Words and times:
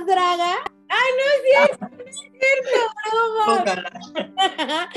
más 0.00 0.06
draga. 0.06 0.54
¡Ay, 0.88 1.10
no 1.16 1.22
es 1.34 1.68
cierto! 1.68 1.96
¡No 1.96 2.04
es 2.04 2.16
cierto! 2.40 2.78
¡Broma! 3.66 4.90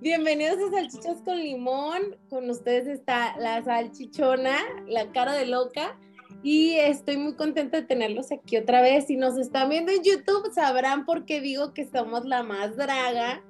Bienvenidos 0.00 0.58
a 0.58 0.70
Salchichas 0.70 1.22
con 1.22 1.38
Limón. 1.38 2.16
Con 2.28 2.50
ustedes 2.50 2.86
está 2.86 3.36
la 3.38 3.62
salchichona, 3.62 4.56
la 4.86 5.10
cara 5.12 5.32
de 5.32 5.46
loca. 5.46 5.98
Y 6.42 6.74
estoy 6.76 7.16
muy 7.16 7.36
contenta 7.36 7.80
de 7.80 7.86
tenerlos 7.86 8.32
aquí 8.32 8.56
otra 8.56 8.82
vez. 8.82 9.06
Si 9.06 9.16
nos 9.16 9.38
están 9.38 9.68
viendo 9.68 9.92
en 9.92 10.02
YouTube, 10.02 10.52
sabrán 10.52 11.04
por 11.04 11.24
qué 11.24 11.40
digo 11.40 11.72
que 11.72 11.86
somos 11.86 12.24
la 12.24 12.42
más 12.42 12.76
draga. 12.76 13.42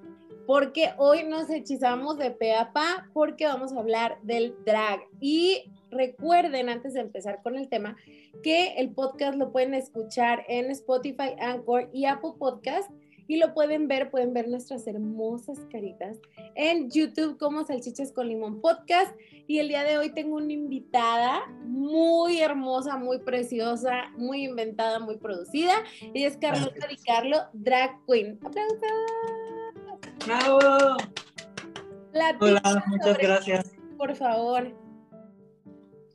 Porque 0.47 0.93
hoy 0.97 1.25
nos 1.25 1.51
hechizamos 1.51 2.19
de 2.19 2.31
pe 2.31 2.55
a 2.55 2.73
pa, 2.73 3.09
porque 3.13 3.47
vamos 3.47 3.73
a 3.73 3.79
hablar 3.79 4.19
del 4.23 4.55
drag. 4.65 5.01
Y 5.21 5.65
recuerden, 5.91 6.69
antes 6.69 6.95
de 6.95 7.01
empezar 7.01 7.41
con 7.43 7.57
el 7.57 7.69
tema, 7.69 7.97
que 8.43 8.75
el 8.79 8.91
podcast 8.91 9.37
lo 9.37 9.53
pueden 9.53 9.75
escuchar 9.75 10.45
en 10.49 10.71
Spotify, 10.71 11.35
Anchor 11.41 11.89
y 11.93 12.07
Apple 12.07 12.33
Podcast. 12.39 12.91
Y 13.27 13.37
lo 13.37 13.55
pueden 13.55 13.87
ver, 13.87 14.11
pueden 14.11 14.33
ver 14.35 14.49
nuestras 14.49 14.89
hermosas 14.89 15.61
caritas 15.71 16.19
en 16.57 16.91
YouTube 16.91 17.39
como 17.39 17.65
Salchichas 17.65 18.11
con 18.11 18.27
Limón 18.27 18.61
Podcast. 18.61 19.15
Y 19.47 19.61
el 19.61 19.69
día 19.69 19.85
de 19.85 19.99
hoy 19.99 20.13
tengo 20.13 20.37
una 20.37 20.53
invitada 20.53 21.47
muy 21.63 22.41
hermosa, 22.41 22.97
muy 22.97 23.21
preciosa, 23.21 24.11
muy 24.17 24.45
inventada, 24.47 24.99
muy 24.99 25.17
producida. 25.17 25.75
Ella 26.13 26.27
es 26.27 26.39
Carlota 26.39 26.89
Di 26.89 26.97
Carlo, 26.97 27.39
drag 27.53 28.05
queen. 28.05 28.37
¡Aplausos! 28.43 28.81
¡Bravo! 30.27 30.97
Hola, 32.41 32.85
muchas 32.89 33.19
gracias. 33.19 33.73
Por 33.97 34.17
favor. 34.17 34.75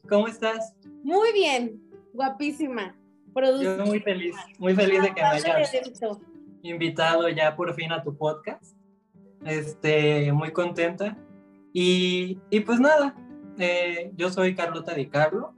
¿Cómo 0.09 0.27
estás? 0.27 0.75
Muy 1.03 1.31
bien, 1.33 1.81
guapísima. 2.15 2.95
Yo 3.61 3.85
muy 3.85 3.99
feliz, 3.99 4.35
muy 4.59 4.73
feliz 4.73 5.01
de 5.01 5.13
que 5.13 5.21
me 5.21 5.27
hayas 5.27 5.71
invitado 6.61 7.27
ya 7.29 7.55
por 7.55 7.73
fin 7.73 7.91
a 7.91 8.01
tu 8.01 8.15
podcast. 8.15 8.75
Este, 9.43 10.31
muy 10.31 10.51
contenta. 10.51 11.17
Y, 11.73 12.39
y 12.49 12.61
pues 12.61 12.79
nada, 12.79 13.13
eh, 13.59 14.11
yo 14.15 14.29
soy 14.29 14.55
Carlota 14.55 14.93
Di 14.93 15.07
Carlo. 15.07 15.53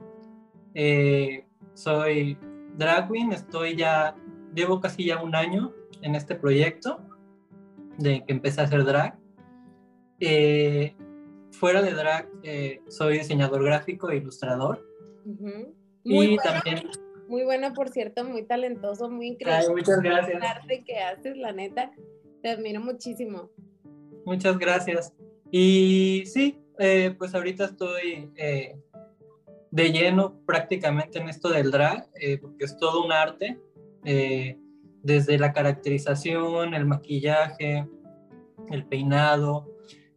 Eh, 0.74 1.46
soy 1.74 2.36
drag 2.76 3.08
queen, 3.08 3.32
estoy 3.32 3.76
ya, 3.76 4.16
llevo 4.54 4.80
casi 4.80 5.04
ya 5.04 5.22
un 5.22 5.34
año 5.36 5.72
en 6.02 6.16
este 6.16 6.34
proyecto 6.34 7.00
de 7.96 8.24
que 8.24 8.32
empecé 8.32 8.60
a 8.60 8.64
hacer 8.64 8.84
drag. 8.84 9.16
Eh, 10.20 10.96
fuera 11.52 11.80
de 11.80 11.92
drag, 11.92 12.28
soy 12.88 13.18
diseñador 13.18 13.64
gráfico 13.64 14.10
e 14.10 14.16
ilustrador. 14.16 14.84
Muy 16.08 16.34
y 16.34 16.36
también 16.36 16.88
muy 17.28 17.44
bueno, 17.44 17.74
por 17.74 17.90
cierto, 17.90 18.24
muy 18.24 18.44
talentoso, 18.44 19.10
muy 19.10 19.28
increíble. 19.28 19.66
Ay, 19.68 19.74
muchas 19.74 20.00
gracias. 20.00 20.36
El 20.36 20.42
arte 20.42 20.82
que 20.84 20.98
haces, 20.98 21.36
la 21.36 21.52
neta, 21.52 21.92
te 22.42 22.48
admiro 22.48 22.80
muchísimo. 22.80 23.50
Muchas 24.24 24.58
gracias. 24.58 25.12
Y 25.50 26.24
sí, 26.26 26.58
eh, 26.78 27.14
pues 27.18 27.34
ahorita 27.34 27.66
estoy 27.66 28.30
eh, 28.36 28.76
de 29.70 29.92
lleno 29.92 30.40
prácticamente 30.46 31.18
en 31.18 31.28
esto 31.28 31.50
del 31.50 31.70
drag, 31.70 32.08
eh, 32.14 32.38
porque 32.38 32.64
es 32.64 32.76
todo 32.78 33.04
un 33.04 33.12
arte, 33.12 33.60
desde 35.02 35.38
la 35.38 35.52
caracterización, 35.52 36.72
el 36.72 36.86
maquillaje, 36.86 37.86
el 38.70 38.86
peinado, 38.86 39.68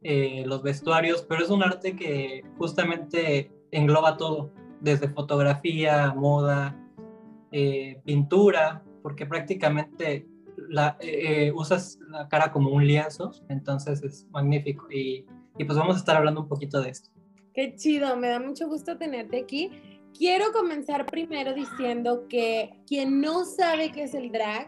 los 0.01 0.63
vestuarios, 0.63 1.25
pero 1.27 1.43
es 1.43 1.49
un 1.49 1.61
arte 1.61 1.97
que 1.97 2.41
justamente 2.57 3.51
engloba 3.71 4.15
todo, 4.15 4.53
desde 4.81 5.07
fotografía, 5.09 6.13
moda, 6.13 6.75
eh, 7.51 8.01
pintura, 8.03 8.83
porque 9.01 9.25
prácticamente 9.25 10.27
la, 10.69 10.97
eh, 10.99 11.47
eh, 11.47 11.51
usas 11.53 11.99
la 12.09 12.27
cara 12.27 12.51
como 12.51 12.71
un 12.71 12.85
lienzo, 12.85 13.31
entonces 13.49 14.03
es 14.03 14.27
magnífico. 14.31 14.91
Y, 14.91 15.25
y, 15.57 15.65
pues 15.65 15.77
vamos 15.77 15.95
a 15.95 15.99
estar 15.99 16.17
hablando 16.17 16.41
un 16.41 16.47
poquito 16.47 16.81
de 16.81 16.89
esto. 16.89 17.09
Qué 17.53 17.75
chido, 17.75 18.15
me 18.17 18.29
da 18.29 18.39
mucho 18.39 18.67
gusto 18.67 18.97
tenerte 18.97 19.39
aquí. 19.39 19.69
Quiero 20.17 20.51
comenzar 20.51 21.05
primero 21.05 21.53
diciendo 21.53 22.27
que 22.27 22.71
quien 22.87 23.21
no 23.21 23.45
sabe 23.45 23.91
qué 23.91 24.03
es 24.03 24.13
el 24.13 24.31
drag, 24.31 24.67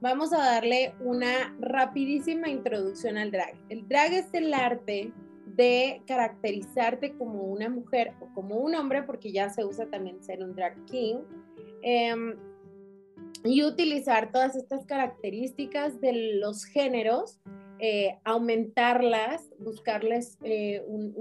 vamos 0.00 0.32
a 0.32 0.38
darle 0.38 0.94
una 1.00 1.56
rapidísima 1.60 2.48
introducción 2.48 3.16
al 3.18 3.30
drag. 3.30 3.54
El 3.68 3.86
drag 3.88 4.12
es 4.12 4.32
el 4.32 4.52
arte 4.54 5.12
de 5.56 6.02
caracterizarte 6.06 7.14
como 7.16 7.42
una 7.44 7.68
mujer 7.68 8.12
o 8.20 8.32
como 8.34 8.56
un 8.56 8.74
hombre, 8.74 9.02
porque 9.02 9.32
ya 9.32 9.50
se 9.50 9.64
usa 9.64 9.86
también 9.86 10.22
ser 10.22 10.42
un 10.42 10.54
drag 10.54 10.84
king, 10.86 11.18
Em, 11.82 12.36
y 13.44 13.64
utilizar 13.64 14.32
todas 14.32 14.54
estas 14.54 14.84
características 14.84 16.00
de 16.00 16.34
los 16.34 16.64
géneros, 16.64 17.38
eh, 17.78 18.18
aumentarlas, 18.24 19.48
buscarles 19.58 20.36
eh, 20.42 20.82
un, 20.86 21.14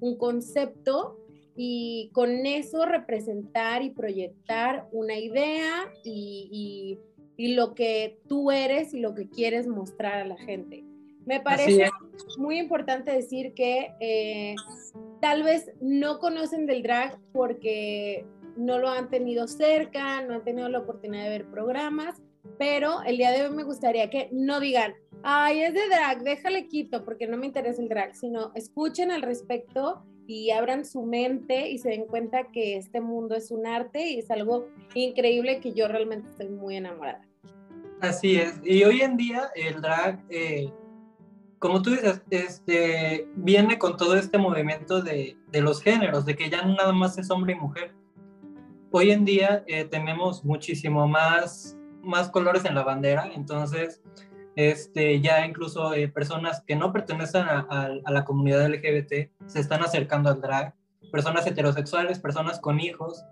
un 0.00 0.18
concepto 0.18 1.16
y 1.54 2.10
con 2.12 2.44
eso 2.44 2.84
representar 2.86 3.82
y 3.82 3.90
proyectar 3.90 4.88
una 4.90 5.16
idea 5.16 5.92
y, 6.02 6.98
y, 7.38 7.54
lo 7.54 7.74
que 7.74 8.18
tú 8.28 8.50
eres 8.50 8.92
y 8.92 8.98
lo 8.98 9.14
que 9.14 9.28
quieres 9.28 9.68
mostrar 9.68 10.14
a 10.14 10.26
la 10.26 10.36
gente. 10.36 10.84
Me 11.26 11.40
parece 11.40 11.90
muy 12.38 12.58
importante 12.58 13.10
decir 13.10 13.52
que 13.54 13.92
eh, 14.00 14.54
tal 15.20 15.42
vez 15.42 15.72
no 15.80 16.18
conocen 16.20 16.66
del 16.66 16.82
drag 16.82 17.18
porque 17.32 18.24
no 18.56 18.78
lo 18.78 18.88
han 18.88 19.10
tenido 19.10 19.48
cerca, 19.48 20.22
no 20.22 20.34
han 20.34 20.44
tenido 20.44 20.68
la 20.68 20.78
oportunidad 20.78 21.24
de 21.24 21.30
ver 21.30 21.46
programas, 21.50 22.22
pero 22.58 23.02
el 23.02 23.16
día 23.16 23.32
de 23.32 23.42
hoy 23.46 23.54
me 23.54 23.64
gustaría 23.64 24.08
que 24.08 24.28
no 24.32 24.60
digan, 24.60 24.94
ay, 25.24 25.62
es 25.62 25.74
de 25.74 25.88
drag, 25.88 26.22
déjale 26.22 26.68
quito 26.68 27.04
porque 27.04 27.26
no 27.26 27.36
me 27.36 27.46
interesa 27.46 27.82
el 27.82 27.88
drag, 27.88 28.14
sino 28.14 28.52
escuchen 28.54 29.10
al 29.10 29.22
respecto 29.22 30.04
y 30.28 30.50
abran 30.50 30.84
su 30.84 31.02
mente 31.02 31.68
y 31.68 31.78
se 31.78 31.90
den 31.90 32.06
cuenta 32.06 32.52
que 32.52 32.76
este 32.76 33.00
mundo 33.00 33.34
es 33.34 33.50
un 33.50 33.66
arte 33.66 34.10
y 34.10 34.20
es 34.20 34.30
algo 34.30 34.68
increíble 34.94 35.60
que 35.60 35.72
yo 35.72 35.88
realmente 35.88 36.30
estoy 36.30 36.48
muy 36.48 36.76
enamorada. 36.76 37.26
Así 38.00 38.36
es, 38.36 38.60
y 38.64 38.84
hoy 38.84 39.00
en 39.00 39.16
día 39.16 39.50
el 39.54 39.80
drag, 39.80 40.22
eh, 40.28 40.70
como 41.58 41.82
tú 41.82 41.90
dices, 41.90 42.22
este, 42.30 43.28
viene 43.34 43.78
con 43.78 43.96
todo 43.96 44.16
este 44.16 44.38
movimiento 44.38 45.02
de, 45.02 45.36
de 45.50 45.60
los 45.60 45.82
géneros, 45.82 46.26
de 46.26 46.36
que 46.36 46.50
ya 46.50 46.62
nada 46.62 46.92
más 46.92 47.18
es 47.18 47.30
hombre 47.30 47.52
y 47.52 47.56
mujer, 47.56 47.94
hoy 48.90 49.10
en 49.10 49.24
día 49.24 49.64
eh, 49.66 49.84
tenemos 49.84 50.44
muchísimo 50.44 51.06
más, 51.06 51.76
más 52.02 52.30
colores 52.30 52.64
en 52.64 52.74
la 52.74 52.82
bandera, 52.82 53.30
entonces 53.34 54.02
este, 54.54 55.20
ya 55.20 55.44
incluso 55.44 55.92
eh, 55.92 56.08
personas 56.08 56.62
que 56.66 56.76
no 56.76 56.92
pertenecen 56.92 57.42
a, 57.42 57.90
la 58.06 58.24
comunidad 58.24 58.66
LGBT 58.66 59.30
se 59.46 59.60
están 59.60 59.82
acercando 59.82 60.30
al 60.30 60.40
drag, 60.40 60.74
personas 61.12 61.46
heterosexuales, 61.46 62.18
personas 62.18 62.58
con 62.58 62.80
hijos, 62.80 63.22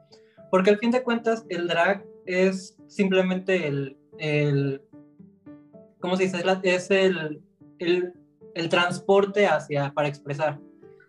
porque 0.51 0.71
al 0.71 0.79
fin 0.79 0.91
de 0.91 1.03
cuentas 1.03 1.47
el 1.49 1.67
drag 1.67 2.05
es 2.27 2.77
simplemente 2.87 3.67
el, 3.67 3.97
el 4.19 4.83
¿cómo 5.99 6.17
se 6.17 6.25
dice? 6.25 6.45
Es 6.62 6.91
el, 6.91 7.43
el, 7.79 8.12
el 8.55 8.69
transporte 8.69 9.47
hacia, 9.47 9.93
para 9.93 10.09
expresar. 10.09 10.61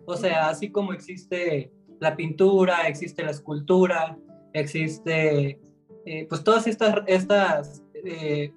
O 0.06 0.16
sea, 0.16 0.50
así 0.50 0.72
como 0.72 0.94
existe 0.94 1.72
la 2.00 2.16
pintura, 2.16 2.88
existe 2.88 3.24
la 3.24 3.32
escultura, 3.32 4.18
existe, 4.54 5.60
eh, 6.06 6.26
pues 6.30 6.44
todas 6.44 6.68
estas, 6.68 7.04
estas 7.08 7.84
eh, 7.94 8.54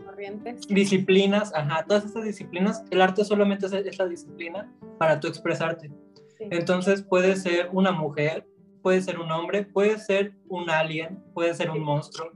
disciplinas, 0.68 1.52
ajá, 1.54 1.84
todas 1.86 2.04
estas 2.04 2.24
disciplinas, 2.24 2.84
el 2.90 3.00
arte 3.00 3.24
solamente 3.24 3.66
es 3.66 3.72
esta 3.72 4.06
disciplina 4.06 4.70
para 4.98 5.20
tú 5.20 5.28
expresarte. 5.28 5.90
Entonces 6.38 7.02
puede 7.02 7.36
ser 7.36 7.70
una 7.72 7.90
mujer, 7.90 8.46
puede 8.82 9.00
ser 9.00 9.18
un 9.18 9.30
hombre, 9.32 9.64
puede 9.64 9.98
ser 9.98 10.34
un 10.48 10.70
alien, 10.70 11.22
puede 11.34 11.54
ser 11.54 11.70
un 11.70 11.82
monstruo. 11.82 12.32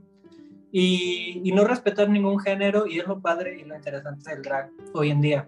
Y, 0.75 1.39
y, 1.43 1.51
no 1.51 1.65
respetar 1.65 2.09
ningún 2.09 2.39
género 2.39 2.87
y 2.87 2.97
es 2.97 3.05
lo 3.05 3.21
padre 3.21 3.59
y 3.59 3.63
lo 3.63 3.75
interesante 3.75 4.31
del 4.31 4.41
drag 4.41 4.71
hoy 4.95 5.11
en 5.11 5.21
día, 5.21 5.47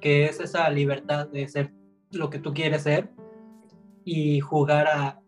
que 0.00 0.26
es 0.26 0.40
esa 0.40 0.68
libertad 0.70 1.28
de 1.28 1.46
ser 1.48 1.72
lo 2.12 2.30
que 2.30 2.38
tú 2.38 2.52
quieres 2.52 2.82
ser 2.82 3.10
y 4.04 4.40
jugar 4.40 4.86
a, 4.86 5.20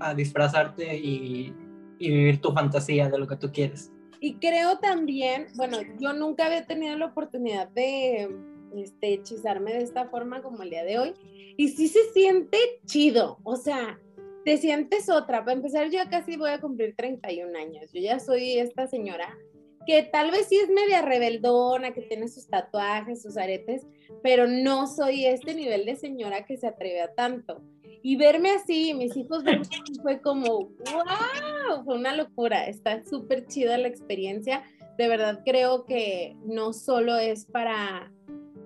a 0.00 0.14
disfrazarte 0.14 0.96
y, 0.96 1.54
vivir 1.98 2.40
tu 2.40 2.50
fantasía 2.50 3.08
de 3.08 3.16
lo 3.16 3.28
que 3.28 3.36
tú 3.36 3.52
quieres. 3.52 3.92
Y 4.18 4.34
creo 4.34 4.78
también, 4.78 5.46
bueno, 5.54 5.78
yo 6.00 6.12
nunca 6.12 6.46
había 6.46 6.66
tenido 6.66 6.96
la 6.96 7.06
oportunidad 7.06 7.68
de 7.68 8.28
este, 8.74 9.14
hechizarme 9.14 9.72
de 9.72 9.84
esta 9.84 10.08
forma 10.08 10.42
como 10.42 10.64
el 10.64 10.70
día 10.70 10.82
de 10.82 10.98
hoy. 10.98 11.14
Y 11.56 11.68
sí 11.68 11.86
se 11.86 12.10
siente 12.12 12.58
chido, 12.86 13.38
o 13.44 13.54
sea, 13.54 14.00
te 14.44 14.56
sientes 14.56 15.08
otra. 15.08 15.44
Para 15.44 15.52
empezar, 15.52 15.90
yo 15.90 16.00
casi 16.10 16.36
voy 16.36 16.50
a 16.50 16.60
cumplir 16.60 16.96
31 16.96 17.56
años. 17.56 17.92
Yo 17.92 18.00
ya 18.00 18.18
soy 18.18 18.58
esta 18.58 18.88
señora 18.88 19.38
que 19.86 20.02
tal 20.02 20.30
vez 20.30 20.48
sí 20.48 20.56
es 20.56 20.68
media 20.68 21.02
rebeldona, 21.02 21.92
que 21.92 22.02
tiene 22.02 22.28
sus 22.28 22.46
tatuajes, 22.48 23.22
sus 23.22 23.36
aretes, 23.36 23.86
pero 24.22 24.46
no 24.46 24.86
soy 24.86 25.26
este 25.26 25.54
nivel 25.54 25.84
de 25.84 25.96
señora 25.96 26.44
que 26.44 26.56
se 26.56 26.66
atreve 26.66 27.00
a 27.00 27.14
tanto. 27.14 27.62
Y 28.02 28.16
verme 28.16 28.50
así, 28.50 28.94
mis 28.94 29.16
hijos 29.16 29.44
fue 30.02 30.20
como, 30.20 30.68
wow, 30.68 31.84
fue 31.84 31.94
una 31.94 32.14
locura, 32.14 32.66
está 32.66 33.04
súper 33.04 33.46
chida 33.46 33.78
la 33.78 33.88
experiencia. 33.88 34.62
De 34.98 35.08
verdad 35.08 35.42
creo 35.44 35.84
que 35.86 36.36
no 36.44 36.72
solo 36.72 37.16
es 37.16 37.46
para 37.46 38.12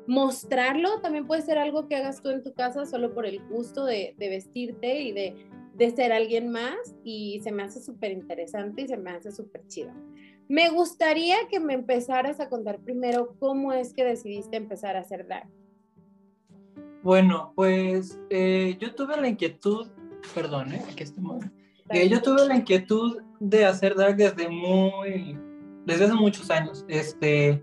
mostrarlo, 0.07 1.01
también 1.01 1.27
puede 1.27 1.43
ser 1.43 1.59
algo 1.59 1.89
que 1.89 1.97
hagas 1.97 2.23
tú 2.23 2.31
en 2.31 2.43
tu 2.43 2.55
casa 2.55 2.87
solo 2.87 3.13
por 3.13 3.27
el 3.27 3.41
gusto 3.49 3.85
de, 3.85 4.15
de 4.19 4.29
vestirte 4.29 5.01
y 5.03 5.13
de, 5.13 5.35
de, 5.75 5.91
ser 5.91 6.13
alguien 6.13 6.49
más 6.49 6.77
y 7.03 7.41
se 7.43 7.51
me 7.53 7.65
hace 7.65 7.83
súper 7.83 8.13
interesante 8.13 8.83
y 8.83 8.89
se 8.89 8.97
me 8.97 9.11
hace 9.11 9.33
súper 9.33 9.67
chido. 9.67 9.93
Me 10.49 10.69
gustaría 10.71 11.37
que 11.51 11.59
me 11.59 11.75
empezaras 11.75 12.41
a 12.41 12.49
contar 12.49 12.79
primero 12.79 13.35
cómo 13.39 13.73
es 13.73 13.93
que 13.93 14.05
decidiste 14.05 14.57
empezar 14.57 14.97
a 14.97 15.01
hacer 15.01 15.27
drag. 15.27 15.49
Bueno, 17.03 17.53
pues 17.55 18.19
eh, 18.31 18.77
yo 18.81 18.95
tuve 18.95 19.21
la 19.21 19.29
inquietud, 19.29 19.89
perdón, 20.35 20.73
¿eh? 20.73 20.83
eh, 21.91 22.09
yo 22.09 22.21
tuve 22.21 22.47
la 22.47 22.57
inquietud 22.57 23.23
de 23.39 23.65
hacer 23.65 23.95
drag 23.95 24.17
desde 24.17 24.49
muy, 24.49 25.39
desde 25.85 26.07
hace 26.07 26.15
muchos 26.15 26.51
años. 26.51 26.85
Este, 26.89 27.63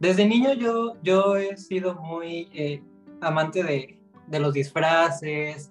desde 0.00 0.26
niño 0.26 0.54
yo, 0.54 0.96
yo 1.02 1.36
he 1.36 1.56
sido 1.56 1.94
muy 1.94 2.48
eh, 2.54 2.82
amante 3.20 3.62
de, 3.62 3.98
de, 4.26 4.40
los 4.40 4.54
disfraces, 4.54 5.70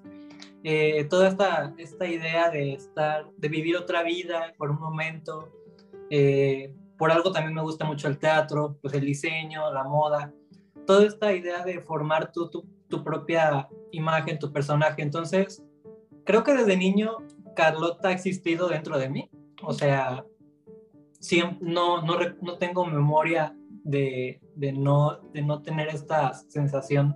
eh, 0.64 1.06
toda 1.10 1.30
esta, 1.30 1.74
esta 1.78 2.06
idea 2.06 2.50
de 2.50 2.74
estar, 2.74 3.30
de 3.38 3.48
vivir 3.48 3.76
otra 3.76 4.04
vida 4.04 4.54
por 4.58 4.70
un 4.72 4.80
momento. 4.80 5.52
Por 6.98 7.12
algo 7.12 7.32
también 7.32 7.54
me 7.54 7.62
gusta 7.62 7.86
mucho 7.86 8.08
el 8.08 8.18
teatro, 8.18 8.78
pues 8.82 8.94
el 8.94 9.06
diseño, 9.06 9.72
la 9.72 9.84
moda, 9.84 10.34
toda 10.86 11.06
esta 11.06 11.34
idea 11.34 11.64
de 11.64 11.80
formar 11.82 12.32
tu, 12.32 12.50
tu 12.50 12.66
tu 12.90 13.04
propia 13.04 13.70
imagen, 13.92 14.40
tu 14.40 14.52
personaje. 14.52 15.02
Entonces, 15.02 15.64
creo 16.26 16.44
que 16.44 16.54
desde 16.54 16.76
niño 16.76 17.18
Carlota 17.56 18.10
ha 18.10 18.12
existido 18.12 18.68
dentro 18.68 18.98
de 18.98 19.10
mí. 19.10 19.30
O 19.64 19.74
sea, 19.74 20.26
siempre, 21.20 21.58
no, 21.62 22.02
no, 22.02 22.18
no 22.42 22.58
tengo 22.58 22.86
memoria 22.86 23.56
de, 23.84 24.42
de, 24.56 24.74
no, 24.74 25.20
de 25.34 25.42
no 25.42 25.62
tener 25.62 25.88
esta 25.90 26.34
sensación 26.34 27.16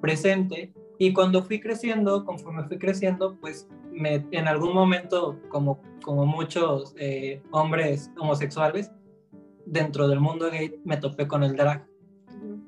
presente. 0.00 0.72
Y 1.04 1.12
cuando 1.12 1.42
fui 1.42 1.60
creciendo, 1.60 2.24
conforme 2.24 2.64
fui 2.64 2.78
creciendo, 2.78 3.36
pues 3.38 3.68
me, 3.92 4.26
en 4.30 4.48
algún 4.48 4.72
momento, 4.72 5.38
como, 5.50 5.78
como 6.02 6.24
muchos 6.24 6.94
eh, 6.96 7.42
hombres 7.50 8.10
homosexuales, 8.18 8.90
dentro 9.66 10.08
del 10.08 10.20
mundo 10.20 10.50
gay, 10.50 10.80
me 10.82 10.96
topé 10.96 11.28
con 11.28 11.44
el 11.44 11.56
drag. 11.56 11.86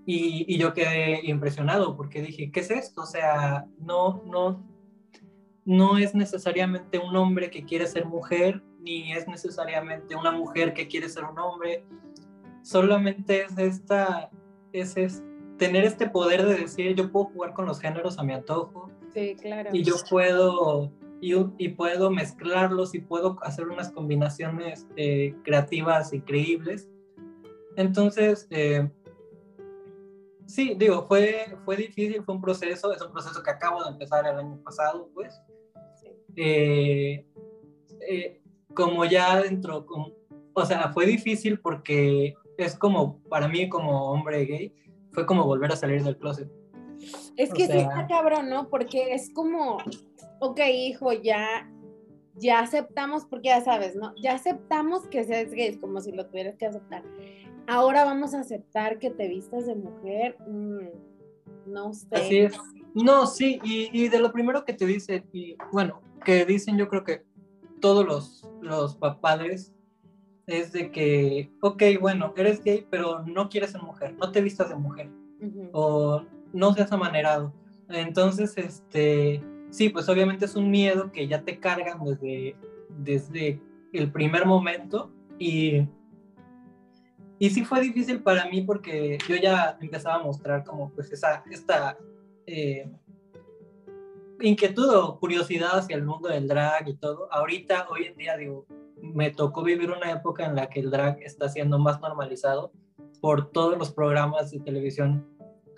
Y, 0.05 0.59
yo 0.59 0.75
quedé 0.75 1.25
impresionado 1.25 1.97
porque 1.97 2.21
dije, 2.21 2.51
¿qué 2.53 2.61
es 2.61 2.71
esto? 2.71 3.05
O 3.05 3.07
sea, 3.07 3.65
no, 3.79 4.23
no, 4.27 4.63
no 5.65 5.97
es 5.97 6.15
necesariamente 6.15 6.99
un 6.99 7.17
hombre 7.17 7.51
que 7.51 7.65
quiere 7.65 7.87
ser 7.87 8.05
mujer, 8.05 8.63
ni 8.81 9.15
es 9.15 9.27
necesariamente 9.27 10.15
una 10.15 10.31
mujer 10.31 10.75
que 10.75 10.89
quiere 10.89 11.09
ser 11.09 11.25
un 11.25 11.39
hombre. 11.39 11.87
Solamente 12.61 13.47
es 13.47 13.57
esta, 13.57 14.29
es, 14.75 14.95
es 14.99 15.25
tener 15.59 15.85
este 15.85 16.09
poder 16.09 16.47
de 16.47 16.55
decir, 16.55 16.95
yo 16.95 17.11
puedo 17.11 17.27
jugar 17.27 17.55
con 17.55 17.67
los 17.67 17.81
géneros 17.81 18.19
a 18.19 18.23
mi 18.23 18.33
antojo. 18.33 18.91
Sí, 19.13 19.37
claro. 19.41 19.71
Y 19.73 19.83
yo 19.83 19.95
puedo, 20.09 20.93
y, 21.21 21.35
y 21.59 21.69
puedo 21.71 22.11
mezclarlos 22.11 22.95
y 22.95 23.01
puedo 23.01 23.39
hacer 23.43 23.69
unas 23.69 23.91
combinaciones 23.91 24.87
eh, 24.97 25.35
creativas 25.43 26.13
increíbles. 26.13 26.89
Entonces, 27.77 28.47
eh, 28.51 28.89
Sí, 30.47 30.75
digo, 30.79 31.07
fue, 31.09 31.59
fue 31.65 31.77
difícil, 31.77 32.23
fue 32.25 32.37
un 32.37 32.41
proceso, 32.41 32.93
es 32.93 33.03
un 33.03 33.13
proceso 33.13 33.43
que 33.43 33.51
acabo 33.51 33.83
de 33.83 33.91
empezar 33.91 34.27
el 34.27 34.39
año 34.39 34.63
pasado, 34.63 35.11
pues. 35.13 35.43
Eh, 36.37 37.27
eh, 38.09 38.41
como 38.73 39.05
ya 39.05 39.41
dentro, 39.43 39.87
o 40.53 40.65
sea, 40.65 40.93
fue 40.93 41.07
difícil 41.07 41.59
porque 41.59 42.35
es 42.59 42.77
como, 42.77 43.21
para 43.29 43.49
mí 43.49 43.69
como 43.69 44.13
hombre 44.13 44.45
gay, 44.45 44.75
fue 45.17 45.27
como 45.27 45.45
volver 45.45 45.73
a 45.73 45.77
salir 45.77 46.05
del 46.05 46.17
closet. 46.17 46.49
Es 47.37 47.53
que 47.53 47.67
sí 47.67 47.79
está 47.79 48.07
cabrón, 48.07 48.49
¿no? 48.49 48.69
Porque 48.69 49.13
es 49.13 49.35
como, 49.35 49.79
ok, 50.39 50.61
hijo, 50.73 51.13
ya, 51.13 51.69
ya 52.37 52.61
aceptamos, 52.61 53.25
porque 53.25 53.49
ya 53.49 53.65
sabes, 53.65 53.97
¿no? 53.97 54.15
Ya 54.23 54.35
aceptamos 54.35 55.09
que 55.09 55.25
seas 55.25 55.51
gay, 55.51 55.67
es 55.67 55.79
como 55.79 56.01
si 56.01 56.13
lo 56.13 56.27
tuvieras 56.27 56.55
que 56.57 56.67
aceptar 56.67 57.03
ahora 57.67 58.05
vamos 58.05 58.35
a 58.35 58.41
aceptar 58.41 58.99
que 58.99 59.11
te 59.11 59.29
vistas 59.29 59.67
de 59.67 59.75
mujer. 59.75 60.37
Mm, 60.47 61.71
no 61.73 61.93
sé. 61.93 62.09
Así 62.13 62.39
es. 62.39 62.57
No, 62.95 63.27
sí, 63.27 63.61
y, 63.63 64.09
de 64.09 64.19
lo 64.19 64.33
primero 64.33 64.65
que 64.65 64.73
te 64.73 64.87
dicen, 64.87 65.29
y 65.31 65.57
bueno, 65.71 66.01
que 66.25 66.47
dicen 66.47 66.79
yo 66.79 66.89
creo 66.89 67.05
que 67.05 67.25
todos 67.81 68.07
los, 68.07 68.49
los 68.63 68.97
padres, 69.21 69.75
es 70.47 70.73
de 70.73 70.91
que, 70.91 71.51
ok, 71.61 71.83
bueno, 72.01 72.33
eres 72.37 72.63
gay, 72.63 72.87
pero 72.91 73.23
no 73.25 73.49
quieres 73.49 73.73
ser 73.73 73.83
mujer, 73.83 74.15
no 74.15 74.31
te 74.31 74.41
vistas 74.41 74.69
de 74.69 74.77
mujer, 74.77 75.11
o 75.73 76.23
no 76.53 76.73
seas 76.75 76.93
amanerado. 76.93 77.53
Entonces, 77.89 78.57
este, 78.57 79.43
sí, 79.71 79.89
pues 79.89 80.09
obviamente 80.09 80.45
es 80.45 80.57
un 80.57 80.71
miedo 80.71 81.11
que 81.13 81.27
ya 81.27 81.43
te 81.43 81.59
cargan 81.59 82.05
desde, 82.05 82.57
desde 82.99 83.61
el 83.93 84.11
primer 84.11 84.47
momento 84.47 85.11
y 85.39 85.87
y 87.39 87.51
sí 87.51 87.65
fue 87.65 87.81
difícil 87.81 88.23
para 88.23 88.49
mí 88.49 88.63
porque 88.63 89.19
yo 89.29 89.37
ya 89.37 89.77
empezaba 89.81 90.17
a 90.17 90.23
mostrar 90.23 90.65
como 90.65 90.91
pues 90.91 91.13
esa, 91.13 91.45
esta 91.51 91.99
eh, 92.47 92.91
inquietud 94.41 94.89
o 94.95 95.19
curiosidad 95.19 95.79
hacia 95.79 95.97
el 95.97 96.05
mundo 96.05 96.29
del 96.29 96.49
drag 96.49 96.89
y 96.89 96.97
todo. 96.97 97.33
Ahorita, 97.33 97.87
hoy 97.91 98.05
en 98.05 98.17
día, 98.17 98.37
digo, 98.37 98.67
me 99.01 99.31
tocó 99.31 99.63
vivir 99.63 99.91
una 99.91 100.11
época 100.11 100.47
en 100.47 100.55
la 100.55 100.69
que 100.69 100.81
el 100.81 100.91
drag 100.91 101.21
está 101.23 101.49
siendo 101.49 101.79
más 101.79 102.01
normalizado 102.01 102.73
por 103.21 103.51
todos 103.51 103.79
los 103.79 103.93
programas 103.93 104.51
de 104.51 104.61
televisión 104.61 105.27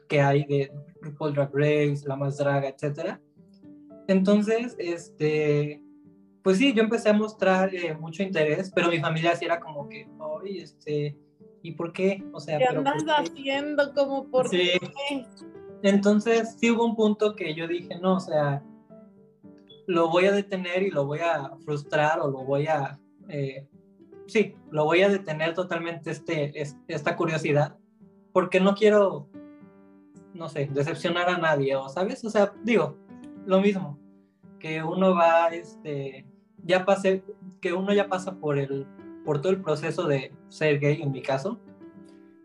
que 0.08 0.20
hay 0.20 0.44
de 0.44 0.72
RuPaul 1.00 1.34
Drag 1.34 1.50
Race, 1.52 2.02
La 2.06 2.16
Más 2.16 2.38
Draga, 2.38 2.68
etc. 2.68 3.18
Entonces, 4.08 4.74
este, 4.78 5.82
pues 6.42 6.58
sí, 6.58 6.72
yo 6.72 6.82
empecé 6.82 7.10
a 7.10 7.12
mostrar 7.12 7.74
eh, 7.74 7.94
mucho 7.94 8.22
interés, 8.22 8.72
pero 8.74 8.88
mi 8.88 8.98
familia 8.98 9.36
sí 9.36 9.44
era 9.44 9.60
como 9.60 9.88
que, 9.88 10.08
oye, 10.18 10.62
este, 10.62 11.16
¿y 11.62 11.72
por 11.72 11.92
qué? 11.92 12.24
O 12.32 12.40
sea, 12.40 12.58
¿qué 12.58 12.64
andas 12.64 13.04
haciendo? 13.06 13.92
como 13.94 14.28
por 14.30 14.48
sí. 14.48 14.72
qué? 14.80 15.26
Entonces, 15.82 16.56
sí 16.58 16.70
hubo 16.70 16.84
un 16.84 16.96
punto 16.96 17.36
que 17.36 17.54
yo 17.54 17.68
dije, 17.68 17.98
no, 18.00 18.16
o 18.16 18.20
sea, 18.20 18.62
lo 19.86 20.10
voy 20.10 20.26
a 20.26 20.32
detener 20.32 20.82
y 20.82 20.90
lo 20.90 21.06
voy 21.06 21.20
a 21.20 21.56
frustrar 21.64 22.20
o 22.20 22.28
lo 22.28 22.44
voy 22.44 22.66
a, 22.66 22.98
eh, 23.28 23.66
sí, 24.26 24.54
lo 24.70 24.84
voy 24.84 25.02
a 25.02 25.08
detener 25.08 25.54
totalmente 25.54 26.10
este, 26.10 26.52
esta 26.88 27.16
curiosidad, 27.16 27.76
porque 28.32 28.60
no 28.60 28.74
quiero, 28.74 29.28
no 30.34 30.48
sé, 30.48 30.68
decepcionar 30.72 31.28
a 31.28 31.38
nadie, 31.38 31.74
o 31.76 31.88
sabes, 31.88 32.24
o 32.24 32.30
sea, 32.30 32.52
digo, 32.64 32.96
lo 33.46 33.60
mismo, 33.60 33.98
que 34.58 34.82
uno 34.82 35.14
va, 35.14 35.48
este, 35.48 36.26
ya 36.64 36.84
pasé, 36.84 37.24
que 37.60 37.72
uno 37.72 37.92
ya 37.92 38.08
pasa 38.08 38.36
por 38.36 38.58
el 38.58 38.86
por 39.24 39.42
todo 39.42 39.52
el 39.52 39.60
proceso 39.60 40.04
de 40.04 40.32
ser 40.48 40.78
gay 40.78 41.02
en 41.02 41.12
mi 41.12 41.20
caso, 41.20 41.60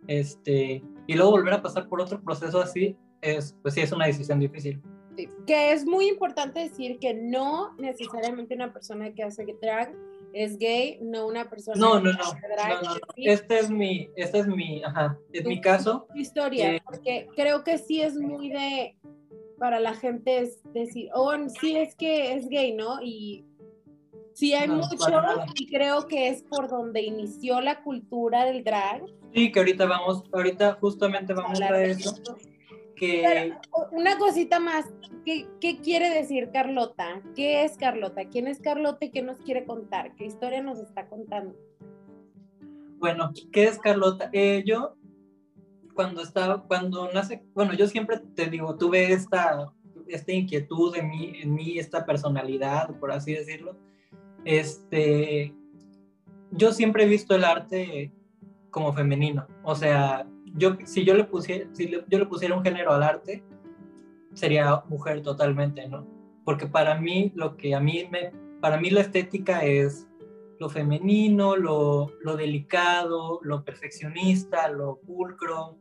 este, 0.07 0.83
y 1.07 1.13
luego 1.13 1.31
volver 1.31 1.53
a 1.53 1.61
pasar 1.61 1.87
por 1.87 2.01
otro 2.01 2.21
proceso 2.21 2.61
así, 2.61 2.97
es, 3.23 3.55
pues 3.61 3.73
sí, 3.73 3.81
es 3.81 3.91
una 3.91 4.05
decisión 4.05 4.39
difícil. 4.39 4.81
Sí, 5.15 5.29
que 5.45 5.71
es 5.71 5.85
muy 5.85 6.07
importante 6.07 6.59
decir 6.59 6.97
que 6.99 7.13
no 7.13 7.75
necesariamente 7.77 8.55
una 8.55 8.73
persona 8.73 9.13
que 9.13 9.23
hace 9.23 9.45
drag 9.61 9.93
es 10.33 10.57
gay, 10.57 10.97
no 11.01 11.27
una 11.27 11.49
persona 11.49 11.79
no, 11.79 11.99
no, 11.99 12.11
no, 12.11 12.23
drag. 12.55 12.83
No, 12.83 12.95
no, 12.95 12.99
Este 13.15 13.59
es 13.59 13.69
mi, 13.69 14.09
este 14.15 14.39
es 14.39 14.47
mi, 14.47 14.83
ajá, 14.83 15.17
es 15.31 15.45
mi 15.45 15.61
caso. 15.61 16.07
Historia, 16.15 16.81
porque 16.83 17.27
creo 17.35 17.63
que 17.63 17.77
sí 17.77 18.01
es 18.01 18.15
muy 18.15 18.49
de, 18.49 18.95
para 19.59 19.79
la 19.79 19.93
gente 19.93 20.39
es 20.39 20.61
decir, 20.73 21.09
oh, 21.13 21.33
sí 21.61 21.77
es 21.77 21.95
que 21.95 22.33
es 22.33 22.49
gay, 22.49 22.73
¿no? 22.73 22.99
Y 23.01 23.45
Sí, 24.33 24.53
hay 24.53 24.67
mucho 24.67 24.95
y 25.55 25.67
creo 25.67 26.07
que 26.07 26.29
es 26.29 26.43
por 26.43 26.67
donde 26.67 27.01
inició 27.01 27.61
la 27.61 27.83
cultura 27.83 28.45
del 28.45 28.63
drag. 28.63 29.03
Sí, 29.33 29.51
que 29.51 29.59
ahorita 29.59 29.85
vamos, 29.85 30.23
ahorita 30.31 30.77
justamente 30.81 31.33
vamos 31.33 31.61
a, 31.61 31.83
eso. 31.83 32.15
Que... 32.95 33.53
una 33.91 34.17
cosita 34.17 34.59
más, 34.59 34.85
¿Qué, 35.25 35.47
¿qué, 35.59 35.79
quiere 35.79 36.09
decir 36.09 36.49
Carlota? 36.51 37.21
¿Qué 37.35 37.63
es 37.63 37.77
Carlota? 37.77 38.25
¿Quién 38.25 38.47
es 38.47 38.59
Carlota 38.59 39.05
y 39.05 39.11
qué 39.11 39.21
nos 39.21 39.37
quiere 39.37 39.65
contar? 39.65 40.15
¿Qué 40.15 40.25
historia 40.25 40.61
nos 40.61 40.79
está 40.79 41.07
contando? 41.07 41.55
Bueno, 42.99 43.31
¿qué 43.51 43.65
es 43.65 43.79
Carlota? 43.79 44.29
Eh, 44.31 44.63
yo, 44.65 44.95
cuando 45.93 46.21
estaba, 46.21 46.63
cuando 46.63 47.11
nace, 47.11 47.43
bueno, 47.53 47.73
yo 47.73 47.87
siempre 47.87 48.19
te 48.35 48.47
digo, 48.47 48.77
tuve 48.77 49.11
esta, 49.11 49.73
esta 50.07 50.31
inquietud 50.31 50.95
en 50.95 51.09
mí, 51.09 51.33
en 51.41 51.53
mí, 51.53 51.79
esta 51.79 52.05
personalidad, 52.05 52.97
por 52.99 53.11
así 53.11 53.33
decirlo 53.33 53.77
este, 54.45 55.53
yo 56.51 56.71
siempre 56.71 57.03
he 57.03 57.07
visto 57.07 57.35
el 57.35 57.43
arte 57.43 58.11
como 58.69 58.93
femenino. 58.93 59.47
O 59.63 59.75
sea, 59.75 60.27
yo, 60.53 60.77
si, 60.85 61.03
yo 61.03 61.15
le 61.15 61.23
pusiera, 61.23 61.67
si 61.73 61.89
yo 61.89 62.19
le 62.19 62.25
pusiera 62.25 62.55
un 62.55 62.63
género 62.63 62.93
al 62.93 63.03
arte, 63.03 63.43
sería 64.33 64.83
mujer 64.87 65.21
totalmente, 65.21 65.87
¿no? 65.87 66.07
porque 66.43 66.67
para 66.67 66.99
mí 66.99 67.31
lo 67.35 67.57
que 67.57 67.75
a 67.75 67.79
mí 67.79 68.07
me, 68.11 68.31
para 68.59 68.77
mí 68.77 68.89
la 68.89 69.01
estética 69.01 69.63
es 69.63 70.07
lo 70.59 70.69
femenino, 70.69 71.55
lo, 71.55 72.11
lo 72.21 72.37
delicado, 72.37 73.39
lo 73.43 73.63
perfeccionista, 73.63 74.69
lo 74.69 74.99
pulcro, 74.99 75.77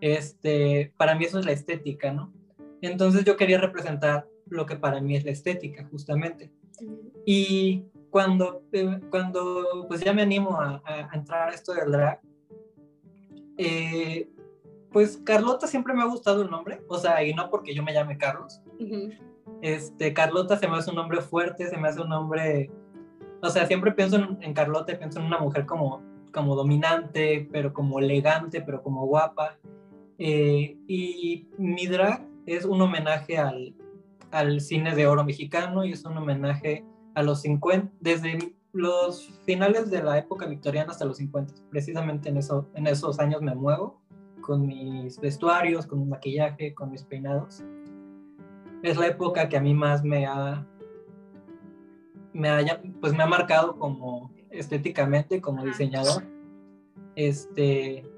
este, 0.00 0.92
para 0.96 1.14
mí 1.14 1.24
eso 1.24 1.38
es 1.38 1.46
la 1.46 1.52
estética, 1.52 2.12
¿no? 2.12 2.32
Entonces 2.80 3.24
yo 3.24 3.36
quería 3.36 3.60
representar 3.60 4.26
lo 4.46 4.66
que 4.66 4.76
para 4.76 5.00
mí 5.00 5.16
es 5.16 5.24
la 5.24 5.30
estética, 5.30 5.86
justamente. 5.90 6.50
Y 7.26 7.84
cuando, 8.10 8.62
eh, 8.72 9.00
cuando 9.10 9.84
pues 9.88 10.00
ya 10.00 10.12
me 10.12 10.22
animo 10.22 10.58
a, 10.60 10.82
entrar 11.12 11.50
a 11.50 11.52
esto 11.52 11.74
del 11.74 11.92
drag, 11.92 12.20
eh, 13.58 14.28
pues 14.92 15.18
Carlota 15.18 15.66
siempre 15.66 15.92
me 15.92 16.02
ha 16.02 16.06
gustado 16.06 16.42
el 16.42 16.50
nombre, 16.50 16.80
o 16.88 16.96
sea, 16.96 17.22
y 17.22 17.34
no 17.34 17.50
porque 17.50 17.74
yo 17.74 17.82
me 17.82 17.92
llame 17.92 18.16
Carlos. 18.16 18.62
Este, 19.60 20.14
Carlota 20.14 20.56
se 20.56 20.68
me 20.68 20.76
hace 20.76 20.90
un 20.90 20.96
nombre 20.96 21.20
fuerte, 21.20 21.66
se 21.68 21.76
me 21.76 21.88
hace 21.88 22.00
un 22.00 22.08
nombre, 22.08 22.70
o 23.42 23.50
sea, 23.50 23.66
siempre 23.66 23.92
pienso 23.92 24.16
en, 24.16 24.38
en 24.40 24.54
Carlota, 24.54 24.98
pienso 24.98 25.18
en 25.18 25.26
una 25.26 25.38
mujer 25.38 25.66
como, 25.66 26.02
como 26.32 26.54
dominante, 26.54 27.48
pero 27.52 27.72
como 27.72 27.98
elegante, 27.98 28.62
pero 28.62 28.82
como 28.82 29.06
guapa. 29.06 29.58
Eh, 30.18 30.76
y 30.86 31.48
mi 31.58 31.86
drag 31.86 32.26
es 32.46 32.64
un 32.64 32.80
homenaje 32.80 33.38
al, 33.38 33.74
al 34.30 34.60
cine 34.60 34.94
de 34.94 35.06
oro 35.06 35.24
mexicano 35.24 35.84
y 35.84 35.92
es 35.92 36.04
un 36.04 36.16
homenaje 36.16 36.84
a 37.14 37.22
los 37.22 37.42
50, 37.42 37.92
desde 38.00 38.54
los 38.78 39.28
finales 39.44 39.90
de 39.90 40.02
la 40.02 40.18
época 40.18 40.46
victoriana 40.46 40.92
hasta 40.92 41.04
los 41.04 41.16
50. 41.18 41.52
Precisamente 41.70 42.28
en, 42.28 42.36
eso, 42.36 42.68
en 42.74 42.86
esos 42.86 43.18
años 43.18 43.42
me 43.42 43.54
muevo 43.54 44.00
con 44.40 44.66
mis 44.66 45.20
vestuarios, 45.20 45.86
con 45.86 46.00
mi 46.00 46.06
maquillaje, 46.06 46.74
con 46.74 46.90
mis 46.90 47.02
peinados. 47.02 47.64
Es 48.82 48.96
la 48.96 49.08
época 49.08 49.48
que 49.48 49.56
a 49.56 49.60
mí 49.60 49.74
más 49.74 50.04
me 50.04 50.26
ha, 50.26 50.64
me 52.32 52.48
haya, 52.48 52.80
pues 53.00 53.12
me 53.12 53.24
ha 53.24 53.26
marcado 53.26 53.76
como 53.78 54.32
estéticamente, 54.50 55.40
como 55.40 55.64
diseñador. 55.64 56.22
Este, 57.16 58.08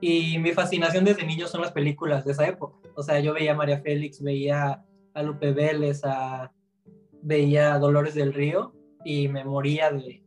y 0.00 0.38
mi 0.38 0.52
fascinación 0.52 1.04
desde 1.04 1.24
niño 1.24 1.46
son 1.46 1.60
las 1.60 1.70
películas 1.70 2.24
de 2.24 2.32
esa 2.32 2.48
época. 2.48 2.76
O 2.96 3.02
sea, 3.04 3.20
yo 3.20 3.32
veía 3.32 3.52
a 3.52 3.56
María 3.56 3.80
Félix, 3.80 4.20
veía 4.20 4.84
a 5.14 5.22
Lupe 5.22 5.52
Vélez, 5.52 6.04
a, 6.04 6.52
veía 7.22 7.74
a 7.74 7.78
Dolores 7.78 8.14
del 8.14 8.34
Río 8.34 8.74
y 9.04 9.28
me 9.28 9.44
moría 9.44 9.90
de, 9.90 10.22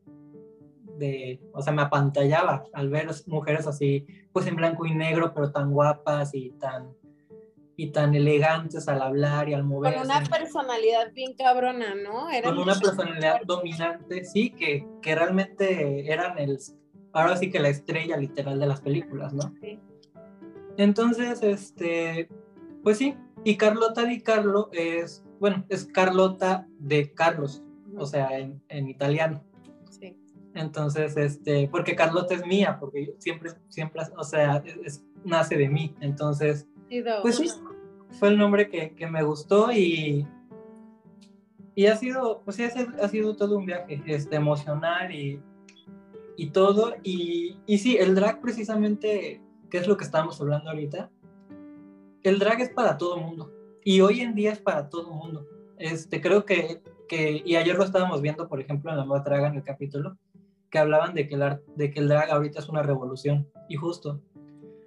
de, 0.97 1.39
o 1.53 1.61
sea, 1.61 1.73
me 1.73 1.81
apantallaba 1.81 2.65
al 2.73 2.89
ver 2.89 3.09
mujeres 3.27 3.67
así, 3.67 4.05
pues 4.31 4.47
en 4.47 4.55
blanco 4.55 4.85
y 4.85 4.93
negro, 4.93 5.33
pero 5.33 5.51
tan 5.51 5.71
guapas 5.71 6.33
y 6.33 6.51
tan, 6.51 6.91
y 7.75 7.91
tan 7.91 8.13
elegantes 8.15 8.87
al 8.87 9.01
hablar 9.01 9.49
y 9.49 9.53
al 9.53 9.63
moverse. 9.63 9.99
Con 9.99 10.07
una 10.07 10.23
personalidad 10.23 11.11
bien 11.13 11.33
cabrona, 11.35 11.95
¿no? 11.95 12.27
Con 12.43 12.57
una 12.57 12.75
personalidad 12.75 13.41
dominante, 13.45 14.25
sí, 14.25 14.51
que, 14.51 14.87
que 15.01 15.15
realmente 15.15 16.11
eran 16.11 16.37
el, 16.37 16.59
ahora 17.11 17.37
sí 17.37 17.49
que 17.49 17.59
la 17.59 17.69
estrella 17.69 18.17
literal 18.17 18.59
de 18.59 18.67
las 18.67 18.81
películas, 18.81 19.33
¿no? 19.33 19.53
Sí. 19.61 19.79
Entonces, 20.77 21.43
este, 21.43 22.29
pues 22.83 22.97
sí, 22.97 23.15
y 23.43 23.57
Carlota 23.57 24.05
Di 24.05 24.21
Carlo 24.21 24.69
es, 24.71 25.23
bueno, 25.39 25.65
es 25.69 25.85
Carlota 25.85 26.67
de 26.79 27.13
Carlos, 27.13 27.63
o 27.97 28.05
sea, 28.05 28.37
en, 28.37 28.61
en 28.69 28.89
italiano. 28.89 29.43
Sí. 29.89 30.17
Entonces, 30.53 31.17
este, 31.17 31.67
porque 31.69 31.95
Carlota 31.95 32.35
es 32.35 32.45
mía, 32.45 32.77
porque 32.79 33.13
siempre, 33.19 33.51
siempre, 33.69 34.01
o 34.15 34.23
sea, 34.23 34.63
nace 35.23 35.57
de 35.57 35.69
mí. 35.69 35.95
Entonces, 35.99 36.67
pues 37.21 37.37
sí, 37.37 37.49
fue 38.11 38.29
el 38.29 38.37
nombre 38.37 38.69
que, 38.69 38.93
que, 38.93 39.07
me 39.07 39.23
gustó 39.23 39.71
y, 39.71 40.27
y 41.75 41.85
ha 41.87 41.95
sido, 41.95 42.41
pues 42.43 42.57
sí, 42.57 42.63
ha 42.63 43.07
sido 43.07 43.35
todo 43.35 43.57
un 43.57 43.65
viaje 43.65 44.01
este, 44.05 44.35
emocional 44.35 45.13
y, 45.13 45.41
y 46.37 46.49
todo. 46.51 46.93
Y, 47.03 47.57
y 47.65 47.77
sí, 47.79 47.97
el 47.97 48.15
drag 48.15 48.41
precisamente, 48.41 49.41
que 49.69 49.77
es 49.77 49.87
lo 49.87 49.97
que 49.97 50.05
estábamos 50.05 50.39
hablando 50.39 50.69
ahorita, 50.69 51.09
el 52.23 52.39
drag 52.39 52.61
es 52.61 52.69
para 52.69 52.97
todo 52.97 53.17
mundo. 53.17 53.51
Y 53.83 54.01
hoy 54.01 54.21
en 54.21 54.33
día 54.33 54.51
es 54.51 54.59
para 54.59 54.89
todo 54.89 55.11
mundo. 55.11 55.45
Este, 55.77 56.21
creo 56.21 56.45
que, 56.45 56.81
que, 57.13 57.43
y 57.45 57.55
ayer 57.55 57.75
lo 57.75 57.83
estábamos 57.83 58.21
viendo, 58.21 58.47
por 58.47 58.59
ejemplo, 58.59 58.91
en 58.91 58.97
la 58.97 59.05
nueva 59.05 59.23
Draga, 59.23 59.47
en 59.47 59.55
el 59.55 59.63
capítulo, 59.63 60.17
que 60.69 60.79
hablaban 60.79 61.13
de 61.13 61.27
que, 61.27 61.35
el, 61.35 61.59
de 61.75 61.91
que 61.91 61.99
el 61.99 62.07
drag 62.07 62.31
ahorita 62.31 62.59
es 62.59 62.69
una 62.69 62.81
revolución. 62.81 63.47
Y 63.69 63.75
justo, 63.75 64.21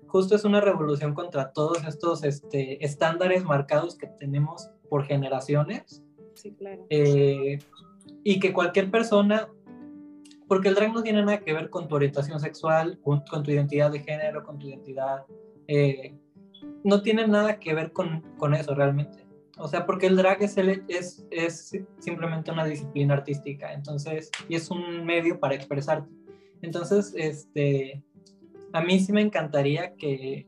justo 0.08 0.34
es 0.34 0.44
una 0.44 0.60
revolución 0.60 1.14
contra 1.14 1.52
todos 1.52 1.84
estos 1.84 2.24
este, 2.24 2.84
estándares 2.84 3.44
marcados 3.44 3.96
que 3.96 4.08
tenemos 4.08 4.70
por 4.90 5.04
generaciones. 5.04 6.02
Sí, 6.34 6.52
claro. 6.52 6.84
Eh, 6.90 7.58
y 8.24 8.40
que 8.40 8.52
cualquier 8.52 8.90
persona 8.90 9.48
porque 10.48 10.68
el 10.68 10.74
drag 10.74 10.92
no 10.92 11.02
tiene 11.02 11.24
nada 11.24 11.40
que 11.40 11.52
ver 11.52 11.70
con 11.70 11.88
tu 11.88 11.96
orientación 11.96 12.38
sexual, 12.38 13.00
con, 13.02 13.24
tu 13.24 13.50
identidad 13.50 13.90
de 13.90 14.00
género, 14.00 14.44
con 14.44 14.58
tu 14.58 14.68
identidad. 14.68 15.24
Eh, 15.66 16.14
no 16.84 17.02
tiene 17.02 17.26
nada 17.26 17.58
que 17.58 17.74
ver 17.74 17.92
con, 17.92 18.22
con, 18.38 18.54
eso 18.54 18.74
realmente. 18.74 19.25
O 19.58 19.68
sea, 19.68 19.86
porque 19.86 20.06
el 20.06 20.16
drag 20.16 20.42
es, 20.42 20.56
el, 20.58 20.84
es, 20.88 21.26
es 21.30 21.72
simplemente 21.98 22.50
una 22.52 22.64
disciplina 22.64 23.14
artística, 23.14 23.72
entonces, 23.72 24.30
y 24.48 24.54
es 24.54 24.70
un 24.70 25.04
medio 25.04 25.40
para 25.40 25.54
expresarte. 25.54 26.10
Entonces, 26.60 27.14
este, 27.16 28.02
a 28.72 28.82
mí 28.82 29.00
sí 29.00 29.12
me 29.12 29.22
encantaría 29.22 29.94
que, 29.94 30.46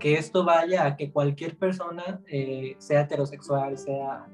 que 0.00 0.14
esto 0.14 0.44
vaya 0.44 0.84
a 0.84 0.96
que 0.96 1.12
cualquier 1.12 1.56
persona, 1.56 2.20
eh, 2.26 2.74
sea 2.78 3.02
heterosexual, 3.02 3.78
sea 3.78 4.26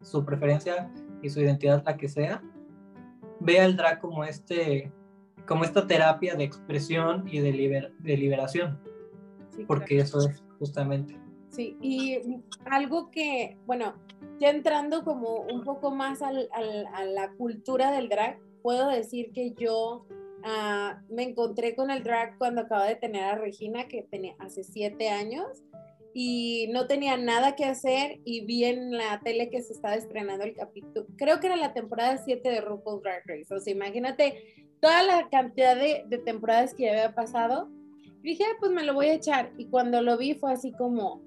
su 0.00 0.24
preferencia 0.24 0.88
y 1.22 1.30
su 1.30 1.40
identidad 1.40 1.82
la 1.84 1.96
que 1.96 2.08
sea, 2.08 2.40
vea 3.40 3.64
el 3.64 3.76
drag 3.76 4.00
como, 4.00 4.22
este, 4.22 4.92
como 5.44 5.64
esta 5.64 5.88
terapia 5.88 6.36
de 6.36 6.44
expresión 6.44 7.24
y 7.26 7.40
de, 7.40 7.90
de 7.98 8.16
liberación, 8.16 8.78
porque 9.66 9.98
eso 9.98 10.20
es 10.20 10.44
justamente. 10.60 11.25
Sí, 11.56 11.74
y 11.80 12.18
algo 12.66 13.10
que, 13.10 13.56
bueno, 13.64 13.94
ya 14.38 14.50
entrando 14.50 15.04
como 15.04 15.40
un 15.40 15.64
poco 15.64 15.90
más 15.90 16.20
al, 16.20 16.50
a 16.52 17.04
la 17.04 17.32
cultura 17.32 17.90
del 17.92 18.10
drag, 18.10 18.38
puedo 18.60 18.88
decir 18.90 19.32
que 19.32 19.54
yo 19.54 20.04
ah, 20.44 21.00
me 21.08 21.22
encontré 21.22 21.74
con 21.74 21.90
el 21.90 22.02
drag 22.02 22.36
cuando 22.36 22.60
acabo 22.60 22.84
de 22.84 22.96
tener 22.96 23.24
a 23.24 23.36
Regina, 23.36 23.88
que 23.88 24.02
tenía 24.02 24.34
hace 24.38 24.64
siete 24.64 25.08
años, 25.08 25.46
y 26.12 26.68
no 26.74 26.86
tenía 26.86 27.16
nada 27.16 27.56
que 27.56 27.64
hacer 27.64 28.20
y 28.26 28.44
vi 28.44 28.64
en 28.64 28.90
la 28.90 29.20
tele 29.20 29.48
que 29.48 29.62
se 29.62 29.72
estaba 29.72 29.94
estrenando 29.94 30.44
el 30.44 30.54
capítulo, 30.54 31.06
creo 31.16 31.40
que 31.40 31.46
era 31.46 31.56
la 31.56 31.72
temporada 31.72 32.18
7 32.18 32.46
de 32.48 32.60
RuPaul's 32.60 33.02
Drag 33.02 33.22
Race, 33.26 33.54
o 33.54 33.60
sea, 33.60 33.72
imagínate 33.72 34.66
toda 34.80 35.02
la 35.02 35.28
cantidad 35.30 35.74
de, 35.74 36.04
de 36.06 36.18
temporadas 36.18 36.74
que 36.74 36.84
ya 36.84 36.90
había 36.90 37.14
pasado, 37.14 37.70
y 38.22 38.30
dije, 38.30 38.44
pues 38.60 38.72
me 38.72 38.82
lo 38.82 38.92
voy 38.92 39.06
a 39.06 39.14
echar, 39.14 39.52
y 39.56 39.66
cuando 39.66 40.02
lo 40.02 40.18
vi 40.18 40.34
fue 40.34 40.52
así 40.52 40.72
como, 40.72 41.22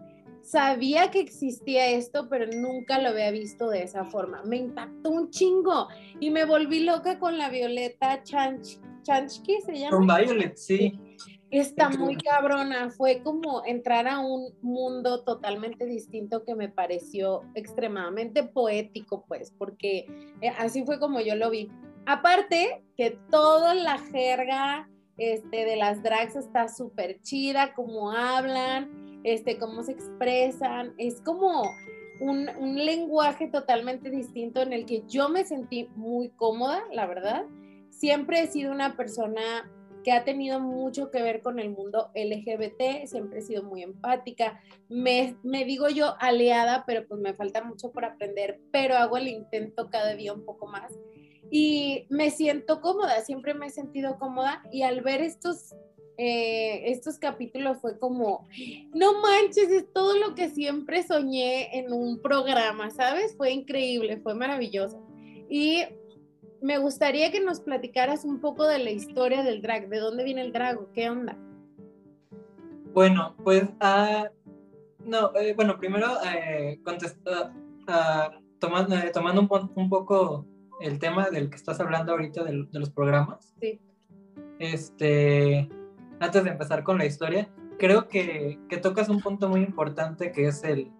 sabía 0.49 1.11
que 1.11 1.19
existía 1.19 1.89
esto, 1.89 2.27
pero 2.27 2.47
nunca 2.47 2.99
lo 2.99 3.09
había 3.09 3.29
visto 3.31 3.69
de 3.69 3.83
esa 3.83 4.05
forma, 4.05 4.41
me 4.43 4.57
impactó 4.57 5.11
un 5.11 5.29
chingo, 5.29 5.87
y 6.19 6.31
me 6.31 6.45
volví 6.45 6.83
loca 6.83 7.19
con 7.19 7.37
la 7.37 7.49
Violeta 7.49 8.23
Chanch, 8.23 8.79
Chanchki, 9.03 9.61
¿se 9.61 9.77
llama? 9.77 9.97
Con 9.97 10.07
Violet, 10.07 10.57
sí 10.57 10.99
Está 11.51 11.89
muy 11.89 12.15
cabrona, 12.15 12.91
fue 12.91 13.23
como 13.23 13.63
entrar 13.65 14.07
a 14.07 14.19
un 14.19 14.53
mundo 14.61 15.23
totalmente 15.23 15.85
distinto 15.85 16.43
que 16.43 16.53
me 16.53 16.69
pareció 16.69 17.41
extremadamente 17.55 18.43
poético, 18.43 19.25
pues, 19.27 19.51
porque 19.57 20.05
eh, 20.41 20.49
así 20.59 20.83
fue 20.85 20.99
como 20.99 21.21
yo 21.21 21.35
lo 21.35 21.49
vi. 21.49 21.71
Aparte 22.05 22.83
que 22.95 23.17
toda 23.31 23.73
la 23.73 23.97
jerga 23.97 24.87
este, 25.17 25.65
de 25.65 25.75
las 25.75 26.03
drags 26.03 26.35
está 26.35 26.67
súper 26.67 27.19
chida, 27.21 27.73
cómo 27.73 28.11
hablan, 28.11 29.08
este, 29.23 29.57
cómo 29.57 29.83
se 29.83 29.93
expresan, 29.93 30.93
es 30.97 31.21
como 31.21 31.63
un, 32.19 32.49
un 32.59 32.75
lenguaje 32.75 33.47
totalmente 33.47 34.09
distinto 34.09 34.61
en 34.61 34.73
el 34.73 34.85
que 34.85 35.03
yo 35.07 35.29
me 35.29 35.45
sentí 35.45 35.89
muy 35.95 36.29
cómoda, 36.29 36.83
la 36.91 37.05
verdad. 37.05 37.45
Siempre 37.89 38.41
he 38.41 38.47
sido 38.47 38.71
una 38.71 38.95
persona 38.95 39.69
que 40.03 40.11
ha 40.11 40.23
tenido 40.23 40.59
mucho 40.59 41.11
que 41.11 41.21
ver 41.21 41.41
con 41.41 41.59
el 41.59 41.69
mundo 41.69 42.09
LGBT, 42.15 43.05
siempre 43.05 43.39
he 43.39 43.41
sido 43.41 43.63
muy 43.63 43.83
empática, 43.83 44.61
me, 44.87 45.35
me, 45.43 45.65
digo 45.65 45.89
yo 45.89 46.15
aliada, 46.19 46.83
pero 46.87 47.05
pues 47.07 47.19
me 47.19 47.33
falta 47.33 47.63
mucho 47.63 47.91
por 47.91 48.05
aprender, 48.05 48.61
pero 48.71 48.95
hago 48.95 49.17
el 49.17 49.27
intento 49.27 49.89
cada 49.89 50.15
día 50.15 50.33
un 50.33 50.45
poco 50.45 50.67
más 50.67 50.97
y 51.51 52.05
me 52.09 52.29
siento 52.31 52.81
cómoda, 52.81 53.21
siempre 53.21 53.53
me 53.53 53.67
he 53.67 53.71
sentido 53.71 54.17
cómoda 54.19 54.63
y 54.71 54.83
al 54.83 55.01
ver 55.01 55.21
estos, 55.21 55.75
eh, 56.21 56.91
estos 56.91 57.17
capítulos 57.17 57.77
fue 57.79 57.97
como, 57.97 58.45
no 58.93 59.21
manches, 59.21 59.69
es 59.69 59.85
todo 59.93 60.17
lo 60.17 60.35
que 60.35 60.49
siempre 60.49 61.01
soñé 61.01 61.79
en 61.79 61.93
un 61.93 62.21
programa, 62.21 62.89
¿sabes? 62.89 63.37
Fue 63.37 63.51
increíble, 63.51 64.17
fue 64.17 64.35
maravilloso. 64.35 65.01
Y 65.49 65.83
me 66.61 66.77
gustaría 66.77 67.31
que 67.31 67.39
nos 67.39 67.61
platicaras 67.61 68.25
un 68.25 68.41
poco 68.41 68.67
de 68.67 68.79
la 68.79 68.91
historia 68.91 69.43
del 69.43 69.61
drag, 69.61 69.87
de 69.87 69.99
dónde 69.99 70.25
viene 70.25 70.41
el 70.41 70.51
drag, 70.51 70.91
qué 70.93 71.09
onda. 71.09 71.37
Bueno, 72.93 73.33
pues, 73.45 73.63
uh, 73.63 74.27
no, 75.05 75.31
eh, 75.35 75.53
bueno, 75.55 75.77
primero 75.77 76.07
eh, 76.25 76.81
tomando, 78.59 78.95
eh, 78.97 79.11
tomando 79.13 79.41
un, 79.41 79.71
un, 79.73 79.89
poco 79.89 80.45
el 80.81 80.99
tema 80.99 81.29
del 81.29 81.49
que 81.49 81.55
estás 81.55 81.79
hablando 81.79 82.11
ahorita 82.11 82.43
de, 82.43 82.67
de 82.69 82.79
los 82.79 82.89
programas. 82.89 83.53
Sí. 83.61 83.79
Este, 84.59 85.69
antes 86.19 86.43
de 86.43 86.49
empezar 86.49 86.83
con 86.83 86.97
la 86.97 87.05
historia, 87.05 87.49
creo 87.77 88.07
que, 88.07 88.59
que 88.69 88.77
tocas 88.77 89.09
un 89.09 89.21
punto 89.21 89.49
muy 89.49 89.61
importante 89.61 90.31
que 90.31 90.47
es 90.47 90.63
el, 90.63 90.91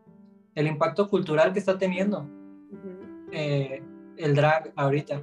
el 0.56 0.68
impacto 0.68 1.10
cultural 1.10 1.54
que 1.54 1.60
está 1.60 1.78
teniendo 1.78 2.28
eh, 3.32 3.84
el 4.18 4.36
drag 4.36 4.72
ahorita. 4.76 5.22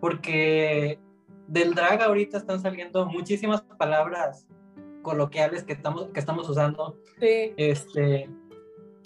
Porque 0.00 0.98
del 1.46 1.74
drag 1.74 2.02
ahorita 2.02 2.38
están 2.38 2.60
saliendo 2.60 3.06
muchísimas 3.06 3.62
palabras 3.62 4.46
coloquiales 5.02 5.62
que 5.62 5.72
estamos, 5.72 6.08
que 6.12 6.20
estamos 6.20 6.48
usando. 6.48 6.98
Sí. 7.20 7.52
Este, 7.56 8.28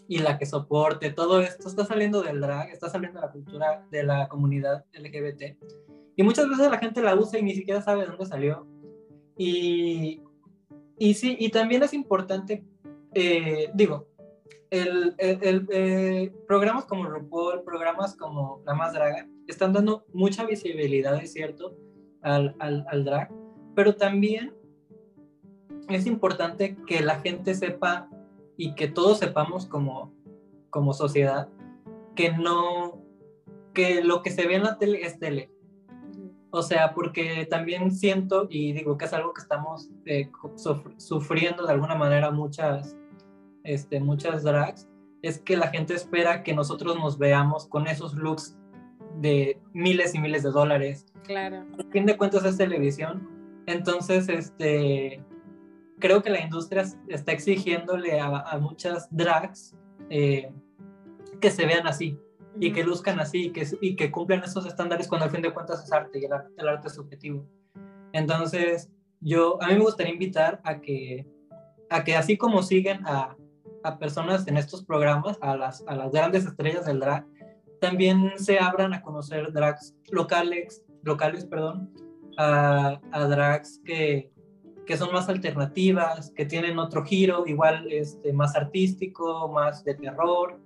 y 0.09 0.19
la 0.19 0.39
que 0.39 0.47
soporte, 0.47 1.11
todo 1.11 1.41
esto 1.41 1.69
está 1.69 1.85
saliendo 1.85 2.23
del 2.23 2.41
drag, 2.41 2.71
está 2.71 2.89
saliendo 2.89 3.21
de 3.21 3.27
la 3.27 3.33
cultura 3.33 3.87
de 3.91 4.03
la 4.03 4.29
comunidad 4.29 4.85
LGBT. 4.95 5.57
Y 6.17 6.23
muchas 6.23 6.49
veces 6.49 6.71
la 6.71 6.79
gente 6.79 7.03
la 7.03 7.15
usa 7.15 7.39
y 7.39 7.43
ni 7.43 7.55
siquiera 7.55 7.83
sabe 7.83 8.01
de 8.01 8.07
dónde 8.07 8.27
salió. 8.27 8.67
Y, 9.37 10.23
y 10.99 11.15
sí, 11.15 11.37
y 11.39 11.51
también 11.51 11.83
es 11.83 11.93
importante, 11.93 12.65
eh, 13.15 13.71
digo, 13.75 14.07
el, 14.71 15.15
el, 15.19 15.67
eh, 15.71 16.33
programas 16.47 16.85
como 16.85 17.05
RuPaul, 17.05 17.63
programas 17.63 18.17
como 18.17 18.63
La 18.67 18.75
Más 18.75 18.93
Draga, 18.93 19.27
están 19.47 19.73
dando 19.73 20.05
mucha 20.13 20.45
visibilidad, 20.45 21.17
es 21.23 21.33
cierto, 21.33 21.77
al, 22.23 22.55
al, 22.59 22.85
al 22.91 23.05
drag, 23.05 23.33
pero 23.75 23.95
también 23.97 24.55
es 25.89 26.07
importante 26.07 26.77
que 26.87 27.01
la 27.01 27.21
gente 27.21 27.55
sepa 27.55 28.11
y 28.57 28.75
que 28.75 28.89
todos 28.89 29.19
sepamos 29.19 29.67
como, 29.67 30.13
como 30.71 30.93
sociedad 30.93 31.49
que 32.15 32.33
no, 32.33 33.01
que 33.73 34.03
lo 34.03 34.23
que 34.23 34.31
se 34.31 34.47
ve 34.47 34.57
en 34.57 34.65
la 34.65 34.77
tele 34.77 35.03
es 35.03 35.19
tele. 35.19 35.51
O 36.59 36.63
sea, 36.63 36.93
porque 36.93 37.47
también 37.49 37.93
siento 37.93 38.49
y 38.51 38.73
digo 38.73 38.99
que 38.99 39.05
es 39.05 39.13
algo 39.13 39.33
que 39.33 39.43
estamos 39.43 39.91
eh, 40.07 40.29
sufriendo 40.97 41.65
de 41.65 41.73
alguna 41.73 41.95
manera 41.95 42.33
muchas, 42.33 42.97
este, 43.63 44.01
muchas 44.01 44.43
drags, 44.43 44.89
es 45.23 45.39
que 45.39 45.57
la 45.57 45.69
gente 45.69 45.95
espera 45.95 46.43
que 46.43 46.53
nosotros 46.53 46.97
nos 46.97 47.17
veamos 47.17 47.69
con 47.69 47.87
esos 47.87 48.15
looks 48.15 48.59
de 49.21 49.61
miles 49.73 50.17
y 50.17 50.19
miles 50.19 50.43
de 50.43 50.51
dólares. 50.51 51.07
Claro. 51.23 51.65
A 51.79 51.93
fin 51.93 52.07
de 52.07 52.17
cuentas 52.17 52.45
es 52.45 52.57
televisión. 52.57 53.29
Entonces, 53.67 54.29
este, 54.29 55.23
creo 56.01 56.25
que 56.25 56.31
la 56.31 56.41
industria 56.41 56.85
está 57.07 57.31
exigiéndole 57.31 58.19
a, 58.19 58.59
muchas 58.61 59.07
drags 59.13 59.77
eh, 60.11 60.51
que 61.41 61.53
se 61.53 61.67
vean 61.67 61.87
así 61.87 62.19
y 62.61 62.73
que 62.73 62.85
luzcan 62.85 63.21
así 63.21 63.47
y 63.47 63.53
que, 63.53 63.67
y 63.81 63.97
que 63.97 64.11
cumplan 64.11 64.43
esos 64.43 64.67
estándares 64.67 65.09
cuando 65.09 65.27
al 65.27 65.31
fin 65.31 65.43
de 65.43 65.53
cuentas 65.53 65.85
es 65.85 65.93
arte 65.93 66.19
y 66.19 66.25
el, 66.25 66.33
el, 66.57 66.69
arte 66.69 66.89
es 66.89 66.95
subjetivo. 66.95 67.47
Entonces, 68.13 68.91
yo, 69.21 69.63
a 69.63 69.69
mí 69.69 69.75
me 69.75 69.85
gustaría 69.85 70.13
invitar 70.13 70.61
a 70.65 70.81
que, 70.81 71.27
a 71.91 72.05
que 72.05 72.17
así 72.17 72.37
como 72.37 72.63
siguen 72.63 73.07
a, 73.07 73.37
a 73.85 73.99
personas 73.99 74.47
en 74.49 74.57
estos 74.57 74.85
programas, 74.85 75.39
a 75.41 75.57
las, 75.57 75.85
a 75.87 75.95
las 75.95 76.13
grandes 76.13 76.47
estrellas 76.47 76.87
del 76.87 77.01
drag, 77.01 77.27
también 77.81 78.33
se 78.37 78.59
abran 78.59 78.93
a 78.93 79.03
conocer 79.03 79.53
drags 79.53 79.95
locales, 80.11 80.85
locales 81.03 81.47
perdón, 81.47 81.93
a, 82.37 83.01
a 83.13 83.25
drags 83.27 83.81
que, 83.85 84.31
que 84.89 84.97
son 84.97 85.13
más 85.13 85.29
alternativas, 85.29 86.31
que 86.31 86.47
tienen 86.47 86.79
otro 86.79 87.05
giro, 87.05 87.47
igual 87.47 87.93
este, 87.93 88.33
más 88.33 88.57
artístico, 88.57 89.47
más 89.47 89.85
de 89.85 89.93
terror, 89.93 90.59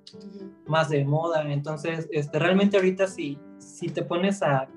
más 0.65 0.91
de 0.91 1.05
moda. 1.05 1.53
Entonces, 1.53 2.09
este, 2.13 2.39
realmente 2.39 2.77
ahorita 2.77 3.09
si, 3.09 3.37
si 3.59 3.89
te 3.89 4.05
pones 4.05 4.41
a, 4.45 4.69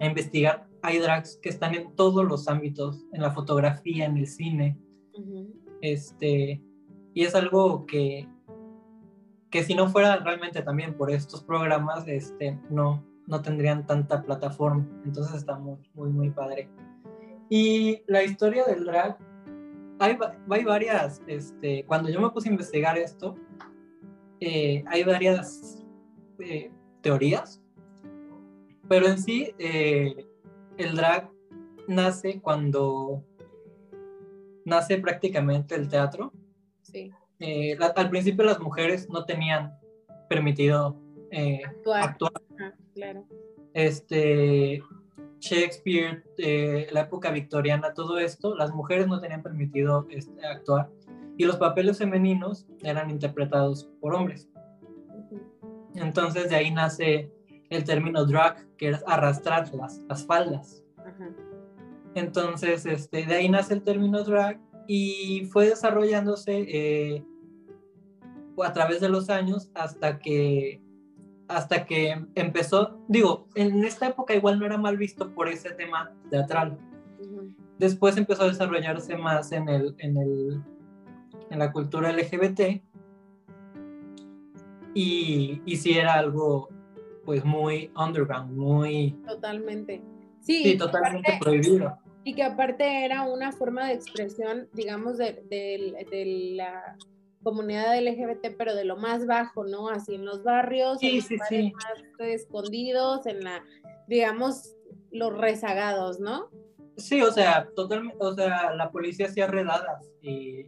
a, 0.00 0.06
investigar, 0.06 0.66
hay 0.80 0.98
drags 0.98 1.36
que 1.42 1.50
están 1.50 1.74
en 1.74 1.94
todos 1.94 2.24
los 2.24 2.48
ámbitos, 2.48 3.04
en 3.12 3.20
la 3.20 3.32
fotografía, 3.32 4.06
en 4.06 4.16
el 4.16 4.26
cine. 4.26 4.78
este, 5.82 6.62
y 7.12 7.22
es 7.22 7.34
algo 7.34 7.84
que, 7.84 8.26
que 9.50 9.62
si 9.62 9.74
no 9.74 9.88
fuera 9.88 10.16
realmente 10.16 10.62
también 10.62 10.96
por 10.96 11.10
estos 11.10 11.44
programas, 11.44 12.08
este, 12.08 12.58
no, 12.70 13.04
no 13.26 13.42
tendrían 13.42 13.86
tanta 13.86 14.22
plataforma. 14.22 14.88
Entonces 15.04 15.34
está 15.34 15.58
muy, 15.58 15.76
muy, 15.92 16.08
muy 16.08 16.30
padre. 16.30 16.70
Y 17.48 18.02
la 18.06 18.22
historia 18.22 18.64
del 18.64 18.84
drag, 18.84 19.18
hay, 19.98 20.18
hay 20.50 20.64
varias, 20.64 21.22
este, 21.26 21.84
cuando 21.84 22.08
yo 22.08 22.20
me 22.20 22.30
puse 22.30 22.48
a 22.48 22.52
investigar 22.52 22.98
esto, 22.98 23.36
eh, 24.40 24.84
hay 24.88 25.04
varias 25.04 25.84
eh, 26.38 26.70
teorías, 27.00 27.62
pero 28.88 29.06
en 29.06 29.18
sí 29.18 29.54
eh, 29.58 30.26
el 30.76 30.96
drag 30.96 31.30
nace 31.88 32.40
cuando 32.40 33.24
nace 34.64 34.98
prácticamente 34.98 35.74
el 35.74 35.88
teatro. 35.88 36.32
Sí. 36.82 37.10
al 37.96 38.10
principio 38.10 38.44
las 38.44 38.60
mujeres 38.60 39.08
no 39.08 39.24
tenían 39.24 39.72
permitido 40.28 41.00
actuar. 41.32 42.02
actuar. 42.02 42.32
claro. 42.94 43.26
Este, 43.72 44.82
Shakespeare, 45.44 46.24
eh, 46.38 46.88
la 46.90 47.00
época 47.00 47.30
victoriana, 47.30 47.92
todo 47.92 48.18
esto, 48.18 48.54
las 48.54 48.72
mujeres 48.72 49.06
no 49.06 49.20
tenían 49.20 49.42
permitido 49.42 50.06
este, 50.08 50.46
actuar 50.46 50.88
y 51.36 51.44
los 51.44 51.56
papeles 51.56 51.98
femeninos 51.98 52.66
eran 52.82 53.10
interpretados 53.10 53.90
por 54.00 54.14
hombres. 54.14 54.48
Entonces 55.94 56.48
de 56.48 56.56
ahí 56.56 56.70
nace 56.70 57.30
el 57.68 57.84
término 57.84 58.24
drag, 58.24 58.66
que 58.78 58.90
es 58.90 59.04
arrastrar 59.06 59.72
las, 59.74 59.98
las 60.08 60.24
faldas. 60.24 60.82
Entonces 62.14 62.86
este, 62.86 63.26
de 63.26 63.34
ahí 63.34 63.48
nace 63.50 63.74
el 63.74 63.82
término 63.82 64.24
drag 64.24 64.58
y 64.86 65.44
fue 65.52 65.68
desarrollándose 65.68 66.64
eh, 66.68 67.24
a 68.64 68.72
través 68.72 69.02
de 69.02 69.10
los 69.10 69.28
años 69.28 69.70
hasta 69.74 70.18
que 70.18 70.80
hasta 71.48 71.84
que 71.84 72.16
empezó, 72.34 72.98
digo, 73.08 73.48
en 73.54 73.84
esta 73.84 74.08
época 74.08 74.34
igual 74.34 74.58
no 74.58 74.66
era 74.66 74.78
mal 74.78 74.96
visto 74.96 75.32
por 75.34 75.48
ese 75.48 75.70
tema 75.72 76.12
teatral. 76.30 76.78
Después 77.78 78.16
empezó 78.16 78.44
a 78.44 78.48
desarrollarse 78.48 79.16
más 79.16 79.52
en, 79.52 79.68
el, 79.68 79.94
en, 79.98 80.16
el, 80.16 80.62
en 81.50 81.58
la 81.58 81.72
cultura 81.72 82.12
LGBT 82.12 82.82
y, 84.94 85.60
y 85.64 85.76
sí 85.76 85.98
era 85.98 86.14
algo 86.14 86.68
pues 87.24 87.44
muy 87.44 87.90
underground, 87.96 88.56
muy... 88.56 89.12
Totalmente. 89.26 90.02
Sí, 90.40 90.76
totalmente 90.76 91.38
prohibido. 91.40 91.98
Y 92.22 92.34
que 92.34 92.42
aparte 92.42 93.04
era 93.04 93.22
una 93.22 93.52
forma 93.52 93.88
de 93.88 93.94
expresión, 93.94 94.68
digamos, 94.72 95.18
de, 95.18 95.42
de, 95.50 96.06
de 96.10 96.54
la 96.56 96.96
comunidad 97.44 97.96
LGBT, 97.96 98.56
pero 98.58 98.74
de 98.74 98.84
lo 98.84 98.96
más 98.96 99.26
bajo, 99.26 99.64
¿no? 99.64 99.88
Así 99.88 100.16
en 100.16 100.24
los 100.24 100.42
barrios, 100.42 100.98
en 101.02 101.16
los 101.18 101.30
más 101.30 101.50
escondidos, 102.18 103.26
en 103.26 103.44
la, 103.44 103.62
digamos, 104.08 104.74
los 105.12 105.36
rezagados, 105.36 106.18
¿no? 106.18 106.48
Sí, 106.96 107.22
o 107.22 107.30
sea, 107.30 107.68
totalmente, 107.76 108.16
o 108.20 108.34
sea, 108.34 108.74
la 108.74 108.90
policía 108.90 109.26
hacía 109.26 109.46
redadas 109.46 110.10
y, 110.22 110.66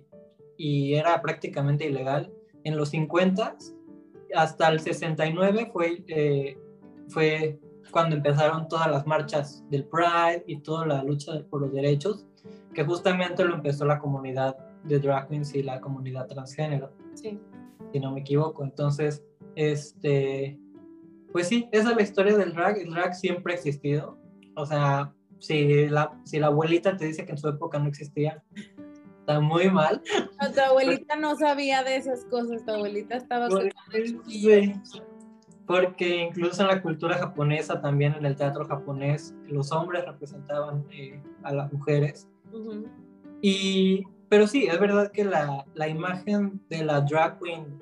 y 0.57 0.95
era 0.95 1.21
prácticamente 1.21 1.87
ilegal. 1.87 2.33
En 2.65 2.77
los 2.77 2.91
50 2.91 3.57
hasta 4.35 4.69
el 4.69 4.81
69 4.81 5.71
fue, 5.73 6.05
eh, 6.09 6.59
fue 7.09 7.59
cuando 7.91 8.17
empezaron 8.17 8.69
todas 8.69 8.91
las 8.91 9.07
marchas 9.07 9.65
del 9.71 9.85
Pride 9.85 10.45
y 10.47 10.59
toda 10.59 10.87
la 10.87 11.03
lucha 11.03 11.33
por 11.49 11.62
los 11.62 11.73
derechos, 11.73 12.27
que 12.75 12.85
justamente 12.85 13.45
lo 13.45 13.55
empezó 13.55 13.85
la 13.85 13.99
comunidad 13.99 14.57
de 14.87 14.99
drag 14.99 15.29
queens 15.29 15.55
y 15.55 15.62
la 15.62 15.81
comunidad 15.81 16.27
transgénero. 16.27 16.92
Sí. 17.14 17.38
Si 17.92 18.01
no 18.01 18.12
me 18.12 18.20
equivoco. 18.20 18.64
Entonces, 18.64 19.25
este, 19.55 20.59
pues 21.33 21.49
sí, 21.49 21.68
esa 21.72 21.90
es 21.90 21.96
la 21.96 22.03
historia 22.03 22.37
del 22.37 22.53
drag. 22.55 22.79
El 22.79 22.90
drag 22.90 23.14
siempre 23.14 23.53
ha 23.53 23.57
existido. 23.57 24.18
O 24.55 24.66
sea, 24.66 25.12
si 25.38 25.88
la, 25.88 26.18
si 26.25 26.38
la 26.38 26.49
abuelita 26.49 26.96
te 26.96 27.07
dice 27.07 27.25
que 27.25 27.33
en 27.33 27.38
su 27.38 27.49
época 27.49 27.79
no 27.79 27.88
existía, 27.88 28.42
está 29.20 29.40
muy 29.40 29.70
mal. 29.70 30.03
tu 30.55 30.61
abuelita 30.61 31.16
no 31.16 31.37
sabía 31.37 31.83
de 31.83 31.96
esas 31.96 32.25
cosas, 32.27 32.64
tu 32.64 32.72
abuelita 32.72 33.16
estaba... 33.16 33.49
Sí, 34.27 34.72
porque 35.66 36.22
incluso 36.22 36.62
en 36.62 36.68
la 36.68 36.81
cultura 36.81 37.18
japonesa, 37.18 37.81
también 37.81 38.14
en 38.14 38.25
el 38.25 38.37
teatro 38.37 38.64
japonés, 38.64 39.35
los 39.49 39.72
hombres 39.72 40.05
representaban 40.07 40.85
eh, 40.92 41.20
a 41.42 41.53
las 41.53 41.72
mujeres. 41.72 42.29
Y 43.42 44.05
pero 44.29 44.47
sí, 44.47 44.67
es 44.67 44.79
verdad 44.81 45.12
que 45.12 45.25
la, 45.25 45.65
la, 45.75 45.89
imagen 45.89 46.61
de 46.69 46.85
la 46.85 47.01
drag 47.01 47.39
queen 47.41 47.79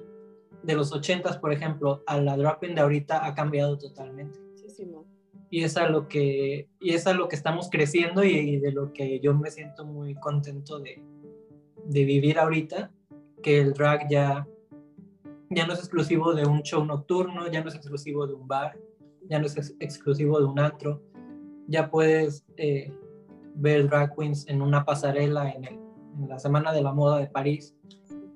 de 0.63 0.75
los 0.75 0.93
ochentas, 0.93 1.39
por 1.39 1.53
ejemplo, 1.53 2.03
a 2.07 2.19
la 2.21 2.37
drag 2.37 2.61
queen 2.61 2.75
de 2.75 2.83
ahorita 2.83 3.25
ha 3.25 3.35
cambiado 3.35 3.79
totalmente. 3.79 4.39
Muchísimo. 4.41 5.07
Y 5.51 5.63
es 5.63 5.77
a 5.77 5.89
lo 5.89 6.09
que, 6.09 6.69
y 6.81 6.95
es 6.95 7.07
a 7.07 7.15
lo 7.15 7.29
que 7.29 7.37
estamos 7.37 7.69
creciendo 7.71 8.25
y, 8.25 8.59
de 8.59 8.73
lo 8.73 8.93
que 8.93 9.21
yo 9.21 9.35
me 9.35 9.51
siento 9.51 9.85
muy 9.85 10.15
contento 10.17 10.79
de, 10.81 11.03
de, 11.87 12.05
vivir 12.05 12.39
ahorita, 12.39 12.91
que 13.43 13.61
el 13.61 13.73
drag 13.73 14.09
ya, 14.11 14.47
ya 15.51 15.67
no 15.67 15.73
es 15.73 15.79
exclusivo 15.79 16.35
de 16.35 16.47
un 16.47 16.63
show 16.63 16.85
nocturno, 16.85 17.51
ya 17.51 17.63
no 17.63 17.69
es 17.69 17.75
exclusivo 17.75 18.27
de 18.27 18.35
un 18.35 18.49
bar, 18.49 18.77
ya 19.29 19.39
no 19.39 19.47
es 19.47 19.57
ex 19.57 19.75
exclusivo 19.81 20.39
de 20.41 20.47
un 20.47 20.59
antro, 20.59 21.01
ya 21.69 21.91
puedes 21.91 22.45
eh, 22.57 22.93
ver 23.55 23.89
drag 23.89 24.15
queens 24.15 24.47
en 24.49 24.61
una 24.61 24.85
pasarela 24.85 25.51
en, 25.51 25.65
el, 25.65 25.84
en, 26.19 26.29
la 26.29 26.39
Semana 26.39 26.73
de 26.73 26.83
la 26.83 26.93
Moda 26.93 27.19
de 27.19 27.27
París. 27.27 27.75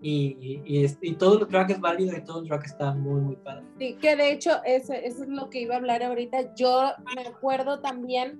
Y, 0.00 0.62
y, 0.64 0.86
y, 1.00 1.14
todo 1.14 1.40
el 1.40 1.48
drag 1.48 1.72
es 1.72 1.80
válido 1.80 2.16
y 2.16 2.22
todo 2.22 2.40
el 2.40 2.46
drag 2.46 2.64
está 2.64 2.94
muy, 2.94 3.20
muy 3.20 3.36
padre. 3.36 3.64
Sí, 3.80 3.96
que 4.00 4.14
de 4.14 4.30
hecho 4.30 4.62
eso, 4.64 4.92
eso 4.92 5.24
es 5.24 5.28
lo 5.28 5.50
que 5.50 5.62
iba 5.62 5.74
a 5.74 5.78
hablar 5.78 6.04
ahorita. 6.04 6.54
Yo 6.54 6.92
me 7.16 7.22
acuerdo 7.22 7.80
también 7.80 8.38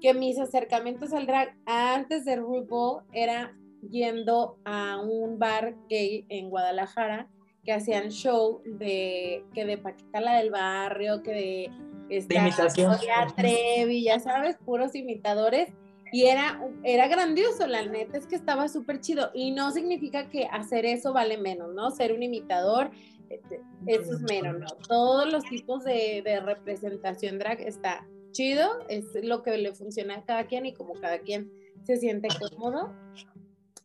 que 0.00 0.12
mis 0.12 0.38
acercamientos 0.38 1.12
al 1.12 1.26
drag 1.26 1.56
antes 1.64 2.26
de 2.26 2.36
RuPaul 2.36 3.02
era 3.12 3.56
yendo 3.88 4.58
a 4.64 5.00
un 5.00 5.38
bar 5.38 5.74
gay 5.88 6.26
en 6.28 6.50
Guadalajara 6.50 7.28
que 7.64 7.72
hacían 7.72 8.10
show 8.10 8.62
de 8.64 9.44
que 9.54 9.64
de 9.64 9.78
Paquita 9.78 10.20
la 10.20 10.36
del 10.36 10.50
barrio, 10.50 11.22
que 11.22 11.32
de 11.32 11.70
esta 12.08 12.34
de 12.34 12.40
imitación. 12.40 12.96
Trevi, 13.36 14.04
ya 14.04 14.18
sabes, 14.18 14.56
puros 14.64 14.94
imitadores. 14.94 15.70
Y 16.12 16.24
era, 16.24 16.60
era 16.82 17.08
grandioso, 17.08 17.66
la 17.66 17.84
neta 17.84 18.18
es 18.18 18.26
que 18.26 18.36
estaba 18.36 18.68
súper 18.68 19.00
chido. 19.00 19.30
Y 19.34 19.52
no 19.52 19.70
significa 19.70 20.28
que 20.28 20.46
hacer 20.46 20.84
eso 20.84 21.12
vale 21.12 21.38
menos, 21.38 21.72
¿no? 21.74 21.90
Ser 21.90 22.12
un 22.12 22.22
imitador, 22.22 22.90
este, 23.28 23.60
eso 23.86 24.14
es 24.14 24.20
menos, 24.22 24.58
¿no? 24.58 24.66
Todos 24.88 25.30
los 25.30 25.44
tipos 25.44 25.84
de, 25.84 26.22
de 26.24 26.40
representación 26.40 27.38
drag 27.38 27.60
está 27.60 28.06
chido, 28.32 28.68
es 28.88 29.04
lo 29.22 29.42
que 29.42 29.56
le 29.56 29.72
funciona 29.72 30.16
a 30.16 30.24
cada 30.24 30.46
quien 30.46 30.66
y 30.66 30.74
como 30.74 30.94
cada 30.94 31.20
quien 31.20 31.50
se 31.84 31.96
siente 31.96 32.28
cómodo. 32.38 32.92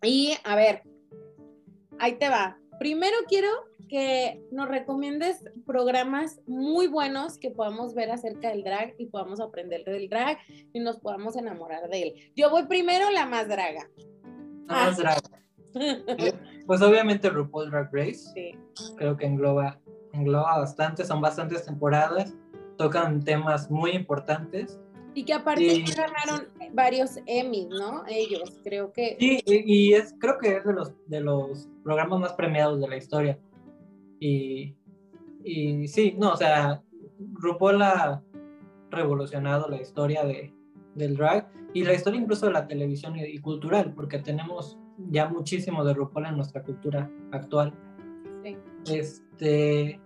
Y 0.02 0.34
a 0.44 0.56
ver, 0.56 0.84
ahí 2.00 2.18
te 2.18 2.30
va. 2.30 2.58
Primero 2.80 3.16
quiero 3.28 3.50
que 3.88 4.44
nos 4.52 4.68
recomiendes 4.68 5.44
programas 5.66 6.42
muy 6.48 6.88
buenos 6.88 7.38
que 7.38 7.52
podamos 7.52 7.94
ver 7.94 8.12
acerca 8.12 8.50
del 8.50 8.64
drag 8.64 8.96
y 8.98 9.08
podamos 9.08 9.40
aprender 9.40 9.84
del 9.86 10.10
drag 10.10 10.38
y 10.74 10.80
nos 10.80 11.00
podamos 11.00 11.36
enamorar 11.36 11.90
de 11.90 12.02
él. 12.02 12.14
Yo 12.36 12.50
voy 12.50 12.66
primero 12.66 13.10
la 13.12 13.26
más 13.26 13.48
draga. 13.48 13.88
La 14.68 14.74
más 14.74 14.98
draga. 14.98 15.22
Eh, 15.76 16.34
pues 16.68 16.82
obviamente 16.82 17.30
RuPaul 17.30 17.70
Drag 17.70 17.90
Race. 17.94 18.32
Sí. 18.34 18.58
Creo 18.98 19.16
que 19.16 19.26
engloba, 19.26 19.80
engloba 20.14 20.60
bastante, 20.60 21.06
son 21.06 21.22
bastantes 21.22 21.66
temporadas, 21.66 22.34
tocan 22.78 23.24
temas 23.24 23.70
muy 23.70 23.92
importantes 23.92 24.80
y 25.16 25.24
que 25.24 25.34
aparte 25.34 25.84
ganaron 25.96 26.48
varios 26.74 27.20
Emmys, 27.26 27.70
¿no? 27.70 28.04
Ellos, 28.08 28.60
creo 28.64 28.92
que. 28.92 29.16
Sí, 29.18 29.42
y, 29.46 29.94
es, 29.94 30.14
creo 30.20 30.38
que 30.38 30.58
es 30.58 30.66
de 30.66 30.74
los, 30.74 30.94
de 31.08 31.22
los 31.22 31.70
programas 31.84 32.20
más 32.20 32.34
premiados 32.34 32.82
de 32.82 32.88
la 32.90 32.98
historia. 32.98 33.40
Y, 34.20 34.76
y 35.44 35.88
sí, 35.88 36.16
no, 36.18 36.34
o 36.34 36.38
sea, 36.38 36.84
RuPaul 37.34 37.82
ha 37.82 38.22
revolucionado 38.92 39.70
la 39.70 39.82
historia 39.82 40.26
de, 40.26 40.54
del 40.96 41.16
drag 41.16 41.50
y 41.74 41.86
la 41.86 41.94
historia 41.94 42.20
incluso 42.20 42.48
de 42.48 42.52
la 42.52 42.68
televisión 42.68 43.16
y, 43.18 43.38
cultural, 43.40 43.94
porque 43.94 44.20
tenemos 44.20 44.78
ya 45.12 45.30
muchísimo 45.30 45.86
de 45.86 45.94
RuPaul 45.94 46.26
en 46.26 46.36
nuestra 46.36 46.62
cultura 46.62 47.10
actual. 47.32 47.74
Sí. 48.44 48.58
Este, 48.94 50.00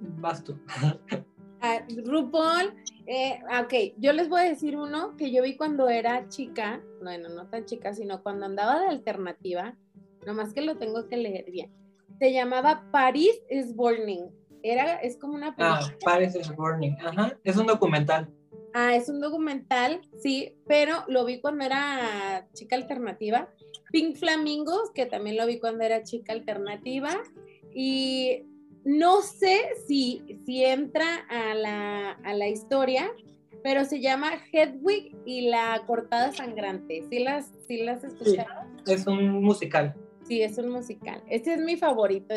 basto. 0.00 0.58
Ah, 1.62 1.80
RuPaul 2.04 2.74
eh, 3.06 3.40
ok, 3.60 3.94
yo 3.98 4.12
les 4.12 4.28
voy 4.28 4.42
a 4.42 4.44
decir 4.44 4.76
uno 4.76 5.16
que 5.16 5.32
yo 5.32 5.42
vi 5.42 5.56
cuando 5.56 5.88
era 5.88 6.28
chica, 6.28 6.80
bueno, 7.02 7.28
no 7.28 7.48
tan 7.48 7.64
chica, 7.64 7.94
sino 7.94 8.22
cuando 8.22 8.46
andaba 8.46 8.80
de 8.80 8.88
alternativa, 8.88 9.76
nomás 10.24 10.52
que 10.52 10.60
lo 10.60 10.76
tengo 10.78 11.08
que 11.08 11.16
leer 11.16 11.50
bien. 11.50 11.72
Se 12.20 12.32
llamaba 12.32 12.84
Paris 12.92 13.42
is 13.50 13.74
Burning. 13.74 14.30
Era, 14.62 14.96
es 14.96 15.18
como 15.18 15.34
una 15.34 15.54
Ah, 15.58 15.80
Paris 16.04 16.36
is 16.36 16.54
Burning, 16.54 16.94
ajá, 17.00 17.36
es 17.42 17.56
un 17.56 17.66
documental. 17.66 18.32
Ah, 18.74 18.94
es 18.94 19.08
un 19.08 19.20
documental, 19.20 20.00
sí, 20.22 20.54
pero 20.66 21.04
lo 21.08 21.24
vi 21.24 21.40
cuando 21.40 21.64
era 21.64 22.46
chica 22.54 22.76
alternativa. 22.76 23.48
Pink 23.90 24.16
Flamingos, 24.16 24.92
que 24.94 25.06
también 25.06 25.36
lo 25.36 25.46
vi 25.46 25.58
cuando 25.58 25.84
era 25.84 26.04
chica 26.04 26.32
alternativa. 26.32 27.10
Y 27.74 28.44
no 28.84 29.22
sé 29.22 29.60
si, 29.86 30.40
si 30.44 30.64
entra 30.64 31.24
a 31.28 31.54
la, 31.54 32.12
a 32.12 32.34
la 32.34 32.48
historia, 32.48 33.10
pero 33.62 33.84
se 33.84 34.00
llama 34.00 34.32
Hedwig 34.52 35.16
y 35.24 35.48
la 35.48 35.82
cortada 35.86 36.32
sangrante. 36.32 37.04
¿Sí 37.08 37.20
las, 37.20 37.52
sí 37.66 37.82
las 37.82 38.02
escuchado? 38.04 38.66
es 38.86 39.06
un 39.06 39.42
musical. 39.42 39.94
Sí, 40.26 40.42
es 40.42 40.58
un 40.58 40.70
musical. 40.70 41.22
Ese 41.28 41.54
es 41.54 41.60
mi 41.60 41.76
favorito. 41.76 42.34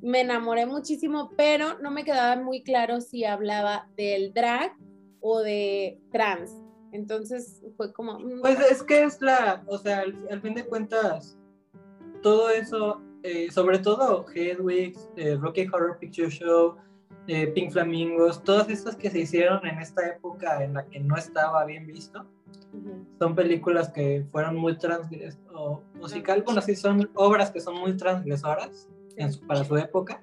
Me 0.00 0.20
enamoré 0.22 0.66
muchísimo, 0.66 1.30
pero 1.36 1.78
no 1.78 1.92
me 1.92 2.04
quedaba 2.04 2.40
muy 2.42 2.62
claro 2.62 3.00
si 3.00 3.24
hablaba 3.24 3.88
del 3.96 4.32
drag 4.34 4.72
o 5.20 5.40
de 5.40 6.00
trans. 6.10 6.50
Entonces 6.92 7.62
fue 7.76 7.92
como... 7.92 8.18
Mm. 8.18 8.40
Pues 8.40 8.58
es 8.68 8.82
que 8.82 9.04
es 9.04 9.20
la, 9.20 9.62
o 9.68 9.78
sea, 9.78 10.04
al 10.30 10.42
fin 10.42 10.54
de 10.54 10.64
cuentas, 10.64 11.38
todo 12.20 12.50
eso 12.50 13.00
eh, 13.22 13.50
sobre 13.52 13.78
todo 13.78 14.26
Hedwig, 14.34 14.96
eh, 15.16 15.36
Rocky 15.40 15.68
Horror 15.72 15.98
Picture 15.98 16.28
Show, 16.28 16.76
eh, 17.28 17.46
Pink 17.48 17.70
Flamingos, 17.70 18.42
todas 18.42 18.68
estas 18.68 18.96
que 18.96 19.10
se 19.10 19.20
hicieron 19.20 19.64
en 19.64 19.78
esta 19.78 20.08
época 20.08 20.64
en 20.64 20.74
la 20.74 20.84
que 20.86 20.98
no 20.98 21.16
estaba 21.16 21.64
bien 21.64 21.86
visto, 21.86 22.26
son 23.20 23.36
películas 23.36 23.90
que 23.90 24.24
fueron 24.32 24.56
muy 24.56 24.76
transgresoras, 24.76 25.38
o 25.54 25.82
musical, 25.94 26.42
bueno, 26.44 26.60
sí, 26.62 26.74
son 26.74 27.10
obras 27.14 27.52
que 27.52 27.60
son 27.60 27.78
muy 27.78 27.96
transgresoras 27.96 28.88
para 29.46 29.64
su 29.64 29.76
época 29.76 30.20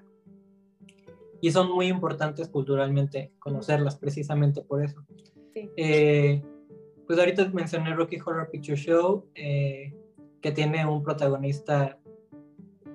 y 1.39 1.51
son 1.51 1.71
muy 1.71 1.87
importantes 1.87 2.49
culturalmente 2.49 3.31
conocerlas 3.39 3.95
precisamente 3.95 4.61
por 4.61 4.83
eso. 4.83 5.05
pues 5.53 7.19
ahorita 7.19 7.47
mencioné 7.49 7.93
Rocky 7.93 8.17
Horror 8.19 8.49
Picture 8.51 8.75
Show, 8.75 9.25
que 9.33 10.51
tiene 10.51 10.85
un 10.85 11.03
protagonista 11.03 11.98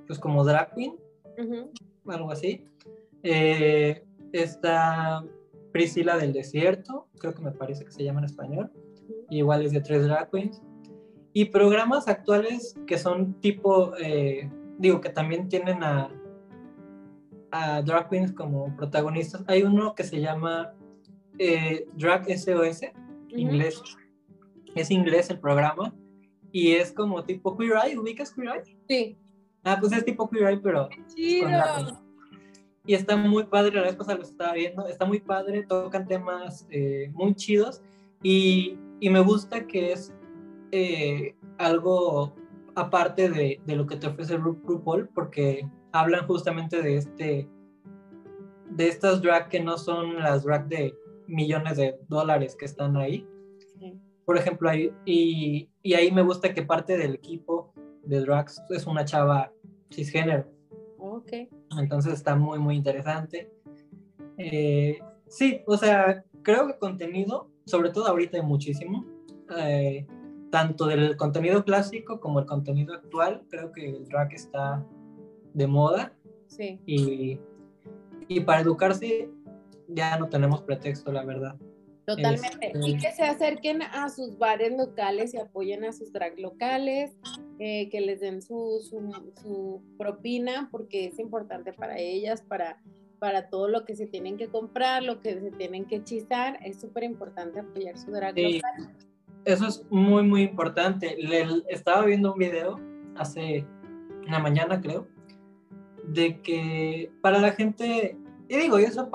pues 0.06 0.18
como 0.18 0.44
drag 0.44 0.74
queen, 0.74 0.96
algo 2.06 2.30
así. 2.30 2.64
Eh, 3.22 4.04
está 4.32 5.24
Priscila 5.72 6.16
del 6.16 6.32
Desierto, 6.32 7.08
creo 7.18 7.34
que 7.34 7.42
me 7.42 7.52
parece 7.52 7.84
que 7.84 7.90
se 7.90 8.04
llama 8.04 8.20
en 8.20 8.26
español, 8.26 8.70
igual 9.30 9.64
es 9.64 9.72
de 9.72 9.80
tres 9.80 10.04
drag 10.04 10.30
queens. 10.30 10.62
Y 11.32 11.46
programas 11.46 12.06
actuales 12.06 12.76
que 12.86 12.96
son 12.96 13.40
tipo, 13.40 13.96
eh, 13.96 14.48
digo, 14.78 15.00
que 15.00 15.08
también 15.08 15.48
tienen 15.48 15.82
a, 15.82 16.10
a 17.50 17.82
drag 17.82 18.08
queens 18.08 18.32
como 18.32 18.74
protagonistas. 18.76 19.42
Hay 19.48 19.62
uno 19.62 19.94
que 19.94 20.04
se 20.04 20.20
llama 20.20 20.74
eh, 21.38 21.86
Drag 21.96 22.26
SOS, 22.26 22.82
inglés. 23.28 23.82
Es 24.74 24.90
inglés 24.90 25.30
el 25.30 25.40
programa 25.40 25.94
y 26.52 26.72
es 26.72 26.92
como 26.92 27.24
tipo 27.24 27.56
Queer 27.56 27.74
Eye, 27.84 27.98
¿ubicas 27.98 28.32
Queer 28.32 28.48
Eye? 28.48 28.76
Sí. 28.88 29.18
Ah, 29.64 29.78
pues 29.80 29.92
es 29.92 30.04
tipo 30.04 30.28
Queer 30.28 30.50
Eye, 30.50 30.60
pero. 30.62 30.88
Chido. 31.14 31.48
Y 32.86 32.94
está 32.94 33.16
muy 33.16 33.44
padre, 33.44 33.76
la 33.76 33.82
vez 33.82 33.96
pasada 33.96 34.18
lo 34.18 34.24
estaba 34.24 34.52
viendo, 34.52 34.86
está 34.86 35.06
muy 35.06 35.18
padre, 35.18 35.64
tocan 35.66 36.06
temas 36.06 36.66
eh, 36.70 37.10
muy 37.14 37.34
chidos 37.34 37.82
y, 38.22 38.78
y, 39.00 39.08
me 39.08 39.20
gusta 39.20 39.66
que 39.66 39.92
es 39.92 40.12
eh, 40.70 41.34
algo 41.56 42.34
aparte 42.74 43.30
de, 43.30 43.58
de, 43.64 43.76
lo 43.76 43.86
que 43.86 43.96
te 43.96 44.06
ofrece 44.06 44.36
RuPaul, 44.36 45.08
porque 45.14 45.66
hablan 45.92 46.26
justamente 46.26 46.82
de 46.82 46.96
este 46.96 47.48
de 48.70 48.88
estas 48.88 49.22
drag 49.22 49.48
que 49.48 49.60
no 49.60 49.78
son 49.78 50.18
las 50.18 50.44
drag 50.44 50.68
de 50.68 50.94
millones 51.26 51.78
de 51.78 51.98
dólares 52.08 52.54
que 52.54 52.66
están 52.66 52.96
ahí. 52.96 53.26
Por 54.26 54.38
ejemplo, 54.38 54.70
ahí, 54.70 54.90
y, 55.04 55.68
y 55.82 55.94
ahí 55.94 56.10
me 56.10 56.22
gusta 56.22 56.54
que 56.54 56.62
parte 56.62 56.96
del 56.96 57.14
equipo 57.14 57.74
de 58.06 58.20
drags 58.20 58.62
es 58.70 58.86
una 58.86 59.04
chava 59.04 59.52
cisgénero. 59.90 60.46
Ok. 60.98 61.32
Entonces 61.78 62.14
está 62.14 62.36
muy, 62.36 62.58
muy 62.58 62.76
interesante. 62.76 63.50
Eh, 64.38 64.98
sí, 65.28 65.62
o 65.66 65.76
sea, 65.76 66.24
creo 66.42 66.66
que 66.66 66.78
contenido, 66.78 67.50
sobre 67.66 67.90
todo 67.90 68.06
ahorita 68.06 68.38
hay 68.38 68.42
muchísimo, 68.42 69.04
eh, 69.56 70.06
tanto 70.50 70.86
del 70.86 71.16
contenido 71.16 71.64
clásico 71.64 72.20
como 72.20 72.38
el 72.40 72.46
contenido 72.46 72.94
actual, 72.94 73.42
creo 73.50 73.72
que 73.72 73.88
el 73.88 74.04
drag 74.06 74.32
está 74.32 74.84
de 75.52 75.66
moda. 75.66 76.12
Sí. 76.46 76.80
Y, 76.86 77.40
y 78.28 78.40
para 78.40 78.60
educarse 78.60 79.30
ya 79.88 80.18
no 80.18 80.28
tenemos 80.28 80.62
pretexto, 80.62 81.12
la 81.12 81.24
verdad. 81.24 81.56
Totalmente. 82.06 82.72
Y 82.82 82.94
este 82.94 83.08
que 83.08 83.14
se 83.14 83.22
acerquen 83.22 83.82
a 83.82 84.08
sus 84.10 84.36
bares 84.36 84.76
locales 84.76 85.32
y 85.34 85.38
apoyen 85.38 85.84
a 85.84 85.92
sus 85.92 86.12
drag 86.12 86.38
locales, 86.38 87.16
eh, 87.58 87.88
que 87.88 88.00
les 88.00 88.20
den 88.20 88.42
su, 88.42 88.80
su, 89.40 89.82
propina, 89.96 90.68
porque 90.70 91.06
es 91.06 91.18
importante 91.18 91.72
para 91.72 91.98
ellas, 91.98 92.42
para, 92.42 92.82
para 93.18 93.48
todo 93.48 93.68
lo 93.68 93.84
que 93.84 93.96
se 93.96 94.06
tienen 94.06 94.36
que 94.36 94.48
comprar, 94.48 95.02
lo 95.02 95.20
que 95.20 95.40
se 95.40 95.50
tienen 95.52 95.86
que 95.86 95.96
hechizar. 95.96 96.58
Es 96.62 96.80
súper 96.80 97.04
importante 97.04 97.60
apoyar 97.60 97.96
su 97.96 98.10
drag 98.10 98.38
local. 98.38 98.96
Eso 99.46 99.66
es 99.66 99.84
muy, 99.90 100.22
muy 100.22 100.42
importante. 100.42 101.16
Le, 101.18 101.46
estaba 101.68 102.04
viendo 102.04 102.32
un 102.32 102.38
video 102.38 102.80
hace 103.16 103.66
una 104.26 104.38
mañana, 104.38 104.80
creo, 104.80 105.06
de 106.06 106.40
que 106.40 107.10
para 107.22 107.38
la 107.38 107.52
gente, 107.52 108.16
y 108.48 108.56
digo, 108.56 108.78
y 108.78 108.84
eso 108.84 109.10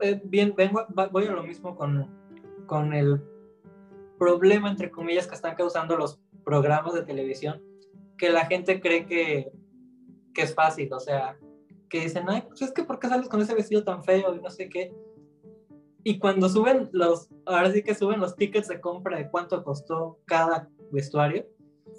eh, 0.00 0.20
bien, 0.24 0.54
vengo, 0.56 0.84
voy 1.10 1.26
a 1.26 1.32
lo 1.32 1.42
mismo 1.42 1.76
con, 1.76 2.08
con 2.66 2.92
el 2.92 3.22
problema, 4.18 4.70
entre 4.70 4.90
comillas, 4.90 5.26
que 5.26 5.34
están 5.34 5.54
causando 5.54 5.96
los 5.96 6.20
programas 6.44 6.94
de 6.94 7.02
televisión, 7.02 7.62
que 8.16 8.30
la 8.30 8.46
gente 8.46 8.80
cree 8.80 9.06
que, 9.06 9.52
que 10.34 10.42
es 10.42 10.54
fácil, 10.54 10.92
o 10.92 11.00
sea, 11.00 11.38
que 11.88 12.00
dicen, 12.00 12.24
ay, 12.28 12.42
pues 12.48 12.62
es 12.62 12.72
que 12.72 12.84
¿por 12.84 12.98
qué 12.98 13.08
sales 13.08 13.28
con 13.28 13.40
ese 13.40 13.54
vestido 13.54 13.84
tan 13.84 14.02
feo 14.02 14.34
y 14.34 14.40
no 14.40 14.50
sé 14.50 14.68
qué? 14.68 14.94
Y 16.02 16.18
cuando 16.18 16.48
suben 16.48 16.90
los, 16.92 17.28
ahora 17.46 17.70
sí 17.72 17.82
que 17.82 17.94
suben 17.94 18.20
los 18.20 18.36
tickets 18.36 18.68
de 18.68 18.80
compra 18.80 19.16
de 19.16 19.30
cuánto 19.30 19.62
costó 19.64 20.18
cada 20.26 20.68
vestuario, 20.92 21.46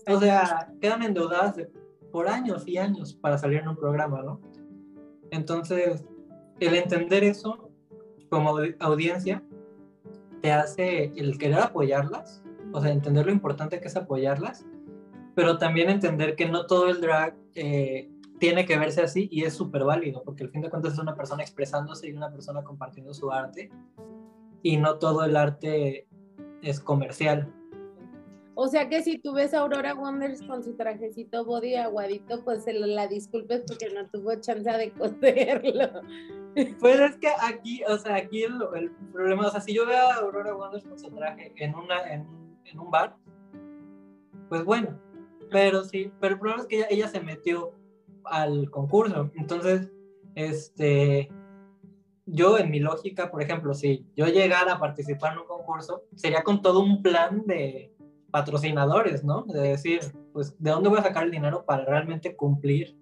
o 0.07 0.19
sea, 0.19 0.71
quedan 0.79 1.01
endeudadas 1.01 1.55
por 2.11 2.27
años 2.27 2.67
y 2.67 2.77
años 2.77 3.15
para 3.15 3.37
salir 3.37 3.59
en 3.59 3.67
un 3.67 3.75
programa, 3.75 4.21
¿no? 4.21 4.39
Entonces, 5.31 6.05
el 6.59 6.75
entender 6.75 7.23
eso 7.23 7.71
como 8.35 8.57
audiencia 8.79 9.41
te 10.41 10.51
hace 10.51 11.05
el 11.15 11.37
querer 11.37 11.59
apoyarlas, 11.59 12.43
o 12.73 12.81
sea, 12.81 12.91
entender 12.91 13.25
lo 13.25 13.31
importante 13.31 13.79
que 13.79 13.87
es 13.87 13.95
apoyarlas, 13.95 14.65
pero 15.35 15.57
también 15.57 15.89
entender 15.89 16.35
que 16.35 16.45
no 16.49 16.65
todo 16.65 16.89
el 16.89 16.99
drag 16.99 17.33
eh, 17.53 18.09
tiene 18.37 18.65
que 18.65 18.77
verse 18.77 19.01
así 19.01 19.29
y 19.31 19.45
es 19.45 19.53
súper 19.53 19.85
válido, 19.85 20.21
porque 20.25 20.43
al 20.43 20.49
fin 20.49 20.59
de 20.59 20.69
cuentas 20.69 20.91
es 20.91 20.99
una 20.99 21.15
persona 21.15 21.43
expresándose 21.43 22.09
y 22.09 22.11
una 22.11 22.29
persona 22.29 22.61
compartiendo 22.61 23.13
su 23.13 23.31
arte, 23.31 23.71
y 24.63 24.75
no 24.75 24.99
todo 24.99 25.23
el 25.23 25.37
arte 25.37 26.05
es 26.61 26.81
comercial. 26.81 27.49
O 28.55 28.67
sea 28.67 28.89
que 28.89 29.01
si 29.01 29.17
tú 29.17 29.31
ves 29.31 29.53
a 29.53 29.59
Aurora 29.59 29.95
Wonders 29.95 30.41
con 30.41 30.61
su 30.61 30.75
trajecito 30.75 31.45
body 31.45 31.75
aguadito, 31.75 32.43
pues 32.43 32.65
se 32.65 32.73
la 32.73 33.07
disculpes 33.07 33.63
porque 33.65 33.93
no 33.93 34.09
tuvo 34.09 34.35
chance 34.41 34.69
de 34.69 34.91
coserlo. 34.97 36.01
Pues 36.79 36.99
es 36.99 37.17
que 37.17 37.27
aquí, 37.41 37.83
o 37.83 37.97
sea, 37.97 38.15
aquí 38.15 38.43
el, 38.43 38.91
problema, 39.11 39.47
o 39.47 39.51
sea, 39.51 39.59
si 39.59 39.73
yo 39.73 39.85
veo 39.85 39.97
a 39.97 40.15
Aurora 40.15 40.55
Wonders 40.55 40.85
con 40.85 40.97
su 40.97 41.07
en, 41.07 41.75
una, 41.75 42.13
en 42.13 42.79
un 42.79 42.91
bar, 42.91 43.17
pues 44.49 44.63
bueno, 44.63 44.99
pero 45.51 45.83
sí, 45.83 46.11
pero 46.19 46.35
el 46.35 46.39
problema 46.39 46.61
es 46.61 46.67
que 46.67 46.77
ella, 46.77 46.87
ella 46.89 47.07
se 47.07 47.19
metió 47.19 47.73
al 48.23 48.69
concurso, 48.69 49.31
entonces, 49.35 49.91
este, 50.35 51.29
yo 52.25 52.57
en 52.57 52.71
mi 52.71 52.79
lógica, 52.79 53.29
por 53.29 53.41
ejemplo, 53.41 53.73
si 53.73 54.05
yo 54.15 54.27
llegara 54.27 54.73
a 54.73 54.79
participar 54.79 55.33
en 55.33 55.39
un 55.39 55.45
concurso, 55.45 56.03
sería 56.15 56.43
con 56.43 56.61
todo 56.61 56.79
un 56.79 57.01
plan 57.01 57.43
de 57.45 57.93
patrocinadores, 58.31 59.23
¿no? 59.23 59.43
De 59.43 59.61
decir, 59.61 60.01
pues, 60.33 60.55
¿de 60.59 60.71
dónde 60.71 60.89
voy 60.89 60.99
a 60.99 61.03
sacar 61.03 61.23
el 61.23 61.31
dinero 61.31 61.63
para 61.65 61.85
realmente 61.85 62.35
cumplir? 62.35 62.97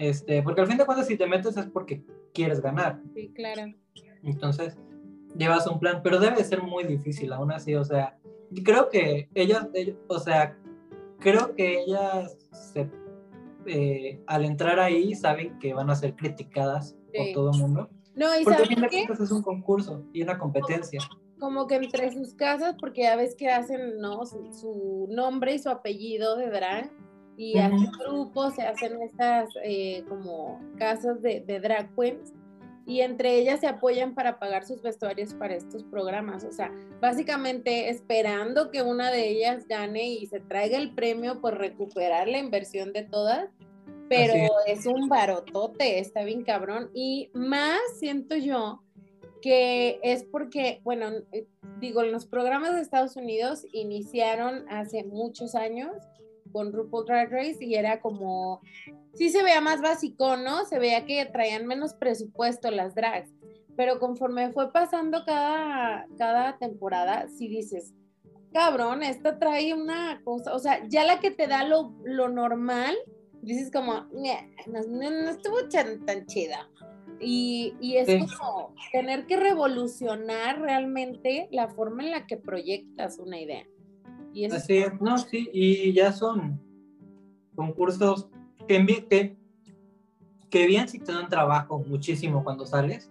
Este, 0.00 0.42
porque 0.42 0.62
al 0.62 0.66
fin 0.66 0.78
de 0.78 0.86
cuentas, 0.86 1.06
si 1.06 1.18
te 1.18 1.26
metes 1.26 1.58
es 1.58 1.66
porque 1.66 2.02
quieres 2.32 2.62
ganar. 2.62 3.02
Sí, 3.14 3.30
claro. 3.34 3.70
Entonces, 4.22 4.78
llevas 5.36 5.66
un 5.66 5.78
plan, 5.78 6.00
pero 6.02 6.18
debe 6.18 6.42
ser 6.42 6.62
muy 6.62 6.84
difícil 6.84 7.30
aún 7.34 7.52
así, 7.52 7.74
o 7.74 7.84
sea, 7.84 8.18
creo 8.64 8.88
que 8.88 9.28
ellas, 9.34 9.68
o 10.08 10.18
sea, 10.18 10.56
creo 11.18 11.54
que 11.54 11.82
ellas 11.82 12.38
eh, 13.66 14.22
al 14.26 14.46
entrar 14.46 14.80
ahí 14.80 15.14
saben 15.14 15.58
que 15.58 15.74
van 15.74 15.90
a 15.90 15.94
ser 15.94 16.16
criticadas 16.16 16.96
por 17.14 17.32
todo 17.34 17.50
el 17.52 17.58
mundo. 17.58 17.90
No, 18.14 18.40
y 18.40 18.44
porque 18.44 18.76
qué? 18.88 19.06
es 19.12 19.30
un 19.30 19.42
concurso 19.42 20.02
y 20.14 20.22
una 20.22 20.38
competencia 20.38 21.00
como 21.40 21.66
que 21.66 21.76
entre 21.76 22.12
sus 22.12 22.34
casas, 22.34 22.76
porque 22.78 23.02
ya 23.02 23.16
ves 23.16 23.34
que 23.34 23.48
hacen, 23.48 23.98
¿no? 23.98 24.24
Su, 24.26 25.08
nombre 25.10 25.54
y 25.54 25.58
su 25.58 25.70
apellido 25.70 26.36
de 26.36 26.50
drag, 26.50 26.92
y 27.36 27.58
hacen 27.58 27.90
grupos, 27.92 28.54
se 28.54 28.62
hacen 28.62 29.00
estas 29.02 29.48
eh, 29.62 30.04
como 30.08 30.60
casas 30.76 31.22
de, 31.22 31.40
de, 31.40 31.60
drag 31.60 31.94
queens, 31.94 32.32
y 32.86 33.02
entre 33.02 33.38
ellas 33.38 33.60
se 33.60 33.68
apoyan 33.68 34.14
para 34.14 34.38
pagar 34.38 34.66
sus 34.66 34.82
vestuarios 34.82 35.32
para 35.34 35.54
estos 35.54 35.84
programas. 35.84 36.44
O 36.44 36.52
sea, 36.52 36.72
básicamente 37.00 37.88
esperando 37.88 38.70
que 38.70 38.82
una 38.82 39.10
de 39.10 39.28
ellas 39.28 39.66
gane 39.68 40.08
y 40.08 40.26
se 40.26 40.40
traiga 40.40 40.76
el 40.76 40.94
premio 40.94 41.40
por 41.40 41.56
recuperar 41.56 42.26
la 42.26 42.38
inversión 42.38 42.92
de 42.92 43.04
todas. 43.04 43.48
Pero 44.08 44.34
es. 44.66 44.80
es 44.80 44.86
un 44.86 45.08
barotote, 45.08 46.00
está 46.00 46.24
bien 46.24 46.42
cabrón. 46.42 46.90
Y 46.92 47.30
más 47.32 47.78
siento 48.00 48.34
yo 48.34 48.82
que 49.40 50.00
es 50.02 50.24
porque, 50.24 50.80
bueno, 50.84 51.10
eh, 51.32 51.46
digo, 51.80 52.02
los 52.02 52.26
programas 52.26 52.74
de 52.74 52.80
Estados 52.80 53.16
Unidos 53.16 53.66
iniciaron 53.72 54.64
hace 54.68 55.04
muchos 55.04 55.54
años 55.54 55.92
con 56.52 56.72
RuPaul 56.72 57.06
Drag 57.06 57.30
Race 57.30 57.64
y 57.64 57.74
era 57.74 58.00
como, 58.00 58.60
sí 59.14 59.30
se 59.30 59.42
veía 59.42 59.60
más 59.60 59.80
básico, 59.80 60.36
¿no? 60.36 60.64
Se 60.64 60.78
veía 60.78 61.04
que 61.04 61.24
traían 61.26 61.66
menos 61.66 61.94
presupuesto 61.94 62.70
las 62.70 62.94
drags, 62.94 63.30
pero 63.76 63.98
conforme 63.98 64.52
fue 64.52 64.72
pasando 64.72 65.24
cada, 65.24 66.06
cada 66.18 66.58
temporada, 66.58 67.28
sí 67.28 67.48
dices, 67.48 67.94
cabrón, 68.52 69.02
esta 69.02 69.38
trae 69.38 69.74
una 69.74 70.20
cosa, 70.24 70.54
o 70.54 70.58
sea, 70.58 70.86
ya 70.88 71.04
la 71.04 71.20
que 71.20 71.30
te 71.30 71.46
da 71.46 71.64
lo, 71.64 71.94
lo 72.04 72.28
normal, 72.28 72.96
dices 73.42 73.70
como, 73.70 74.06
no, 74.12 74.82
no, 74.88 75.30
estuvo 75.30 75.56
tan 76.06 76.26
chida. 76.26 76.68
Y, 77.22 77.74
y 77.80 77.96
es 77.96 78.06
como 78.38 78.74
tener 78.92 79.26
que 79.26 79.36
revolucionar 79.36 80.60
realmente 80.60 81.48
la 81.50 81.68
forma 81.68 82.02
en 82.02 82.12
la 82.12 82.26
que 82.26 82.38
proyectas 82.38 83.18
una 83.18 83.38
idea. 83.38 83.66
Y 84.32 84.44
Así 84.46 84.78
es, 84.78 85.00
no, 85.00 85.18
sí, 85.18 85.50
y 85.52 85.92
ya 85.92 86.12
son 86.12 86.60
concursos 87.54 88.28
que, 88.68 89.06
que, 89.08 89.36
que 90.48 90.66
bien 90.66 90.88
si 90.88 90.98
te 90.98 91.12
dan 91.12 91.28
trabajo 91.28 91.82
muchísimo 91.86 92.44
cuando 92.44 92.66
sales 92.66 93.10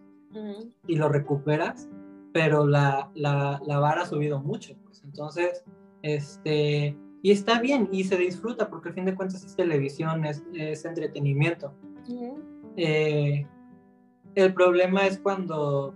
y 0.87 0.95
lo 0.95 1.09
recuperas, 1.09 1.89
pero 2.33 2.65
la, 2.67 3.09
la, 3.15 3.59
la, 3.65 3.79
vara 3.79 4.03
ha 4.03 4.05
subido 4.05 4.39
mucho, 4.39 4.75
pues 4.83 5.03
entonces, 5.03 5.63
este, 6.03 6.95
y 7.21 7.31
está 7.31 7.59
bien 7.59 7.89
y 7.91 8.03
se 8.03 8.15
disfruta 8.17 8.69
porque 8.69 8.89
al 8.89 8.95
fin 8.95 9.05
de 9.05 9.15
cuentas 9.15 9.43
es 9.43 9.55
televisión, 9.55 10.25
es, 10.25 10.43
es 10.53 10.85
entretenimiento. 10.85 11.73
eh, 12.77 13.45
el 14.35 14.53
problema 14.53 15.05
es 15.07 15.19
cuando 15.19 15.95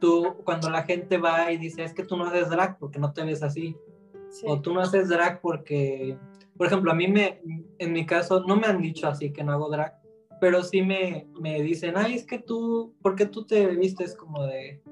tú, 0.00 0.36
cuando 0.44 0.70
la 0.70 0.84
gente 0.84 1.18
va 1.18 1.52
y 1.52 1.58
dice, 1.58 1.84
es 1.84 1.92
que 1.92 2.04
tú 2.04 2.16
no 2.16 2.24
haces 2.24 2.48
drag 2.48 2.78
porque 2.78 2.98
no 2.98 3.12
te 3.12 3.24
ves 3.24 3.42
así. 3.42 3.76
O 4.44 4.60
tú 4.60 4.72
no 4.72 4.80
haces 4.80 5.08
drag 5.08 5.40
porque, 5.40 6.16
por 6.56 6.66
ejemplo, 6.66 6.92
a 6.92 6.94
mí 6.94 7.08
me, 7.08 7.40
en 7.78 7.92
mi 7.92 8.06
caso, 8.06 8.44
no 8.46 8.56
me 8.56 8.66
han 8.66 8.80
dicho 8.80 9.08
así 9.08 9.32
que 9.32 9.42
no 9.42 9.52
hago 9.52 9.70
drag, 9.70 10.00
pero 10.40 10.62
sí 10.62 10.82
me, 10.82 11.28
me 11.40 11.60
dicen, 11.62 11.94
ay, 11.96 12.14
es 12.14 12.24
que 12.24 12.38
tú, 12.38 12.94
¿por 13.02 13.14
qué 13.14 13.26
tú 13.26 13.44
te 13.44 13.66
vistes 13.76 14.14
como 14.16 14.44
de 14.44 14.82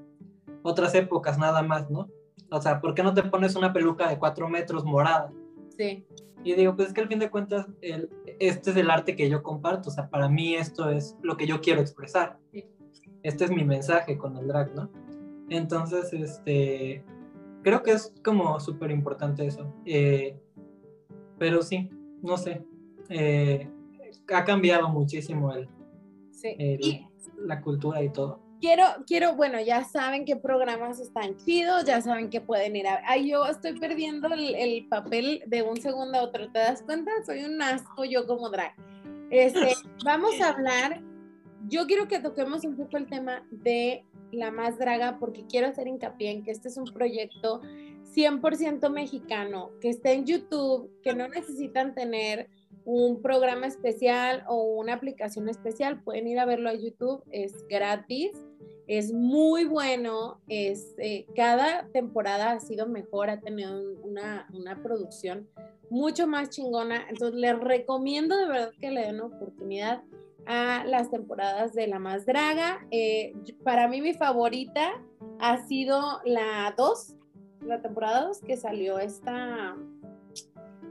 otras 0.62 0.94
épocas 0.94 1.38
nada 1.38 1.62
más, 1.62 1.90
no? 1.90 2.08
O 2.50 2.60
sea, 2.60 2.80
¿por 2.80 2.94
qué 2.94 3.02
no 3.02 3.14
te 3.14 3.22
pones 3.22 3.56
una 3.56 3.72
peluca 3.72 4.08
de 4.08 4.18
cuatro 4.18 4.48
metros 4.48 4.84
morada? 4.84 5.32
Sí. 5.76 6.06
Y 6.44 6.54
digo, 6.54 6.76
pues 6.76 6.88
es 6.88 6.94
que 6.94 7.00
al 7.00 7.08
fin 7.08 7.18
de 7.18 7.30
cuentas, 7.30 7.66
el, 7.82 8.10
este 8.38 8.70
es 8.70 8.76
el 8.76 8.90
arte 8.90 9.16
que 9.16 9.28
yo 9.28 9.42
comparto, 9.42 9.90
o 9.90 9.92
sea, 9.92 10.08
para 10.08 10.28
mí 10.28 10.54
esto 10.54 10.88
es 10.90 11.16
lo 11.22 11.36
que 11.36 11.46
yo 11.46 11.60
quiero 11.60 11.80
expresar. 11.80 12.38
Este 13.22 13.44
es 13.44 13.50
mi 13.50 13.64
mensaje 13.64 14.16
con 14.16 14.36
el 14.36 14.46
drag, 14.46 14.74
¿no? 14.74 14.90
Entonces, 15.50 16.12
este, 16.12 17.04
creo 17.62 17.82
que 17.82 17.92
es 17.92 18.12
como 18.24 18.58
súper 18.60 18.90
importante 18.90 19.46
eso. 19.46 19.72
Eh, 19.84 20.38
pero 21.38 21.62
sí, 21.62 21.88
no 22.22 22.36
sé, 22.36 22.64
eh, 23.08 23.68
ha 24.32 24.44
cambiado 24.44 24.88
muchísimo 24.88 25.52
el, 25.52 25.68
la 27.38 27.60
cultura 27.60 28.02
y 28.02 28.10
todo 28.10 28.48
quiero, 28.60 28.84
quiero, 29.06 29.34
bueno, 29.34 29.60
ya 29.60 29.84
saben 29.84 30.24
qué 30.24 30.36
programas 30.36 31.00
están 31.00 31.36
chidos, 31.36 31.84
ya 31.84 32.00
saben 32.00 32.30
que 32.30 32.40
pueden 32.40 32.76
ir 32.76 32.86
a... 32.86 33.00
Ay, 33.06 33.30
yo 33.30 33.46
estoy 33.46 33.78
perdiendo 33.78 34.28
el, 34.28 34.86
papel 34.88 35.42
de 35.46 35.62
un 35.62 35.80
segundo 35.80 36.18
a 36.18 36.22
otro, 36.22 36.50
¿te 36.50 36.58
das 36.58 36.82
cuenta? 36.82 37.10
Soy 37.24 37.44
un 37.44 37.60
asco 37.62 38.04
yo 38.04 38.26
como 38.26 38.50
drag. 38.50 38.74
Este, 39.30 39.74
vamos 40.04 40.40
a 40.40 40.50
hablar, 40.50 41.02
yo 41.68 41.86
quiero 41.86 42.08
que 42.08 42.20
toquemos 42.20 42.64
un 42.64 42.76
poco 42.76 42.96
el 42.96 43.06
tema 43.06 43.42
de 43.50 44.04
la 44.32 44.50
más 44.50 44.78
draga 44.78 45.18
porque 45.18 45.44
quiero 45.46 45.66
hacer 45.66 45.88
hincapié 45.88 46.30
en 46.30 46.42
que 46.42 46.50
este 46.50 46.68
es 46.68 46.76
un 46.76 46.86
proyecto 46.86 47.60
100% 48.14 48.90
mexicano, 48.90 49.70
que 49.80 49.90
está 49.90 50.12
en 50.12 50.24
YouTube, 50.24 50.90
que 51.02 51.14
no 51.14 51.28
necesitan 51.28 51.94
tener 51.94 52.48
un 52.84 53.20
programa 53.20 53.66
especial 53.66 54.44
o 54.48 54.62
una 54.62 54.94
aplicación 54.94 55.48
especial, 55.48 56.02
pueden 56.02 56.26
ir 56.26 56.38
a 56.38 56.46
verlo 56.46 56.70
a 56.70 56.74
YouTube, 56.74 57.22
es 57.30 57.66
gratis, 57.68 58.32
es 58.86 59.12
muy 59.12 59.66
bueno, 59.66 60.40
es, 60.48 60.94
eh, 60.96 61.26
cada 61.36 61.86
temporada 61.88 62.52
ha 62.52 62.60
sido 62.60 62.86
mejor, 62.86 63.28
ha 63.28 63.40
tenido 63.40 63.78
una, 64.02 64.48
una, 64.54 64.82
producción 64.82 65.46
mucho 65.90 66.26
más 66.26 66.48
chingona, 66.48 67.06
entonces 67.10 67.38
les 67.38 67.58
recomiendo 67.60 68.34
de 68.38 68.46
verdad 68.46 68.72
que 68.80 68.90
le 68.90 69.02
den 69.02 69.20
oportunidad 69.20 70.02
a 70.46 70.84
las 70.84 71.10
temporadas 71.10 71.74
de 71.74 71.86
La 71.86 71.98
Más 71.98 72.26
Draga. 72.26 72.86
Eh, 72.90 73.34
para 73.64 73.88
mí 73.88 74.00
mi 74.00 74.14
favorita 74.14 74.92
ha 75.40 75.66
sido 75.66 76.20
la 76.24 76.74
2, 76.76 77.14
la 77.62 77.82
temporada 77.82 78.26
2 78.28 78.40
que 78.40 78.56
salió 78.56 78.98
esta 78.98 79.76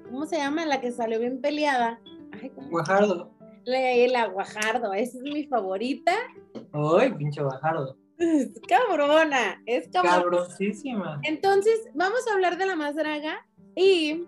¿cómo 0.09 0.25
se 0.25 0.37
llama? 0.37 0.65
La 0.65 0.81
que 0.81 0.91
salió 0.91 1.19
bien 1.19 1.41
peleada. 1.41 1.99
Guajardo. 2.69 3.31
el 3.65 4.15
aguajardo, 4.15 4.93
esa 4.93 5.17
es 5.17 5.23
mi 5.23 5.45
favorita. 5.45 6.13
Uy, 6.73 7.13
pinche 7.17 7.41
guajardo. 7.41 7.97
Es 8.17 8.59
cabrona, 8.67 9.61
es 9.65 9.87
cabrona. 9.89 10.17
Cabrosísima. 10.17 11.19
Entonces, 11.23 11.87
vamos 11.93 12.27
a 12.27 12.33
hablar 12.33 12.57
de 12.57 12.65
la 12.65 12.75
más 12.75 12.95
draga 12.95 13.45
y. 13.75 14.25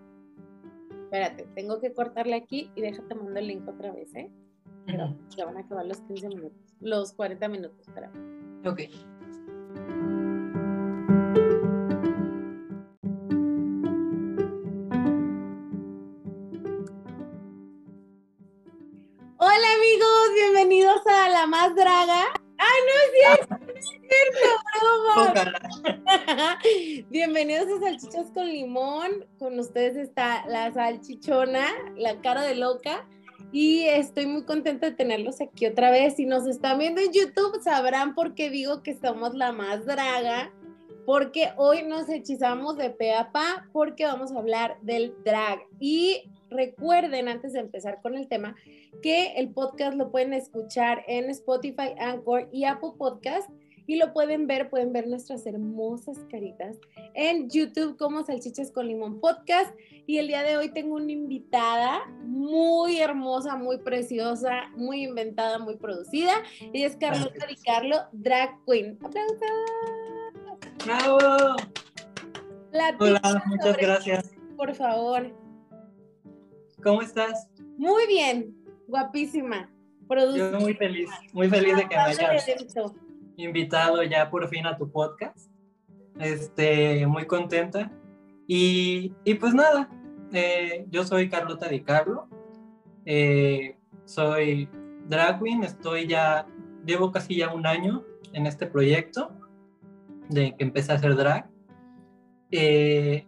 Espérate, 1.05 1.47
tengo 1.55 1.81
que 1.81 1.91
cortarle 1.91 2.35
aquí 2.35 2.71
y 2.75 2.81
déjate 2.81 3.15
mando 3.15 3.39
el 3.39 3.47
link 3.47 3.67
otra 3.67 3.91
vez, 3.91 4.13
¿eh? 4.13 4.31
Pero 4.85 5.15
ya 5.35 5.45
van 5.45 5.57
a 5.57 5.59
acabar 5.61 5.85
los 5.85 6.01
15 6.01 6.27
minutos, 6.29 6.75
los 6.79 7.13
40 7.13 7.47
minutos, 7.47 7.87
espera. 7.87 8.11
Ok. 8.65 8.81
Hola 19.37 19.67
amigos, 19.77 20.29
bienvenidos 20.35 21.01
a 21.07 21.29
La 21.29 21.47
Más 21.47 21.75
Draga. 21.75 22.25
¡Ay, 22.57 22.79
no 22.85 22.91
es 22.93 23.37
cierto! 23.37 23.57
¡No 23.65 23.79
es 23.79 23.85
cierto! 23.87 24.69
broma! 25.15 25.49
bienvenidos 27.09 27.67
a 27.69 27.79
Salchichas 27.79 28.31
con 28.31 28.47
Limón. 28.47 29.25
Con 29.37 29.57
ustedes 29.59 29.95
está 29.95 30.45
la 30.47 30.71
salchichona, 30.73 31.67
la 31.95 32.19
cara 32.21 32.41
de 32.43 32.55
loca. 32.55 33.07
Y 33.51 33.85
estoy 33.85 34.27
muy 34.27 34.43
contenta 34.43 34.89
de 34.89 34.95
tenerlos 34.95 35.41
aquí 35.41 35.65
otra 35.65 35.89
vez. 35.89 36.15
Si 36.15 36.25
nos 36.25 36.45
están 36.45 36.77
viendo 36.77 37.01
en 37.01 37.11
YouTube, 37.11 37.61
sabrán 37.63 38.13
por 38.13 38.35
qué 38.35 38.49
digo 38.49 38.83
que 38.83 38.95
somos 38.95 39.33
la 39.33 39.51
más 39.51 39.85
draga. 39.85 40.53
Porque 41.05 41.49
hoy 41.57 41.83
nos 41.83 42.07
hechizamos 42.07 42.77
de 42.77 42.91
pe 42.91 43.13
a 43.15 43.31
pa, 43.31 43.67
porque 43.73 44.05
vamos 44.05 44.31
a 44.31 44.37
hablar 44.37 44.77
del 44.83 45.15
drag. 45.25 45.59
Y 45.79 46.29
recuerden, 46.51 47.27
antes 47.27 47.53
de 47.53 47.59
empezar 47.59 47.99
con 48.01 48.15
el 48.15 48.27
tema, 48.27 48.55
que 49.01 49.33
el 49.37 49.49
podcast 49.49 49.97
lo 49.97 50.11
pueden 50.11 50.33
escuchar 50.33 51.03
en 51.07 51.31
Spotify, 51.31 51.95
Anchor 51.99 52.47
y 52.51 52.65
Apple 52.65 52.91
Podcast. 52.97 53.49
Y 53.89 53.95
lo 53.95 54.13
pueden 54.13 54.45
ver, 54.45 54.69
pueden 54.69 54.93
ver 54.93 55.07
nuestras 55.07 55.47
hermosas 55.47 56.19
caritas 56.29 56.77
en 57.15 57.49
YouTube 57.49 57.97
como 57.97 58.23
Salchichas 58.23 58.69
con 58.71 58.85
Limón 58.85 59.19
Podcast. 59.19 59.73
Y 60.05 60.19
el 60.19 60.27
día 60.27 60.43
de 60.43 60.57
hoy 60.57 60.69
tengo 60.69 60.93
una 60.93 61.11
invitada 61.11 62.05
muy 62.21 62.99
hermosa, 62.99 63.55
muy 63.55 63.79
preciosa, 63.79 64.69
muy 64.75 65.05
inventada, 65.05 65.57
muy 65.57 65.75
producida. 65.77 66.33
Ella 66.71 66.85
es 66.85 66.97
Carlota 66.97 67.47
Di 67.47 67.55
Carlo, 67.55 67.97
drag 68.11 68.63
queen. 68.67 68.99
¡Aplausos! 69.03 69.39
¡Bravo! 70.85 71.17
Hola, 72.99 73.43
muchas 73.47 73.75
gracias. 73.75 74.29
ti, 74.29 74.37
Por 74.55 74.75
favor. 74.75 75.35
¿Cómo 76.83 77.01
estás? 77.01 77.49
Muy 77.75 78.05
bien, 78.05 78.55
guapísima. 78.87 79.67
Yo 80.01 80.07
Producida. 80.07 80.59
muy 80.59 80.75
feliz, 80.75 81.09
muy 81.33 81.49
feliz 81.49 81.75
de 81.75 81.87
que 81.89 81.95
me 81.95 82.01
hayas. 82.01 82.45
Invitado 83.43 84.03
ya 84.03 84.29
por 84.29 84.47
fin 84.47 84.65
a 84.65 84.77
tu 84.77 84.91
podcast. 84.91 85.49
Este, 86.19 87.05
muy 87.07 87.25
contenta. 87.25 87.91
Y, 88.47 89.13
y 89.23 89.35
pues 89.35 89.53
nada, 89.53 89.89
eh, 90.33 90.85
yo 90.89 91.03
soy 91.03 91.29
Carlota 91.29 91.67
Di 91.67 91.81
Carlo. 91.81 92.27
eh, 93.05 93.77
soy 94.05 94.67
drag 95.07 95.39
queen, 95.41 95.63
estoy 95.63 96.07
ya, 96.07 96.47
llevo 96.85 97.11
casi 97.11 97.37
ya 97.37 97.53
un 97.53 97.65
año 97.65 98.03
en 98.33 98.45
este 98.45 98.67
proyecto 98.67 99.31
de 100.29 100.55
que 100.55 100.63
empecé 100.63 100.91
a 100.91 100.95
hacer 100.95 101.15
drag. 101.15 101.49
Eh, 102.51 103.27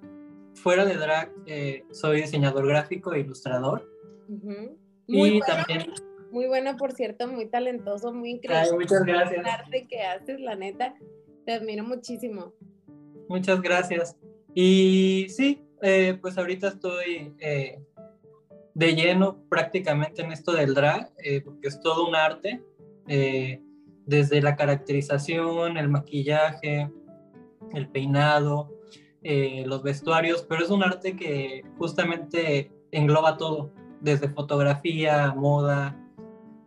fuera 0.56 0.86
de 0.86 0.96
drag, 0.96 1.32
eh, 1.46 1.86
soy 1.92 2.22
diseñador 2.22 2.68
gráfico 2.68 3.14
e 3.14 3.20
ilustrador. 3.22 3.88
Ujú. 4.28 4.78
Muy 5.08 5.30
y 5.30 5.40
bueno, 5.40 5.46
también, 5.48 5.94
muy 6.32 6.48
bueno, 6.48 6.78
por 6.78 6.94
cierto, 6.94 7.28
muy 7.28 7.48
talentoso, 7.48 8.14
muy 8.14 8.30
Ay, 8.30 8.36
increíble. 8.36 8.78
muchas 8.78 9.04
gracias. 9.04 9.40
El 9.40 9.46
arte 9.46 9.88
que 9.88 10.02
haces, 10.02 10.40
la 10.40 10.56
neta, 10.56 10.96
te 11.46 11.54
admiro 11.54 11.84
muchísimo. 11.84 12.54
Muchas 13.28 13.62
gracias. 13.62 14.18
Y 14.54 15.28
sí, 15.30 15.64
eh, 15.82 16.18
pues 16.22 16.38
ahorita 16.38 16.68
estoy 16.68 17.34
eh, 17.40 17.80
de 18.74 18.96
lleno 18.96 19.44
prácticamente 19.50 20.22
en 20.22 20.32
esto 20.32 20.54
del 20.54 20.74
drag, 20.74 21.12
eh, 21.24 21.42
porque 21.42 21.68
es 21.68 21.80
todo 21.80 22.08
un 22.08 22.16
arte, 22.16 22.62
desde 24.06 24.42
la 24.42 24.56
caracterización, 24.56 25.78
el 25.78 25.90
maquillaje, 25.90 26.90
el 27.74 27.90
peinado, 27.90 28.72
los 29.22 29.84
vestuarios, 29.84 30.46
pero 30.48 30.64
es 30.64 30.70
un 30.70 30.82
arte 30.82 31.18
que 31.18 31.64
justamente 31.78 32.72
engloba 32.92 33.36
todo, 33.36 33.74
desde 34.00 34.30
fotografía, 34.30 35.34
moda, 35.36 36.01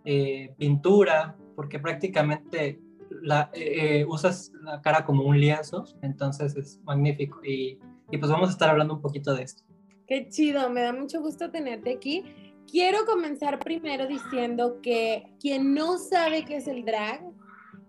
eh, 0.04 0.54
pintura, 0.58 1.36
porque 1.56 1.78
prácticamente 1.78 2.80
la, 3.22 3.50
eh, 3.54 4.00
eh, 4.00 4.04
usas 4.06 4.52
la 4.62 4.80
cara 4.82 5.04
como 5.04 5.24
un 5.24 5.40
lienzo, 5.40 5.84
entonces 6.02 6.56
es 6.56 6.80
magnífico. 6.84 7.44
Y, 7.44 7.78
y 8.10 8.18
pues 8.18 8.30
vamos 8.30 8.48
a 8.48 8.52
estar 8.52 8.70
hablando 8.70 8.94
un 8.94 9.00
poquito 9.00 9.34
de 9.34 9.44
esto. 9.44 9.62
Qué 10.06 10.28
chido, 10.28 10.68
me 10.70 10.82
da 10.82 10.92
mucho 10.92 11.20
gusto 11.20 11.50
tenerte 11.50 11.92
aquí. 11.94 12.24
Quiero 12.70 13.04
comenzar 13.06 13.58
primero 13.58 14.06
diciendo 14.06 14.80
que 14.82 15.24
quien 15.40 15.74
no 15.74 15.98
sabe 15.98 16.44
qué 16.44 16.56
es 16.56 16.66
el 16.68 16.84
drag, 16.84 17.22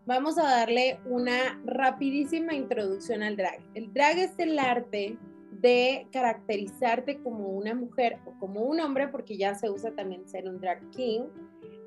vamos 0.05 0.37
a 0.37 0.43
darle 0.43 0.99
una 1.05 1.61
rapidísima 1.65 2.53
introducción 2.53 3.23
al 3.23 3.35
drag. 3.35 3.59
El 3.73 3.91
drag 3.93 4.17
es 4.17 4.39
el 4.39 4.57
arte 4.59 5.17
de 5.61 6.07
caracterizarte 6.11 7.19
como 7.21 7.49
una 7.49 7.73
mujer 7.73 8.17
o 8.25 8.37
como 8.39 8.61
un 8.61 8.79
hombre, 8.79 9.07
porque 9.07 9.37
ya 9.37 9.55
se 9.55 9.69
usa 9.69 9.91
también 9.95 10.27
ser 10.27 10.47
un 10.47 10.59
drag 10.59 10.89
king, 10.91 11.21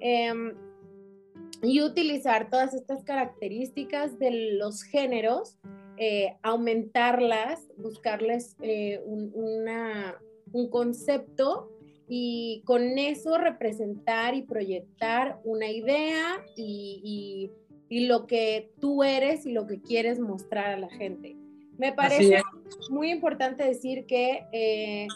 em, 0.00 0.54
y 1.62 1.82
utilizar 1.82 2.50
todas 2.50 2.72
estas 2.74 3.02
características 3.04 4.18
de 4.18 4.52
los 4.58 4.82
géneros, 4.82 5.58
eh, 5.96 6.36
aumentarlas, 6.42 7.66
buscarles 7.76 8.56
eh, 8.62 9.00
un, 9.04 9.32
un 10.52 10.70
concepto 10.70 11.70
y 12.08 12.62
con 12.64 12.96
eso 12.98 13.36
representar 13.38 14.34
y 14.34 14.42
proyectar 14.42 15.40
una 15.44 15.68
idea 15.68 16.44
y- 16.56 17.50
y 17.90 18.06
lo 18.06 18.26
que 18.26 18.70
tú 18.80 19.02
eres 19.02 19.46
y 19.46 19.52
lo 19.52 19.66
que 19.66 19.80
quieres 19.80 20.20
mostrar 20.20 20.66
a 20.72 20.78
la 20.78 20.90
gente. 20.90 21.36
Me 21.78 21.92
parece 21.92 22.42
muy 22.90 23.10
importante 23.10 23.64
decir 23.64 24.04
que 24.06 24.44
eh, 24.52 25.06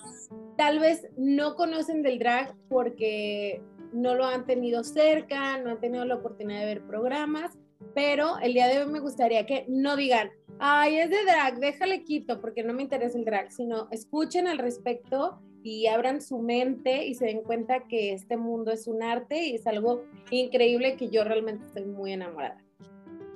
tal 0.56 0.78
vez 0.78 1.08
no 1.16 1.56
conocen 1.56 2.02
del 2.02 2.18
drag 2.18 2.54
porque 2.68 3.60
no 3.92 4.14
lo 4.14 4.24
han 4.24 4.46
tenido 4.46 4.84
cerca, 4.84 5.58
no 5.58 5.70
han 5.70 5.80
tenido 5.80 6.04
la 6.04 6.14
oportunidad 6.14 6.60
de 6.60 6.66
ver 6.66 6.86
programas, 6.86 7.58
pero 7.94 8.38
el 8.38 8.54
día 8.54 8.68
de 8.68 8.78
hoy 8.78 8.90
me 8.90 9.00
gustaría 9.00 9.44
que 9.44 9.66
no 9.68 9.96
digan, 9.96 10.30
ay, 10.58 10.98
es 10.98 11.10
de 11.10 11.24
drag, 11.24 11.58
déjale 11.58 12.04
quito 12.04 12.40
porque 12.40 12.62
no 12.62 12.72
me 12.72 12.82
interesa 12.82 13.18
el 13.18 13.24
drag, 13.24 13.52
sino 13.52 13.88
escuchen 13.90 14.46
al 14.46 14.58
respecto 14.58 15.42
y 15.64 15.86
abran 15.86 16.20
su 16.20 16.38
mente 16.38 17.06
y 17.06 17.14
se 17.14 17.26
den 17.26 17.42
cuenta 17.42 17.86
que 17.88 18.12
este 18.12 18.36
mundo 18.36 18.72
es 18.72 18.86
un 18.86 19.02
arte 19.02 19.46
y 19.46 19.56
es 19.56 19.66
algo 19.66 20.04
increíble 20.30 20.96
que 20.96 21.08
yo 21.08 21.24
realmente 21.24 21.66
estoy 21.66 21.84
muy 21.84 22.12
enamorada. 22.12 22.62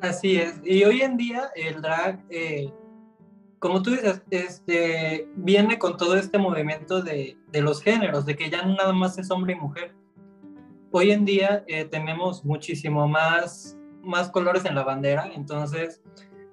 Así 0.01 0.37
es. 0.37 0.61
Y 0.65 0.85
hoy 0.85 1.03
en 1.03 1.17
día 1.17 1.51
el 1.55 1.81
drag, 1.81 2.25
eh, 2.31 2.71
como 3.59 3.83
tú 3.83 3.91
dices, 3.91 4.23
este, 4.31 5.29
viene 5.35 5.79
con 5.79 5.97
todo 5.97 6.17
este 6.17 6.39
movimiento 6.39 7.03
de, 7.03 7.37
los 7.53 7.83
géneros, 7.83 8.27
de 8.27 8.37
que 8.37 8.51
ya 8.51 8.63
nada 8.63 8.93
más 8.93 9.19
es 9.19 9.31
hombre 9.31 9.55
y 9.55 9.57
mujer. 9.57 9.95
Hoy 10.91 11.11
en 11.11 11.25
día 11.25 11.65
eh, 11.67 11.85
tenemos 11.85 12.45
muchísimo 12.45 13.09
más, 13.09 13.77
más 14.03 14.31
colores 14.31 14.65
en 14.67 14.75
la 14.75 14.85
bandera, 14.85 15.31
entonces 15.35 16.03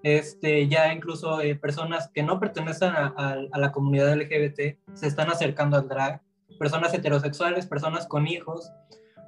este, 0.02 0.68
ya 0.68 0.94
incluso 0.94 1.40
eh, 1.42 1.56
personas 1.56 2.10
que 2.14 2.24
no 2.24 2.40
pertenecen 2.40 2.90
a, 2.90 3.38
la 3.54 3.72
comunidad 3.72 4.16
LGBT 4.16 4.78
se 4.94 5.08
están 5.08 5.30
acercando 5.30 5.78
al 5.78 5.88
drag, 5.88 6.22
personas 6.58 6.94
heterosexuales, 6.94 7.68
personas 7.68 8.08
con 8.08 8.28
hijos, 8.28 8.72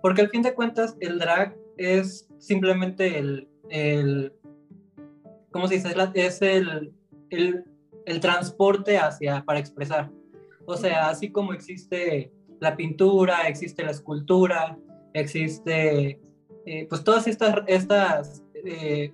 porque 0.01 0.21
al 0.21 0.29
fin 0.29 0.41
de 0.41 0.53
cuentas 0.53 0.95
el 1.01 1.19
drag 1.19 1.55
es 1.77 2.27
simplemente 2.39 3.19
el, 3.19 4.33
¿cómo 5.51 5.67
se 5.67 5.75
dice? 5.75 5.93
Es 6.13 6.41
el, 6.41 6.93
el, 7.29 7.65
el 8.05 8.19
transporte 8.19 8.97
hacia, 8.97 9.43
para 9.43 9.59
expresar. 9.59 10.11
O 10.65 10.75
sea, 10.77 11.09
así 11.09 11.31
como 11.31 11.53
existe 11.53 12.31
la 12.59 12.75
pintura, 12.75 13.47
existe 13.47 13.83
la 13.83 13.91
escultura, 13.91 14.77
existe, 15.13 16.19
eh, 16.65 16.87
pues 16.89 17.03
todas 17.03 17.27
estas, 17.27 17.63
estas 17.67 18.43
eh, 18.53 19.13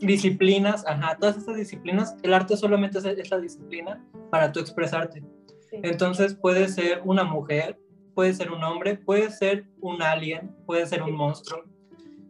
disciplinas, 0.00 0.84
ajá, 0.86 1.16
todas 1.18 1.36
estas 1.36 1.56
disciplinas, 1.56 2.16
el 2.22 2.32
arte 2.32 2.56
solamente 2.56 2.98
es 2.98 3.04
esa 3.04 3.38
disciplina 3.38 4.04
para 4.30 4.52
tú 4.52 4.60
expresarte. 4.60 5.22
Sí. 5.68 5.76
Entonces 5.82 6.34
puede 6.34 6.68
ser 6.68 7.02
una 7.04 7.24
mujer, 7.24 7.78
puede 8.14 8.32
ser 8.34 8.50
un 8.50 8.64
hombre, 8.64 8.96
puede 8.96 9.30
ser 9.30 9.66
un 9.80 10.02
alien, 10.02 10.54
puede 10.66 10.86
ser 10.86 11.02
un 11.02 11.14
monstruo. 11.14 11.64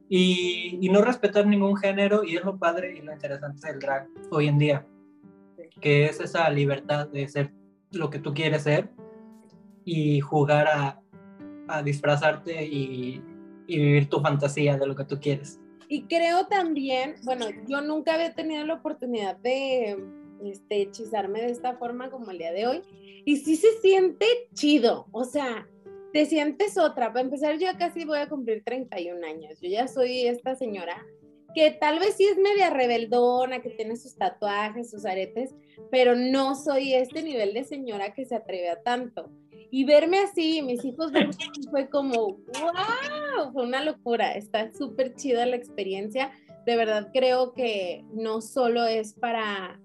Y, 0.09 0.79
y 0.81 0.89
no 0.89 1.03
respetar 1.03 1.47
ningún 1.47 1.77
género, 1.77 2.25
y 2.25 2.37
es 2.37 2.45
lo 2.45 2.59
padre 2.59 2.97
y 2.99 3.01
lo 3.01 3.13
interesante 3.13 3.69
del 3.69 3.79
drag 3.79 4.09
hoy 4.33 4.49
en 4.49 4.59
día, 4.59 4.85
que 5.81 6.07
es 6.07 6.21
esa 6.21 6.49
libertad 6.51 7.09
de 7.09 7.29
ser 7.29 7.53
lo 7.93 8.11
que 8.11 8.19
tú 8.19 8.35
quieres 8.35 8.63
ser 8.63 8.91
y 9.85 10.21
jugar 10.21 10.69
a, 10.69 11.03
a 11.69 11.83
disfrazarte 11.83 12.65
y, 12.65 13.23
y 13.67 13.79
vivir 13.79 14.09
tu 14.09 14.21
fantasía 14.21 14.77
de 14.77 14.87
lo 14.87 14.95
que 14.95 15.05
tú 15.05 15.19
quieres. 15.21 15.61
Y 15.89 16.03
creo 16.03 16.47
también, 16.47 17.17
bueno, 17.25 17.47
yo 17.67 17.81
nunca 17.81 18.15
había 18.15 18.33
tenido 18.35 18.65
la 18.65 18.75
oportunidad 18.75 19.37
de 19.37 19.99
este, 20.45 20.83
hechizarme 20.83 21.41
de 21.43 21.51
esta 21.51 21.77
forma 21.77 22.11
como 22.11 22.31
el 22.31 22.39
día 22.39 22.53
de 22.53 22.67
hoy. 22.67 22.83
Y 23.25 23.39
sí 23.39 23.57
se 23.57 23.73
siente 23.81 24.27
chido, 24.55 25.07
o 25.13 25.25
sea, 25.25 25.67
te 26.13 26.27
sientes 26.27 26.79
otra. 26.79 27.09
Para 27.09 27.23
empezar, 27.23 27.59
yo 27.59 27.67
casi 27.79 28.05
voy 28.05 28.19
a 28.19 28.29
cumplir 28.29 28.63
31 28.65 29.27
años. 29.27 29.61
Yo 29.61 29.69
ya 29.69 29.89
soy 29.89 30.27
esta 30.27 30.55
señora 30.55 31.05
que 31.55 31.71
tal 31.71 31.99
vez 31.99 32.17
sí 32.17 32.25
es 32.25 32.37
media 32.39 32.71
rebeldona, 32.71 33.61
que 33.61 33.71
tiene 33.71 33.97
sus 33.97 34.17
tatuajes, 34.17 34.91
sus 34.91 35.05
aretes, 35.05 35.55
pero 35.91 36.15
no 36.15 36.55
soy 36.55 36.95
este 36.95 37.23
nivel 37.23 37.55
de 37.55 37.65
señora 37.65 38.15
que 38.15 38.25
se 38.25 38.37
atreve 38.37 38.69
a 38.69 38.83
tanto. 38.83 39.31
Y 39.71 39.85
verme 39.85 40.19
así, 40.19 40.63
mis 40.63 40.85
hijos 40.85 41.13
fue 41.71 41.89
como, 41.89 42.39
wow, 42.39 43.53
fue 43.53 43.63
una 43.63 43.85
locura. 43.85 44.33
Está 44.33 44.73
súper 44.73 45.15
chida 45.15 45.47
la 45.47 45.57
experiencia. 45.57 46.33
De 46.67 46.77
verdad 46.77 47.11
creo 47.13 47.53
que 47.55 48.05
no 48.13 48.41
solo 48.41 48.85
es 48.85 49.15
para 49.15 49.81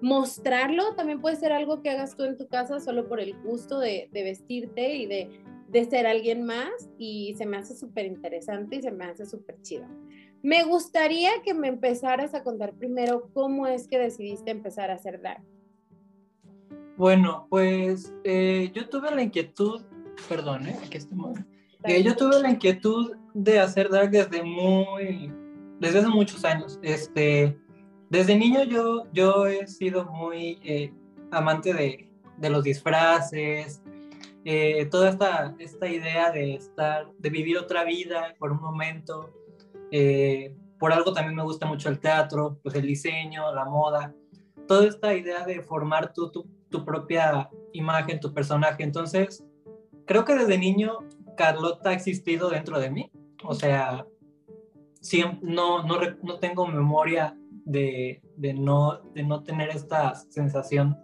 mostrarlo, 0.00 0.94
también 0.96 1.20
puede 1.20 1.36
ser 1.36 1.52
algo 1.52 1.82
que 1.82 1.90
hagas 1.90 2.16
tú 2.16 2.24
en 2.24 2.36
tu 2.36 2.48
casa 2.48 2.80
solo 2.80 3.06
por 3.08 3.20
el 3.20 3.34
gusto 3.42 3.78
de, 3.78 4.08
de 4.12 4.22
vestirte 4.22 4.96
y 4.96 5.06
de, 5.06 5.28
de, 5.68 5.84
ser 5.84 6.06
alguien 6.06 6.42
más. 6.44 6.90
Y 6.98 7.34
se 7.36 7.46
me 7.46 7.56
hace 7.56 7.76
súper 7.76 8.06
interesante 8.06 8.76
y 8.76 8.82
se 8.82 8.90
me 8.90 9.04
hace 9.04 9.26
súper 9.26 9.62
chido. 9.62 9.86
Me 10.42 10.64
gustaría 10.64 11.30
que 11.44 11.52
me 11.52 11.68
empezaras 11.68 12.34
a 12.34 12.42
contar 12.42 12.72
primero 12.72 13.28
cómo 13.34 13.66
es 13.66 13.86
que 13.86 13.98
decidiste 13.98 14.50
empezar 14.50 14.90
a 14.90 14.94
hacer 14.94 15.20
drag. 15.20 15.42
Bueno, 16.96 17.46
pues 17.50 18.12
eh, 18.24 18.70
yo 18.74 18.88
tuve 18.88 19.10
la 19.10 19.22
inquietud, 19.22 19.82
perdón, 20.28 20.66
¿eh? 20.66 20.76
Aquí 20.84 20.98
eh, 21.84 22.02
yo 22.02 22.14
tuve 22.14 22.40
la 22.40 22.50
inquietud 22.50 23.16
de 23.34 23.58
hacer 23.58 23.88
drag 23.88 24.10
desde 24.10 24.42
muy, 24.42 25.32
desde 25.78 26.00
hace 26.00 26.08
muchos 26.08 26.44
años. 26.44 26.78
Este, 26.82 27.58
desde 28.08 28.36
niño 28.36 28.64
yo, 28.64 29.04
yo 29.12 29.46
he 29.46 29.66
sido 29.66 30.06
muy 30.06 30.58
eh, 30.62 30.92
amante 31.30 31.72
de, 31.72 32.08
de, 32.38 32.50
los 32.50 32.64
disfraces, 32.64 33.82
toda 34.90 35.10
esta, 35.10 35.54
esta 35.58 35.88
idea 35.88 36.30
de 36.32 36.54
estar, 36.54 37.10
de 37.18 37.30
vivir 37.30 37.58
otra 37.58 37.84
vida 37.84 38.34
por 38.38 38.52
un 38.52 38.60
momento. 38.60 39.39
Por 40.78 40.92
algo 40.92 41.12
también 41.12 41.36
me 41.36 41.42
gusta 41.42 41.66
mucho 41.66 41.88
el 41.88 42.00
teatro, 42.00 42.58
pues 42.62 42.74
el 42.74 42.86
diseño, 42.86 43.54
la 43.54 43.66
moda, 43.66 44.14
toda 44.66 44.86
esta 44.86 45.14
idea 45.14 45.44
de 45.44 45.62
formar 45.62 46.12
tu, 46.14 46.30
propia 46.84 47.50
imagen, 47.72 48.20
tu 48.20 48.32
personaje. 48.32 48.82
Entonces, 48.82 49.44
creo 50.06 50.24
que 50.24 50.34
desde 50.34 50.56
niño 50.58 50.98
Carlota 51.36 51.90
ha 51.90 51.92
existido 51.92 52.50
dentro 52.50 52.78
de 52.78 52.90
mí. 52.90 53.10
O 53.44 53.54
sea, 53.54 54.06
siempre, 55.00 55.40
no, 55.42 55.82
no, 55.82 56.38
tengo 56.38 56.66
memoria 56.66 57.36
de, 57.64 58.22
no, 58.38 59.00
de 59.12 59.22
no 59.24 59.42
tener 59.42 59.70
esta 59.70 60.14
sensación 60.14 60.96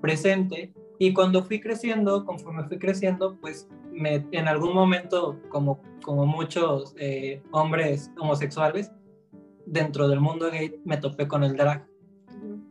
presente. 0.00 0.72
Y 0.98 1.12
cuando 1.12 1.42
fui 1.42 1.60
creciendo, 1.60 2.24
conforme 2.24 2.64
fui 2.68 2.78
creciendo, 2.78 3.36
pues 3.40 3.68
me, 3.94 4.26
en 4.32 4.48
algún 4.48 4.74
momento, 4.74 5.40
como, 5.48 5.80
como 6.02 6.26
muchos 6.26 6.94
eh, 6.98 7.42
hombres 7.52 8.10
homosexuales, 8.18 8.90
dentro 9.66 10.08
del 10.08 10.20
mundo 10.20 10.50
gay, 10.50 10.80
me 10.84 10.96
topé 10.96 11.28
con 11.28 11.44
el 11.44 11.56
drag. 11.56 11.86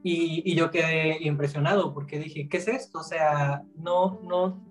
Y, 0.04 0.56
yo 0.56 0.70
quedé 0.70 1.24
impresionado 1.24 1.94
porque 1.94 2.20
dije, 2.20 2.48
¿qué 2.50 2.58
es 2.58 2.68
esto? 2.68 3.00
O 3.00 3.04
sea, 3.04 3.64
no, 3.76 4.20
no, 4.24 4.62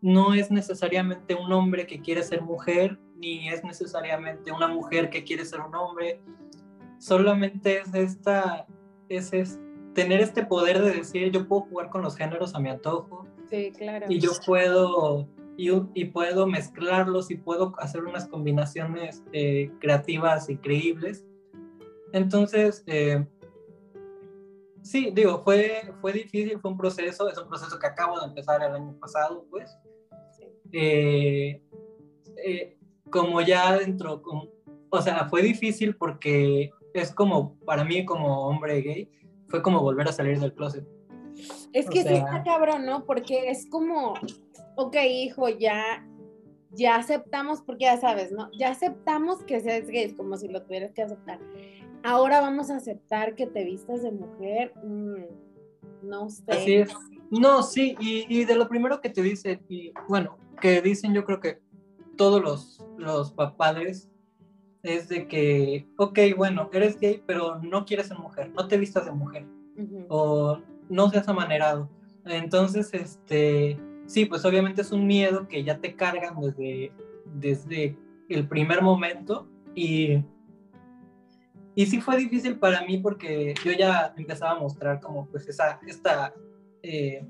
no 0.00 0.34
es 0.34 0.50
necesariamente 0.50 1.34
un 1.34 1.52
hombre 1.52 1.86
que 1.86 2.00
quiere 2.00 2.22
ser 2.22 2.42
mujer, 2.42 2.98
ni 3.16 3.48
es 3.48 3.62
necesariamente 3.62 4.50
una 4.50 4.66
mujer 4.66 5.10
que 5.10 5.22
quiere 5.22 5.44
ser 5.44 5.60
un 5.60 5.74
hombre. 5.74 6.20
Solamente 6.98 7.80
es 7.80 7.94
esta, 7.94 8.66
es, 9.08 9.32
es 9.32 9.60
tener 9.94 10.20
este 10.20 10.44
poder 10.44 10.82
de 10.82 10.90
decir, 10.90 11.30
yo 11.30 11.46
puedo 11.46 11.62
jugar 11.62 11.90
con 11.90 12.02
los 12.02 12.16
géneros 12.16 12.54
a 12.54 12.58
mi 12.58 12.68
antojo. 12.68 13.26
Sí, 13.48 13.72
claro. 13.76 14.06
Y 14.08 14.18
yo 14.18 14.32
puedo, 14.44 15.28
y, 15.68 15.70
y 15.94 16.04
puedo 16.06 16.46
mezclarlos 16.46 17.30
y 17.30 17.36
puedo 17.36 17.74
hacer 17.78 18.04
unas 18.04 18.26
combinaciones 18.26 19.22
eh, 19.32 19.70
creativas 19.80 20.48
increíbles. 20.48 21.26
Entonces, 22.12 22.82
eh, 22.86 23.24
Sí, 24.82 25.12
digo, 25.14 25.40
fue, 25.42 25.94
fue 26.00 26.12
difícil, 26.12 26.58
fue 26.60 26.72
un 26.72 26.76
proceso, 26.76 27.28
es 27.28 27.38
un 27.38 27.48
proceso 27.48 27.78
que 27.78 27.86
acabo 27.86 28.18
de 28.18 28.26
empezar 28.26 28.62
el 28.62 28.74
año 28.74 28.98
pasado, 28.98 29.46
pues. 29.48 29.78
Eh, 30.72 31.62
eh, 32.44 32.78
como 33.10 33.40
ya 33.42 33.78
dentro, 33.78 34.22
o 34.90 35.02
sea, 35.02 35.28
fue 35.28 35.42
difícil 35.42 35.94
porque 35.96 36.70
es 36.94 37.14
como, 37.14 37.56
para 37.60 37.84
mí 37.84 38.04
como 38.04 38.48
hombre 38.48 38.80
gay, 38.80 39.10
fue 39.48 39.62
como 39.62 39.80
volver 39.80 40.08
a 40.08 40.12
salir 40.12 40.40
del 40.40 40.54
closet. 40.54 40.86
Es 41.72 41.88
que 41.88 42.02
sí 42.02 42.14
está 42.14 42.42
cabrón, 42.42 42.84
¿no? 42.84 43.04
Porque 43.04 43.50
es 43.50 43.68
como, 43.70 44.14
ok, 44.76 44.96
hijo, 45.10 45.48
ya, 45.48 46.06
ya 46.70 46.96
aceptamos, 46.96 47.62
porque 47.62 47.84
ya 47.84 48.00
sabes, 48.00 48.32
¿no? 48.32 48.50
Ya 48.52 48.70
aceptamos 48.70 49.42
que 49.44 49.60
seas 49.60 49.88
gay, 49.88 50.04
es 50.04 50.14
como 50.14 50.36
si 50.36 50.48
lo 50.48 50.62
tuvieras 50.62 50.92
que 50.92 51.02
aceptar 51.02 51.38
ahora 52.02 52.40
vamos 52.40 52.70
a 52.70 52.76
aceptar 52.76 53.34
que 53.34 53.46
te 53.46 53.64
vistas 53.64 54.02
de 54.02 54.12
mujer. 54.12 54.72
Mm, 54.82 56.08
no 56.08 56.28
sé. 56.28 56.44
Así 56.48 56.74
es. 56.74 56.92
No, 57.30 57.62
sí, 57.62 57.96
y, 57.98 58.44
de 58.44 58.54
lo 58.54 58.68
primero 58.68 59.00
que 59.00 59.08
te 59.08 59.22
dicen, 59.22 59.62
y 59.66 59.92
bueno, 60.06 60.36
que 60.60 60.82
dicen 60.82 61.14
yo 61.14 61.24
creo 61.24 61.40
que 61.40 61.60
todos 62.16 62.42
los, 62.42 62.84
los 62.98 63.32
padres, 63.32 64.10
es 64.82 65.08
de 65.08 65.28
que, 65.28 65.86
ok, 65.96 66.18
bueno, 66.36 66.68
eres 66.74 67.00
gay, 67.00 67.22
pero 67.24 67.58
no 67.60 67.86
quieres 67.86 68.08
ser 68.08 68.18
mujer, 68.18 68.50
no 68.50 68.68
te 68.68 68.76
vistas 68.76 69.06
de 69.06 69.12
mujer, 69.12 69.46
o 70.10 70.58
no 70.90 71.08
seas 71.08 71.26
amanerado. 71.26 71.88
Entonces, 72.26 72.92
este, 72.92 73.78
sí, 74.12 74.26
pues 74.26 74.44
obviamente 74.44 74.82
es 74.82 74.92
un 74.92 75.06
miedo 75.06 75.48
que 75.48 75.64
ya 75.64 75.78
te 75.78 75.94
cargan 75.96 76.40
desde, 76.40 76.92
desde 77.34 77.96
el 78.28 78.46
primer 78.46 78.82
momento 78.82 79.48
y 79.74 80.22
y 81.74 81.86
sí 81.86 82.00
fue 82.00 82.18
difícil 82.18 82.58
para 82.58 82.84
mí 82.84 82.98
porque 82.98 83.54
yo 83.64 83.72
ya 83.72 84.12
empezaba 84.16 84.52
a 84.52 84.60
mostrar 84.60 85.00
como 85.00 85.26
pues 85.28 85.48
esa, 85.48 85.80
esta 85.86 86.34
eh, 86.82 87.26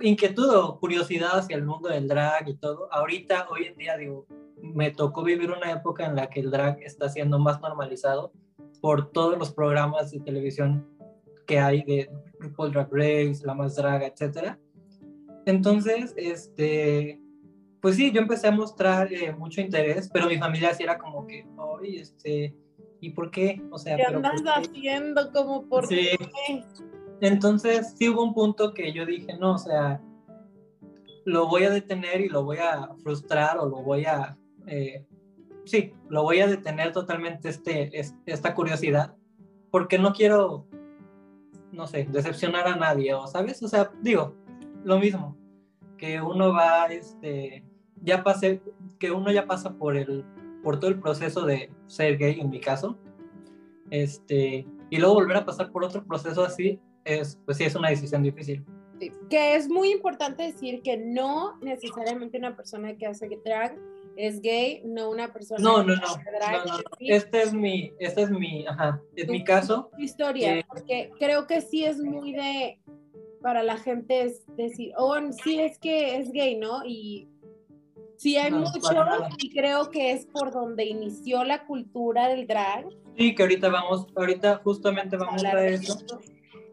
inquietud 0.00 0.48
o 0.54 0.78
curiosidad 0.78 1.38
hacia 1.38 1.56
el 1.56 1.64
mundo 1.64 1.90
del 1.90 2.08
drag 2.08 2.48
y 2.48 2.56
todo. 2.56 2.88
Ahorita, 2.90 3.48
hoy 3.50 3.66
en 3.66 3.76
día, 3.76 3.96
digo, 3.98 4.26
me 4.62 4.90
tocó 4.90 5.22
vivir 5.22 5.50
una 5.50 5.72
época 5.72 6.06
en 6.06 6.16
la 6.16 6.30
que 6.30 6.40
el 6.40 6.50
drag 6.50 6.82
está 6.82 7.10
siendo 7.10 7.38
más 7.38 7.60
normalizado 7.60 8.32
por 8.80 9.10
todos 9.10 9.38
los 9.38 9.52
programas 9.52 10.10
de 10.10 10.20
televisión 10.20 10.86
que 11.46 11.58
hay 11.58 11.82
de 11.82 12.10
RuPaul 12.40 12.72
Drag 12.72 12.88
Race, 12.90 13.42
La 13.44 13.54
Más 13.54 13.76
Draga, 13.76 14.06
etc. 14.06 14.56
Entonces, 15.46 16.12
este, 16.16 17.20
pues 17.80 17.94
sí, 17.96 18.10
yo 18.10 18.20
empecé 18.20 18.48
a 18.48 18.52
mostrar 18.52 19.12
eh, 19.12 19.32
mucho 19.32 19.60
interés, 19.60 20.10
pero 20.12 20.26
mi 20.26 20.38
familia 20.38 20.74
sí 20.74 20.82
era 20.82 20.98
como 20.98 21.24
que, 21.26 21.46
oye, 21.56 22.00
este, 22.00 22.54
¿y 23.00 23.10
por 23.10 23.30
qué? 23.30 23.62
O 23.70 23.78
sea, 23.78 23.96
¿qué 23.96 24.02
andas 24.02 24.42
haciendo? 24.44 25.32
como 25.32 25.68
por 25.68 25.86
sí. 25.86 26.10
qué? 26.18 26.64
Entonces, 27.20 27.94
sí 27.96 28.08
hubo 28.08 28.24
un 28.24 28.34
punto 28.34 28.74
que 28.74 28.92
yo 28.92 29.06
dije, 29.06 29.38
no, 29.38 29.54
o 29.54 29.58
sea, 29.58 30.02
lo 31.24 31.46
voy 31.46 31.62
a 31.62 31.70
detener 31.70 32.20
y 32.20 32.28
lo 32.28 32.44
voy 32.44 32.58
a 32.58 32.90
frustrar 33.04 33.58
o 33.58 33.66
lo 33.66 33.82
voy 33.82 34.04
a, 34.04 34.36
eh, 34.66 35.06
sí, 35.64 35.94
lo 36.08 36.24
voy 36.24 36.40
a 36.40 36.48
detener 36.48 36.90
totalmente 36.90 37.50
este, 37.50 37.90
esta 38.26 38.52
curiosidad, 38.52 39.14
porque 39.70 39.96
no 39.96 40.12
quiero, 40.12 40.66
no 41.70 41.86
sé, 41.86 42.08
decepcionar 42.10 42.66
a 42.66 42.74
nadie, 42.74 43.14
o 43.14 43.28
sabes, 43.28 43.62
o 43.62 43.68
sea, 43.68 43.92
digo, 44.02 44.34
lo 44.86 45.00
mismo, 45.00 45.36
que 45.98 46.20
uno 46.20 46.52
va, 46.52 46.86
este, 46.86 47.64
ya 48.02 48.22
pase, 48.22 48.62
que 49.00 49.10
uno 49.10 49.32
ya 49.32 49.44
pasa 49.46 49.74
por 49.74 49.96
el 49.96 50.24
por 50.62 50.78
todo 50.78 50.90
el 50.90 51.00
proceso 51.00 51.44
de 51.44 51.70
ser 51.86 52.16
gay 52.18 52.40
en 52.40 52.50
mi 52.50 52.60
caso, 52.60 52.96
este, 53.90 54.64
y 54.90 54.96
luego 54.98 55.14
volver 55.14 55.38
a 55.38 55.44
pasar 55.44 55.72
por 55.72 55.84
otro 55.84 56.04
proceso 56.04 56.44
así, 56.44 56.80
es, 57.04 57.38
pues 57.44 57.56
sí, 57.58 57.64
es 57.64 57.74
una 57.74 57.90
decisión 57.90 58.22
difícil. 58.22 58.64
Sí, 59.00 59.12
que 59.28 59.56
es 59.56 59.68
muy 59.68 59.90
importante 59.90 60.44
decir 60.44 60.82
que 60.82 60.96
no 60.96 61.58
necesariamente 61.60 62.38
una 62.38 62.56
persona 62.56 62.96
que 62.96 63.06
hace 63.06 63.28
drag 63.44 63.76
es 64.16 64.40
gay, 64.40 64.82
no 64.84 65.10
una 65.10 65.32
persona 65.32 65.60
no, 65.60 65.82
no, 65.82 65.94
que 65.94 66.00
no, 66.00 66.06
hace 66.06 66.30
drag. 66.38 66.66
No, 66.66 66.78
no, 66.78 66.84
Este 67.00 67.42
es 67.42 67.52
mi, 67.52 67.92
este 67.98 68.22
es 68.22 68.30
mi, 68.30 68.66
ajá, 68.66 69.00
es 69.16 69.28
mi 69.28 69.42
caso. 69.42 69.90
Historia, 69.98 70.58
eh, 70.58 70.64
porque 70.68 71.10
creo 71.18 71.46
que 71.46 71.60
sí 71.60 71.84
es 71.84 71.98
muy 71.98 72.32
de, 72.32 72.78
para 73.42 73.62
la 73.62 73.76
gente 73.76 74.22
es 74.22 74.44
decir, 74.56 74.92
oh, 74.96 75.16
sí 75.44 75.60
es 75.60 75.78
que 75.78 76.16
es 76.16 76.32
gay, 76.32 76.56
¿no? 76.56 76.84
Y 76.84 77.28
Sí, 78.16 78.36
hay 78.36 78.50
mucho 78.50 78.78
y 79.38 79.50
creo 79.50 79.90
que 79.90 80.12
es 80.12 80.26
por 80.26 80.50
donde 80.50 80.86
inició 80.86 81.44
la 81.44 81.66
cultura 81.66 82.28
del 82.28 82.46
drag. 82.46 82.86
Sí, 83.16 83.34
que 83.34 83.42
ahorita 83.42 83.68
vamos, 83.68 84.06
ahorita 84.16 84.60
justamente 84.64 85.16
vamos 85.16 85.44
a, 85.44 85.66
eso, 85.66 85.98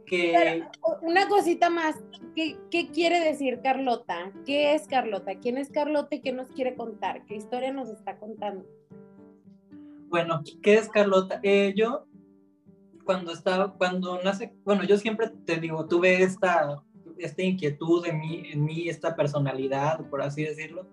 que... 0.06 0.64
una 1.02 1.28
cosita 1.28 1.70
más, 1.70 1.96
¿Qué, 2.36 2.58
¿qué, 2.72 2.90
quiere 2.90 3.20
decir 3.20 3.60
Carlota? 3.62 4.32
¿Qué 4.46 4.74
es 4.74 4.88
Carlota? 4.88 5.36
¿Quién 5.36 5.58
es 5.58 5.70
Carlota 5.70 6.16
y 6.16 6.22
qué 6.22 6.32
nos 6.32 6.48
quiere 6.48 6.76
contar? 6.76 7.26
¿Qué 7.26 7.36
historia 7.36 7.72
nos 7.72 7.90
está 7.90 8.18
contando? 8.18 8.66
Bueno, 10.08 10.42
¿qué 10.62 10.76
es 10.76 10.90
Carlota? 10.90 11.40
Eh, 11.44 11.74
yo, 11.76 12.06
cuando 13.04 13.32
estaba, 13.32 13.74
cuando 13.74 14.22
nace, 14.24 14.54
bueno, 14.64 14.84
yo 14.84 14.98
siempre 14.98 15.30
te 15.46 15.58
digo, 15.58 15.86
tuve 15.88 16.24
esta, 16.24 16.82
esta 17.18 17.42
inquietud 17.42 18.06
en 18.06 18.20
mí, 18.20 18.44
en 18.52 18.64
mí, 18.64 18.90
esta 18.90 19.16
personalidad, 19.16 20.08
por 20.10 20.22
así 20.22 20.44
decirlo. 20.44 20.88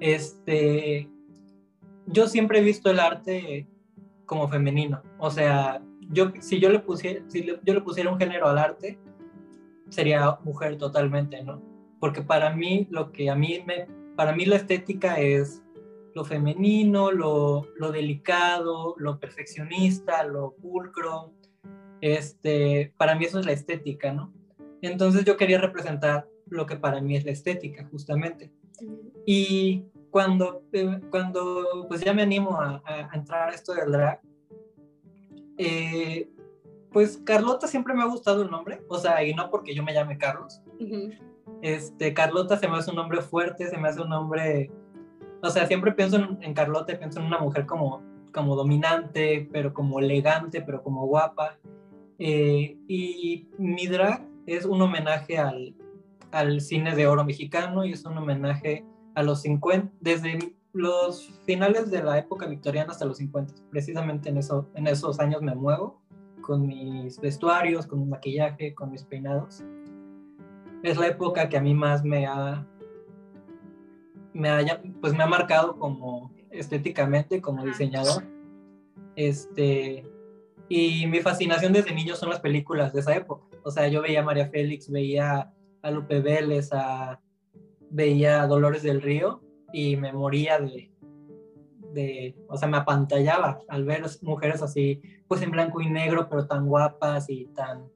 Este, 0.00 1.08
yo 2.06 2.28
siempre 2.28 2.58
he 2.58 2.62
visto 2.62 2.90
el 2.90 3.00
arte 3.00 3.66
como 4.26 4.48
femenino. 4.48 5.02
O 5.18 5.30
sea, 5.30 5.82
yo, 6.10 6.32
si 6.40 6.60
yo 6.60 6.70
le 6.70 6.78
pusiera, 6.78 7.22
si 7.28 7.44
yo 7.44 7.74
le 7.74 7.80
pusiera 7.80 8.10
un 8.10 8.18
género 8.18 8.48
al 8.48 8.58
arte, 8.58 8.98
sería 9.88 10.38
mujer 10.44 10.76
totalmente, 10.76 11.42
¿no? 11.42 11.60
Porque 12.00 12.22
para 12.22 12.54
mí, 12.54 12.86
lo 12.90 13.10
que 13.10 13.30
a 13.30 13.34
mí 13.34 13.62
me, 13.66 13.86
para 14.16 14.32
mí 14.32 14.44
la 14.44 14.56
estética 14.56 15.18
es 15.18 15.62
lo 16.14 16.24
femenino, 16.24 17.10
lo, 17.10 17.68
lo 17.76 17.92
delicado, 17.92 18.94
lo 18.98 19.18
perfeccionista, 19.18 20.24
lo 20.24 20.52
pulcro. 20.52 21.32
Este, 22.00 22.92
para 22.96 23.14
mí 23.14 23.24
eso 23.24 23.40
es 23.40 23.46
la 23.46 23.52
estética, 23.52 24.12
¿no? 24.12 24.32
Entonces 24.82 25.24
yo 25.24 25.36
quería 25.36 25.60
representar 25.60 26.28
lo 26.48 26.66
que 26.66 26.76
para 26.76 27.00
mí 27.00 27.16
es 27.16 27.24
la 27.24 27.32
estética, 27.32 27.86
justamente. 27.90 28.52
Y 29.26 29.84
cuando, 30.10 30.62
eh, 30.72 31.00
cuando 31.10 31.86
pues 31.88 32.00
ya 32.00 32.12
me 32.12 32.22
animo 32.22 32.60
a, 32.60 32.82
a, 32.84 33.10
entrar 33.14 33.50
a 33.50 33.52
esto 33.52 33.74
del 33.74 33.92
drag, 33.92 34.20
eh, 35.58 36.30
pues 36.92 37.18
Carlota 37.24 37.66
siempre 37.66 37.94
me 37.94 38.02
ha 38.02 38.06
gustado 38.06 38.42
el 38.42 38.50
nombre, 38.50 38.80
o 38.88 38.98
sea, 38.98 39.22
y 39.24 39.34
no 39.34 39.50
porque 39.50 39.74
yo 39.74 39.82
me 39.82 39.92
llame 39.92 40.16
Carlos. 40.16 40.62
Este, 41.60 42.14
Carlota 42.14 42.56
se 42.56 42.68
me 42.68 42.76
hace 42.76 42.90
un 42.90 42.96
nombre 42.96 43.20
fuerte, 43.20 43.68
se 43.68 43.76
me 43.76 43.88
hace 43.88 44.00
un 44.00 44.10
nombre 44.10 44.70
o 45.42 45.50
sea, 45.50 45.66
siempre 45.66 45.92
pienso 45.92 46.16
en, 46.40 46.54
Carlota, 46.54 46.98
pienso 46.98 47.20
en 47.20 47.26
una 47.26 47.38
mujer 47.38 47.64
como, 47.66 48.02
como 48.32 48.56
dominante, 48.56 49.48
pero 49.52 49.72
como 49.72 50.00
elegante, 50.00 50.62
pero 50.62 50.82
como 50.82 51.06
guapa. 51.06 51.58
Eh, 52.18 52.76
y 52.88 53.48
mi 53.58 53.86
drag 53.86 54.26
es 54.46 54.64
un 54.64 54.82
homenaje 54.82 55.38
al, 55.38 55.74
al 56.32 56.60
cine 56.60 56.94
de 56.94 57.06
oro 57.06 57.24
mexicano 57.24 57.84
y 57.84 57.92
es 57.92 58.04
un 58.04 58.18
homenaje 58.18 58.84
a 59.14 59.22
los 59.22 59.42
50, 59.42 59.92
desde 60.00 60.38
los 60.72 61.30
finales 61.44 61.90
de 61.90 62.02
la 62.02 62.18
época 62.18 62.46
victoriana 62.46 62.92
hasta 62.92 63.04
los 63.04 63.18
50. 63.18 63.54
Precisamente 63.70 64.28
en, 64.28 64.38
eso, 64.38 64.68
en 64.74 64.86
esos 64.86 65.18
años 65.20 65.42
me 65.42 65.54
muevo 65.54 66.00
con 66.40 66.66
mis 66.66 67.20
vestuarios, 67.20 67.86
con 67.86 68.00
mi 68.00 68.06
maquillaje, 68.06 68.74
con 68.74 68.90
mis 68.90 69.04
peinados. 69.04 69.64
Es 70.82 70.96
la 70.96 71.08
época 71.08 71.48
que 71.48 71.56
a 71.56 71.60
mí 71.60 71.74
más 71.74 72.04
me 72.04 72.26
ha, 72.26 72.66
me 74.32 74.48
haya, 74.48 74.80
pues 75.00 75.12
me 75.14 75.24
ha 75.24 75.26
marcado 75.26 75.78
como 75.78 76.32
estéticamente, 76.50 77.42
como 77.42 77.64
diseñador. 77.64 78.24
Este, 79.16 80.04
y 80.68 81.06
mi 81.06 81.20
fascinación 81.20 81.72
desde 81.72 81.94
niño 81.94 82.14
son 82.14 82.30
las 82.30 82.40
películas 82.40 82.92
de 82.92 83.00
esa 83.00 83.16
época. 83.16 83.46
O 83.64 83.70
sea, 83.70 83.88
yo 83.88 84.02
veía 84.02 84.20
a 84.20 84.24
María 84.24 84.48
Félix, 84.48 84.90
veía 84.90 85.52
a 85.82 85.90
Lupe 85.90 86.20
Vélez, 86.20 86.70
a, 86.72 87.20
veía 87.90 88.42
a 88.42 88.46
Dolores 88.46 88.82
del 88.82 89.00
Río 89.00 89.42
y 89.72 89.96
me 89.96 90.12
moría 90.12 90.58
de, 90.58 90.90
de, 91.92 92.36
o 92.48 92.56
sea, 92.56 92.68
me 92.68 92.76
apantallaba 92.76 93.60
al 93.68 93.84
ver 93.84 94.04
mujeres 94.22 94.62
así, 94.62 95.00
pues 95.26 95.40
en 95.42 95.50
blanco 95.50 95.80
y 95.80 95.88
negro, 95.88 96.28
pero 96.28 96.46
tan 96.46 96.66
guapas 96.66 97.30
y 97.30 97.46
tan 97.46 97.86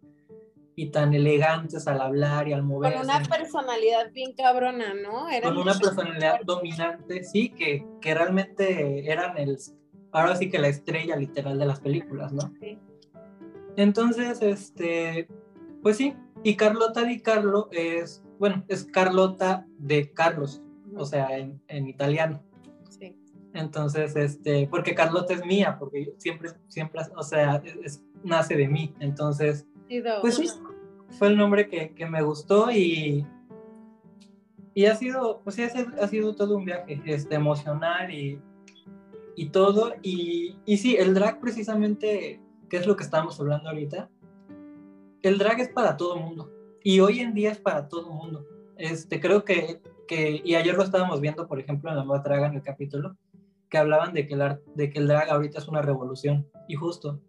y 0.75 0.87
tan 0.87 1.13
elegantes 1.13 1.87
al 1.87 2.01
hablar 2.01 2.49
y 2.49 2.55
al 2.55 2.63
moverse. 2.63 2.97
Con 2.97 3.05
una 3.05 3.23
personalidad 3.23 4.11
bien 4.11 4.33
cabrona, 4.33 4.95
¿no? 4.95 5.27
con 5.43 5.59
una 5.59 5.75
personalidad 5.75 6.41
dominante, 6.45 7.25
sí, 7.25 7.51
que, 7.51 7.85
que 8.01 8.15
realmente 8.15 9.11
eran 9.11 9.37
el, 9.37 9.59
ahora 10.13 10.37
sí 10.37 10.51
que 10.51 10.59
la 10.59 10.69
estrella 10.69 11.17
literal 11.17 11.59
de 11.59 11.67
las 11.67 11.81
películas, 11.81 12.33
¿no? 12.33 12.53
Sí. 12.61 12.79
Entonces, 13.77 14.43
este, 14.43 15.29
pues 15.83 15.97
sí, 15.97 16.15
y 16.43 16.57
Carlota 16.57 17.05
Di 17.05 17.21
Carlo 17.21 17.69
es, 17.73 18.23
bueno, 18.39 18.65
es 18.69 18.85
Carlota 18.85 19.67
de 19.79 20.13
Carlos, 20.13 20.63
o 20.95 21.05
sea, 21.05 21.37
en, 21.39 21.61
en 21.69 21.89
italiano. 21.89 22.43
Sí. 22.91 23.17
Entonces, 23.55 24.15
este, 24.15 24.69
porque 24.71 24.95
Carlota 24.95 25.35
es 25.35 25.45
mía, 25.45 25.77
porque 25.79 26.13
siempre, 26.19 26.51
siempre, 26.69 27.03
o 27.17 27.23
sea, 27.23 27.63
es, 27.83 28.05
nace 28.23 28.57
de 28.57 28.69
mí, 28.69 28.95
entonces 29.01 29.67
pues 30.21 30.37
sí, 30.37 30.49
fue 31.19 31.29
el 31.29 31.37
nombre 31.37 31.69
que, 31.69 31.91
que, 31.95 32.07
me 32.07 32.23
gustó 32.23 32.71
y, 32.71 33.27
y 34.75 34.87
ha 34.87 34.95
sido, 34.97 35.43
pues 35.45 35.57
sí, 35.57 35.63
ha 35.63 36.09
sido 36.09 36.35
todo 36.35 36.57
un 36.57 36.65
viaje 36.65 37.03
este, 37.05 37.35
emocional 37.35 38.11
y, 38.11 38.41
y 39.37 39.51
todo. 39.51 39.93
Y, 40.03 40.57
y 40.65 40.77
sí, 40.79 40.97
el 40.97 41.15
drag 41.15 41.41
precisamente, 41.41 42.41
que 42.69 42.77
es 42.77 42.87
lo 42.87 42.97
que 42.97 43.05
estamos 43.05 43.39
hablando 43.41 43.69
ahorita, 43.69 44.11
el 45.23 45.39
drag 45.39 45.61
es 45.61 45.69
para 45.69 45.97
todo 45.97 46.17
mundo 46.17 46.51
y 46.83 47.01
hoy 47.01 47.21
en 47.21 47.35
día 47.35 47.51
es 47.51 47.59
para 47.59 47.89
todo 47.89 48.13
mundo. 48.13 48.45
Este, 48.77 49.21
creo 49.21 49.45
que, 49.45 49.81
que, 50.09 50.41
y 50.45 50.55
ayer 50.55 50.75
lo 50.75 50.83
estábamos 50.83 51.21
viendo, 51.21 51.47
por 51.47 51.61
ejemplo, 51.61 51.91
en 51.91 51.97
la 51.97 52.05
nueva 52.05 52.23
Draga, 52.23 52.49
en 52.49 52.55
el 52.55 52.63
capítulo, 52.63 53.17
que 53.69 53.79
hablaban 53.79 54.13
de 54.13 54.27
que, 54.27 54.35
el, 54.35 54.61
de 54.75 54.91
que 54.91 54.99
el 54.99 55.09
drag 55.09 55.31
ahorita 55.31 55.59
es 55.59 55.69
una 55.69 55.83
revolución. 55.83 56.47
Y 56.69 56.75
justo, 56.75 57.21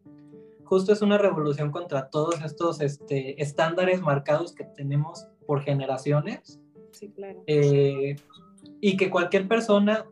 justo 0.63 0.91
es 0.91 1.01
una 1.01 1.17
revolución 1.17 1.71
contra 1.71 2.09
todos 2.09 2.41
estos 2.43 2.81
este, 2.81 3.41
estándares 3.41 4.01
marcados 4.01 4.53
que 4.53 4.63
tenemos 4.63 5.27
por 5.45 5.61
generaciones. 5.61 6.59
Sí, 6.91 7.09
claro. 7.09 7.43
Eh, 7.47 8.15
y 8.81 8.97
que 8.97 9.09
cualquier 9.09 9.47
persona, 9.47 10.05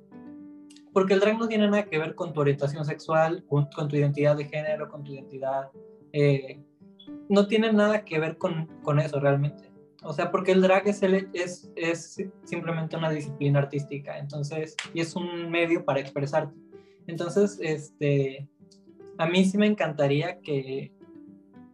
porque 0.93 1.13
el 1.13 1.19
drag 1.19 1.37
no 1.37 1.47
tiene 1.47 1.67
nada 1.67 1.85
que 1.85 1.97
ver 1.97 2.15
con 2.15 2.33
tu 2.33 2.41
orientación 2.41 2.85
sexual, 2.85 3.43
con, 3.47 3.69
tu 3.69 3.95
identidad 3.95 4.35
de 4.35 4.45
género, 4.45 4.89
con 4.89 5.03
tu 5.03 5.13
identidad, 5.13 5.69
eh, 6.11 6.59
no 7.29 7.47
tiene 7.47 7.71
nada 7.71 8.03
que 8.03 8.19
ver 8.19 8.37
con, 8.37 8.67
con, 8.83 8.99
eso 8.99 9.19
realmente. 9.19 9.71
O 10.03 10.13
sea, 10.13 10.31
porque 10.31 10.51
el 10.51 10.61
drag 10.61 10.87
es, 10.87 11.01
el, 11.03 11.29
es, 11.33 11.71
es 11.75 12.21
simplemente 12.43 12.97
una 12.97 13.09
disciplina 13.09 13.59
artística, 13.59 14.17
entonces, 14.17 14.75
y 14.93 15.01
es 15.01 15.15
un 15.15 15.49
medio 15.49 15.85
para 15.85 15.99
expresarte. 15.99 16.55
Entonces, 17.07 17.59
este, 17.61 18.47
a 19.17 19.27
mí 19.27 19.45
sí 19.45 19.57
me 19.57 19.67
encantaría 19.67 20.39
que, 20.41 20.91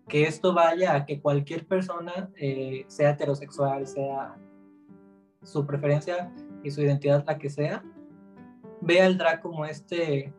que 0.07 0.23
esto 0.23 0.53
vaya 0.53 0.95
a 0.95 1.05
que 1.05 1.21
cualquier 1.21 1.65
persona, 1.65 2.29
eh, 2.35 2.85
sea 2.87 3.11
heterosexual, 3.11 3.87
sea 3.87 4.35
su 5.43 5.65
preferencia 5.65 6.31
y 6.63 6.71
su 6.71 6.81
identidad 6.81 7.23
la 7.25 7.37
que 7.37 7.49
sea, 7.49 7.83
vea 8.81 9.05
el 9.05 9.17
drag 9.17 9.41
como, 9.41 9.65
este, 9.65 10.33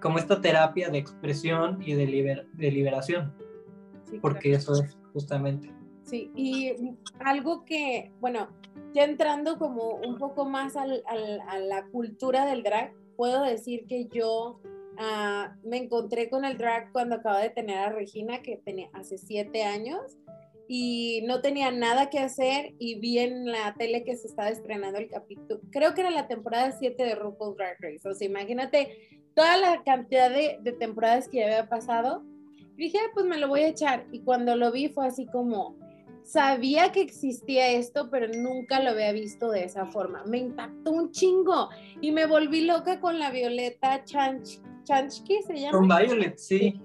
como 0.00 0.18
esta 0.18 0.40
terapia 0.40 0.88
de 0.90 0.98
expresión 0.98 1.82
y 1.82 1.94
de, 1.94 2.46
de 2.52 2.70
liberación. 2.70 3.34
porque 4.20 4.52
eso 4.54 4.74
es 4.82 4.96
justamente. 5.12 5.72
Sí, 6.02 6.30
y 6.34 6.74
algo 7.20 7.64
que, 7.64 8.10
bueno, 8.20 8.48
ya 8.92 9.04
entrando 9.04 9.58
como 9.58 9.94
un 9.96 10.18
poco 10.18 10.44
más 10.44 10.76
al, 10.76 11.04
a 11.46 11.58
la 11.58 11.86
cultura 11.86 12.46
del 12.46 12.62
drag, 12.62 12.92
puedo 13.16 13.42
decir 13.42 13.86
que 13.86 14.06
yo 14.08 14.60
Ah, 15.02 15.56
me 15.64 15.78
encontré 15.78 16.28
con 16.28 16.44
el 16.44 16.58
drag 16.58 16.92
cuando 16.92 17.16
acaba 17.16 17.40
de 17.40 17.48
tener 17.48 17.78
a 17.78 17.88
Regina, 17.88 18.42
que 18.42 18.58
tenía 18.58 18.90
hace 18.92 19.16
siete 19.16 19.64
años, 19.64 20.18
y 20.72 21.22
no 21.26 21.40
tenía 21.40 21.72
nada 21.72 22.10
que 22.10 22.20
hacer 22.20 22.74
y 22.78 23.00
vi 23.00 23.18
en 23.18 23.50
la 23.50 23.74
tele 23.74 24.04
que 24.04 24.16
se 24.16 24.28
estaba 24.28 24.50
estrenando 24.50 25.00
el 25.00 25.08
capítulo, 25.08 25.60
creo 25.72 25.94
que 25.94 26.02
era 26.02 26.12
la 26.12 26.28
temporada 26.28 26.70
7 26.70 27.02
de 27.02 27.16
RuPaul's 27.16 27.56
Drag 27.56 27.76
Race, 27.80 28.08
o 28.08 28.14
sea, 28.14 28.28
imagínate 28.28 29.20
toda 29.34 29.56
la 29.56 29.82
cantidad 29.82 30.30
de, 30.30 30.58
de 30.62 30.70
temporadas 30.70 31.28
que 31.28 31.38
ya 31.38 31.46
había 31.46 31.68
pasado, 31.68 32.22
y 32.76 32.84
dije, 32.84 33.00
pues 33.14 33.26
me 33.26 33.38
lo 33.38 33.48
voy 33.48 33.62
a 33.62 33.68
echar, 33.70 34.06
y 34.12 34.20
cuando 34.20 34.54
lo 34.54 34.70
vi 34.70 34.90
fue 34.90 35.08
así 35.08 35.26
como, 35.26 35.76
sabía 36.22 36.92
que 36.92 37.00
existía 37.00 37.72
esto, 37.72 38.08
pero 38.08 38.28
nunca 38.28 38.80
lo 38.80 38.90
había 38.90 39.10
visto 39.10 39.50
de 39.50 39.64
esa 39.64 39.86
forma. 39.86 40.22
Me 40.26 40.38
impactó 40.38 40.92
un 40.92 41.10
chingo 41.10 41.68
y 42.00 42.12
me 42.12 42.26
volví 42.26 42.60
loca 42.60 43.00
con 43.00 43.18
la 43.18 43.32
Violeta 43.32 44.04
Chanch 44.04 44.60
Chanchki 44.84 45.42
se 45.42 45.60
llama. 45.60 45.78
Con 45.78 45.88
Violet, 45.88 46.38
sí. 46.38 46.80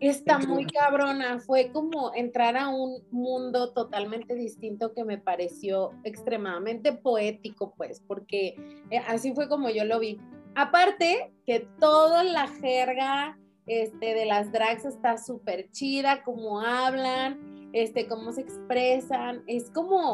Está 0.00 0.38
muy 0.38 0.64
cabrona, 0.66 1.40
fue 1.40 1.72
como 1.72 2.14
entrar 2.14 2.56
a 2.56 2.68
un 2.68 3.02
mundo 3.10 3.72
totalmente 3.72 4.34
distinto 4.34 4.92
que 4.94 5.04
me 5.04 5.18
pareció 5.18 5.92
extremadamente 6.04 6.92
poético, 6.92 7.74
pues, 7.76 8.00
porque 8.06 8.54
eh, 8.90 8.98
así 9.08 9.34
fue 9.34 9.48
como 9.48 9.70
yo 9.70 9.84
lo 9.84 9.98
vi. 9.98 10.20
Aparte 10.54 11.32
que 11.44 11.68
toda 11.80 12.22
la 12.22 12.46
jerga 12.46 13.38
este, 13.66 14.14
de 14.14 14.24
las 14.24 14.52
drags 14.52 14.84
está 14.84 15.18
súper 15.18 15.70
chida, 15.72 16.22
cómo 16.22 16.60
hablan, 16.60 17.70
este, 17.72 18.06
cómo 18.06 18.32
se 18.32 18.42
expresan, 18.42 19.42
es 19.46 19.70
como 19.70 20.12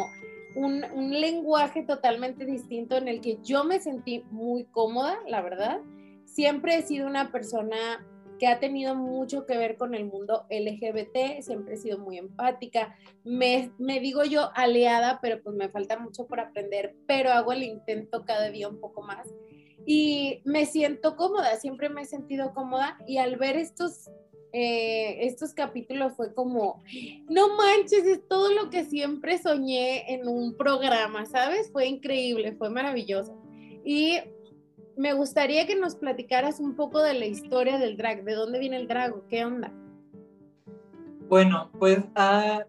un, 0.56 0.82
un 0.94 1.20
lenguaje 1.20 1.82
totalmente 1.82 2.46
distinto 2.46 2.96
en 2.96 3.08
el 3.08 3.20
que 3.20 3.38
yo 3.42 3.64
me 3.64 3.80
sentí 3.80 4.24
muy 4.30 4.64
cómoda, 4.64 5.18
la 5.26 5.42
verdad 5.42 5.80
siempre 6.34 6.76
he 6.76 6.82
sido 6.82 7.06
una 7.06 7.30
persona 7.30 8.04
que 8.38 8.46
ha 8.46 8.60
tenido 8.60 8.94
mucho 8.94 9.46
que 9.46 9.56
ver 9.56 9.76
con 9.76 9.94
el 9.94 10.04
mundo 10.04 10.46
LGBT, 10.50 11.40
siempre 11.40 11.74
he 11.74 11.78
sido 11.78 11.98
muy 11.98 12.18
empática, 12.18 12.96
me, 13.24 13.72
me 13.78 14.00
digo 14.00 14.24
yo 14.24 14.50
aliada, 14.54 15.18
pero 15.22 15.42
pues 15.42 15.54
me 15.56 15.68
falta 15.68 15.98
mucho 15.98 16.26
por 16.26 16.40
aprender, 16.40 16.94
pero 17.06 17.30
hago 17.30 17.52
el 17.52 17.62
intento 17.62 18.24
cada 18.24 18.50
día 18.50 18.68
un 18.68 18.80
poco 18.80 19.02
más 19.02 19.28
y 19.86 20.40
me 20.44 20.66
siento 20.66 21.16
cómoda, 21.16 21.56
siempre 21.56 21.88
me 21.88 22.02
he 22.02 22.06
sentido 22.06 22.54
cómoda 22.54 22.98
y 23.06 23.18
al 23.18 23.36
ver 23.36 23.56
estos 23.56 24.10
eh, 24.56 25.26
estos 25.26 25.52
capítulos 25.52 26.12
fue 26.14 26.32
como, 26.32 26.80
no 27.28 27.56
manches, 27.56 28.04
es 28.04 28.20
todo 28.28 28.52
lo 28.52 28.70
que 28.70 28.84
siempre 28.84 29.36
soñé 29.36 30.14
en 30.14 30.28
un 30.28 30.56
programa, 30.56 31.26
¿sabes? 31.26 31.72
Fue 31.72 31.88
increíble, 31.88 32.52
fue 32.52 32.70
maravilloso. 32.70 33.36
Y 33.84 34.20
me 34.96 35.12
gustaría 35.12 35.66
que 35.66 35.76
nos 35.76 35.96
platicaras 35.96 36.60
un 36.60 36.74
poco 36.74 37.02
de 37.02 37.14
la 37.14 37.26
historia 37.26 37.78
del 37.78 37.96
drag, 37.96 38.24
de 38.24 38.34
dónde 38.34 38.58
viene 38.58 38.76
el 38.76 38.88
drag, 38.88 39.14
qué 39.28 39.44
onda. 39.44 39.72
Bueno, 41.28 41.70
pues, 41.78 41.98
uh, 41.98 42.60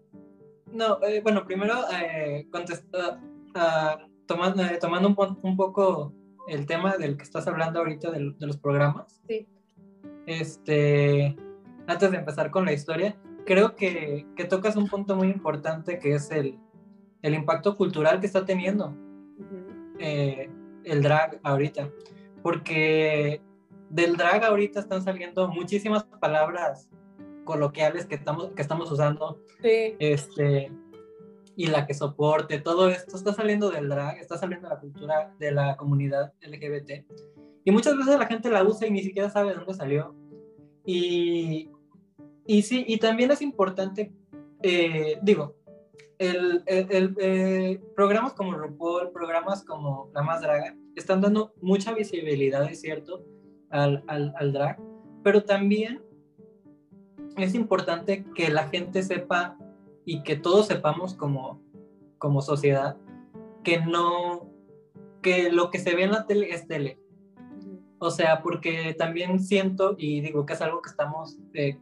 no, 0.72 1.02
eh, 1.02 1.20
bueno, 1.22 1.44
primero 1.44 1.74
eh, 1.92 2.46
uh, 2.52 4.06
tomando, 4.26 4.62
eh, 4.62 4.78
tomando 4.80 5.08
un, 5.08 5.38
un, 5.42 5.56
poco 5.56 6.12
el 6.48 6.66
tema 6.66 6.96
del 6.96 7.16
que 7.16 7.22
estás 7.22 7.46
hablando 7.46 7.80
ahorita 7.80 8.10
de, 8.10 8.34
de 8.38 8.46
los 8.46 8.56
programas. 8.56 9.20
Sí. 9.28 9.46
Este, 10.26 11.36
antes 11.86 12.10
de 12.10 12.16
empezar 12.16 12.50
con 12.50 12.64
la 12.64 12.72
historia, 12.72 13.16
creo 13.44 13.76
que, 13.76 14.26
que 14.36 14.44
tocas 14.44 14.76
un 14.76 14.88
punto 14.88 15.16
muy 15.16 15.28
importante 15.28 15.98
que 15.98 16.14
es 16.14 16.30
el, 16.30 16.58
el 17.22 17.34
impacto 17.34 17.76
cultural 17.76 18.20
que 18.20 18.26
está 18.26 18.44
teniendo 18.44 18.94
eh, 19.98 20.50
el 20.84 21.02
drag 21.02 21.40
ahorita. 21.42 21.88
Porque 22.46 23.40
del 23.90 24.16
drag 24.16 24.44
ahorita 24.44 24.78
están 24.78 25.02
saliendo 25.02 25.48
muchísimas 25.48 26.04
palabras 26.04 26.88
coloquiales 27.42 28.06
que 28.06 28.14
estamos, 28.14 28.52
que 28.52 28.62
estamos 28.62 28.88
usando. 28.92 29.42
Sí. 29.60 29.96
Este, 29.98 30.70
y 31.56 31.66
la 31.66 31.88
que 31.88 31.94
soporte, 31.94 32.60
todo 32.60 32.88
esto 32.88 33.16
está 33.16 33.32
saliendo 33.32 33.68
del 33.68 33.88
drag, 33.88 34.18
está 34.18 34.38
saliendo 34.38 34.68
de 34.68 34.74
la 34.76 34.80
cultura 34.80 35.34
de 35.40 35.50
la 35.50 35.76
comunidad 35.76 36.34
LGBT. 36.40 37.04
Y 37.64 37.72
muchas 37.72 37.96
veces 37.96 38.16
la 38.16 38.26
gente 38.26 38.48
la 38.48 38.62
usa 38.62 38.86
y 38.86 38.92
ni 38.92 39.02
siquiera 39.02 39.28
sabe 39.28 39.48
de 39.48 39.56
dónde 39.56 39.74
salió. 39.74 40.14
Y, 40.84 41.68
y 42.46 42.62
sí, 42.62 42.84
y 42.86 42.98
también 42.98 43.32
es 43.32 43.42
importante, 43.42 44.12
eh, 44.62 45.18
digo, 45.20 45.56
el, 46.18 46.62
el, 46.66 47.16
eh, 47.20 47.80
programas 47.94 48.32
como 48.32 48.52
RuPaul, 48.52 49.10
programas 49.10 49.64
como 49.64 50.10
La 50.14 50.22
Más 50.22 50.40
Draga, 50.40 50.74
están 50.94 51.20
dando 51.20 51.54
mucha 51.60 51.92
visibilidad, 51.94 52.64
es 52.70 52.80
cierto, 52.80 53.24
al, 53.70 54.02
al, 54.06 54.34
al 54.38 54.52
drag, 54.52 54.80
pero 55.22 55.44
también 55.44 56.02
es 57.36 57.54
importante 57.54 58.24
que 58.34 58.48
la 58.50 58.68
gente 58.68 59.02
sepa 59.02 59.58
y 60.04 60.22
que 60.22 60.36
todos 60.36 60.66
sepamos 60.66 61.14
como, 61.14 61.60
como 62.18 62.40
sociedad 62.40 62.96
que 63.62 63.80
no, 63.80 64.48
que 65.20 65.50
lo 65.50 65.70
que 65.70 65.78
se 65.78 65.94
ve 65.94 66.04
en 66.04 66.12
la 66.12 66.26
tele 66.26 66.50
es 66.50 66.66
tele, 66.66 66.98
o 67.98 68.10
sea, 68.10 68.42
porque 68.42 68.94
también 68.96 69.40
siento, 69.40 69.94
y 69.98 70.20
digo 70.20 70.44
que 70.44 70.52
es 70.52 70.60
algo 70.60 70.82
que 70.82 70.90
estamos 70.90 71.38
eh, 71.54 71.78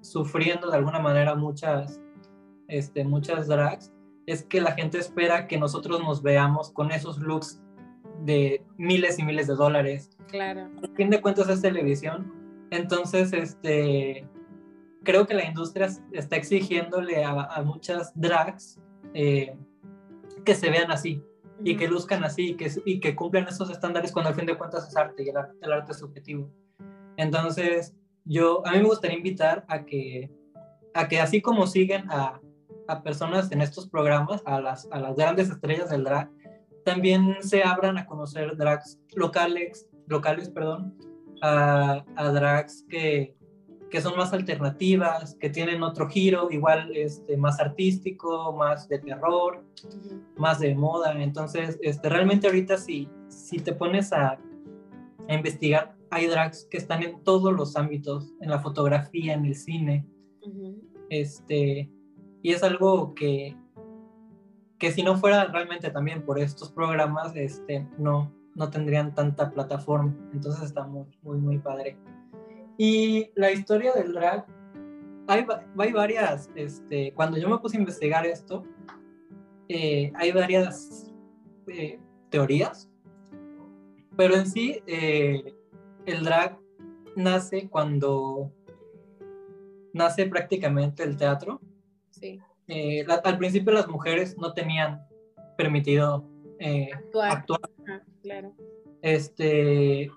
sufriendo 0.00 0.70
de 0.70 0.76
alguna 0.76 0.98
manera 0.98 1.34
muchas, 1.34 2.00
este, 2.72 3.04
muchas 3.04 3.48
drags, 3.48 3.92
es 4.26 4.44
que 4.44 4.60
la 4.60 4.72
gente 4.72 4.98
espera 4.98 5.46
que 5.46 5.58
nosotros 5.58 6.00
nos 6.00 6.22
veamos 6.22 6.70
con 6.70 6.90
esos 6.92 7.18
looks 7.18 7.60
de 8.24 8.64
miles 8.76 9.18
y 9.18 9.24
miles 9.24 9.46
de 9.48 9.54
dólares. 9.54 10.10
Claro. 10.28 10.70
A 10.82 10.96
fin 10.96 11.10
de 11.10 11.20
cuentas 11.20 11.48
es 11.48 11.60
televisión. 11.60 12.32
Entonces, 12.70 13.32
este, 13.32 14.26
creo 15.02 15.26
que 15.26 15.34
la 15.34 15.44
industria 15.44 15.88
está 16.12 16.36
exigiéndole 16.36 17.24
a, 17.24 17.62
muchas 17.64 18.12
drags 18.14 18.80
eh, 19.12 19.54
que 20.44 20.54
se 20.54 20.70
vean 20.70 20.90
así, 20.90 21.22
y 21.64 21.76
que 21.76 21.88
luzcan 21.88 22.24
así 22.24 22.50
y 22.50 22.56
que, 22.56 22.70
y 22.84 23.00
que 23.00 23.14
cumplan 23.14 23.46
esos 23.46 23.70
estándares 23.70 24.12
cuando 24.12 24.30
al 24.30 24.34
fin 24.34 24.46
de 24.46 24.56
cuentas 24.56 24.88
es 24.88 24.96
arte 24.96 25.22
y 25.22 25.28
el, 25.28 25.36
arte 25.72 25.92
es 25.92 25.98
subjetivo. 25.98 26.50
Entonces, 27.16 27.94
yo, 28.24 28.66
a 28.66 28.72
mí 28.72 28.78
me 28.78 28.84
gustaría 28.84 29.16
invitar 29.16 29.64
a 29.68 29.84
que, 29.84 30.30
a 30.94 31.08
que 31.08 31.20
así 31.20 31.40
como 31.40 31.66
siguen 31.66 32.10
a, 32.10 32.40
a 32.88 33.02
personas 33.02 33.50
en 33.52 33.62
estos 33.62 33.88
programas, 33.88 34.42
a 34.44 34.60
las, 34.60 34.88
a 34.90 35.00
las 35.00 35.16
grandes 35.16 35.50
estrellas 35.50 35.90
del 35.90 36.04
drag, 36.04 36.30
también 36.84 37.36
se 37.40 37.62
abran 37.62 37.98
a 37.98 38.06
conocer 38.06 38.56
drags 38.56 38.98
locales, 39.14 39.88
locales 40.06 40.50
perdón, 40.50 40.94
a, 41.42 42.04
a 42.16 42.32
drags 42.32 42.84
que, 42.88 43.34
que 43.92 44.00
son 44.00 44.16
más 44.16 44.32
alternativas, 44.32 45.34
que 45.34 45.50
tienen 45.50 45.82
otro 45.82 46.08
giro, 46.08 46.50
igual 46.50 46.96
este, 46.96 47.36
más 47.36 47.60
artístico, 47.60 48.52
más 48.52 48.88
de 48.88 48.98
terror, 48.98 49.62
más 50.36 50.60
de 50.60 50.74
moda. 50.74 51.22
Entonces, 51.22 51.78
este, 51.82 52.08
realmente 52.08 52.46
ahorita 52.46 52.78
si, 52.78 53.08
si 53.28 53.58
te 53.58 53.74
pones 53.74 54.12
a, 54.14 54.38
a, 55.28 55.34
investigar, 55.34 55.94
hay 56.10 56.26
drags 56.26 56.66
que 56.70 56.78
están 56.78 57.02
en 57.02 57.22
todos 57.22 57.52
los 57.52 57.76
ámbitos, 57.76 58.32
en 58.40 58.48
la 58.50 58.60
fotografía, 58.60 59.34
en 59.34 59.44
el 59.44 59.54
cine. 59.54 60.06
este, 61.10 61.90
y 62.42 62.52
es 62.52 62.62
algo 62.62 63.14
que, 63.14 63.56
que 64.78 64.92
si 64.92 65.02
no 65.02 65.16
fuera 65.16 65.44
realmente 65.46 65.90
también 65.90 66.22
por 66.22 66.38
estos 66.38 66.70
programas, 66.70 67.34
este, 67.36 67.86
no, 67.98 68.32
no 68.54 68.70
tendrían 68.70 69.14
tanta 69.14 69.50
plataforma. 69.50 70.14
Entonces 70.32 70.64
está 70.64 70.84
muy, 70.84 71.06
muy, 71.22 71.38
muy 71.38 71.58
padre. 71.58 71.96
Y 72.78 73.30
la 73.34 73.52
historia 73.52 73.92
del 73.92 74.12
drag, 74.12 74.46
hay, 75.28 75.46
hay 75.78 75.92
varias, 75.92 76.50
este, 76.56 77.12
cuando 77.14 77.38
yo 77.38 77.48
me 77.48 77.58
puse 77.58 77.76
a 77.76 77.80
investigar 77.80 78.26
esto, 78.26 78.64
eh, 79.68 80.12
hay 80.16 80.32
varias 80.32 81.12
eh, 81.68 82.00
teorías, 82.30 82.90
pero 84.16 84.34
en 84.34 84.46
sí 84.46 84.82
eh, 84.86 85.54
el 86.06 86.24
drag 86.24 86.58
nace 87.16 87.68
cuando 87.68 88.50
nace 89.92 90.26
prácticamente 90.26 91.02
el 91.04 91.16
teatro. 91.16 91.60
Sí. 92.22 92.40
al 93.24 93.38
principio 93.38 93.72
las 93.72 93.88
mujeres 93.88 94.38
no 94.38 94.54
tenían 94.54 95.02
permitido 95.58 96.24
actuar. 97.28 97.74
claro. 98.22 98.54
Este, 99.02 100.08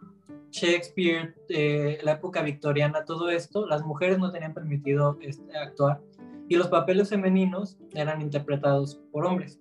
Shakespeare, 0.51 1.35
eh, 1.49 1.99
la 2.03 2.13
época 2.13 2.41
victoriana, 2.41 3.03
todo 3.03 3.29
esto, 3.29 3.65
las 3.65 3.83
mujeres 3.83 4.19
no 4.19 4.31
tenían 4.31 4.53
permitido 4.53 5.17
este, 5.19 5.57
actuar 5.57 5.99
y 6.47 6.55
los 6.55 6.67
papeles 6.67 7.09
femeninos 7.09 7.77
eran 7.93 8.21
interpretados 8.21 9.01
por 9.11 9.25
hombres. 9.25 9.59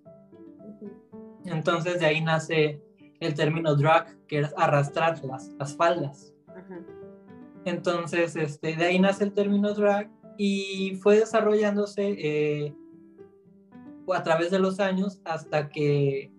Entonces 1.47 2.01
de 2.01 2.07
ahí 2.07 2.21
nace 2.21 2.81
el 3.21 3.35
término 3.35 3.75
drag, 3.75 4.17
que 4.27 4.41
es 4.41 4.55
arrastrar 4.57 5.25
las, 5.25 5.49
las 5.59 5.75
faldas. 5.75 6.33
Entonces 7.65 8.37
este, 8.37 8.77
de 8.77 8.85
ahí 8.85 8.99
nace 8.99 9.25
el 9.25 9.33
término 9.33 9.73
drag 9.75 10.11
y 10.37 10.97
fue 11.03 11.19
desarrollándose 11.19 12.17
eh, 12.19 12.75
a 14.13 14.23
través 14.23 14.51
de 14.51 14.59
los 14.59 14.81
años 14.81 15.21
hasta 15.25 15.69
que 15.69 16.31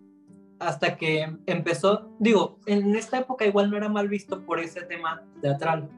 hasta 0.59 0.95
que 0.95 1.35
empezó, 1.45 2.09
digo, 2.19 2.59
en 2.65 2.95
esta 2.95 3.19
época 3.19 3.45
igual 3.45 3.69
no 3.69 3.77
era 3.77 3.89
mal 3.89 4.07
visto 4.07 4.45
por 4.45 4.59
ese 4.59 4.81
tema 4.83 5.21
teatral. 5.41 5.89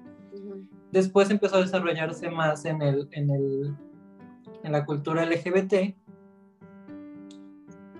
Después 0.92 1.30
empezó 1.30 1.58
a 1.58 1.62
desarrollarse 1.62 2.30
más 2.30 2.66
en 2.66 2.82
el, 2.82 3.08
en 3.12 3.30
el, 3.30 3.76
en 4.64 4.72
la 4.72 4.86
cultura 4.86 5.26
LGBT 5.26 5.96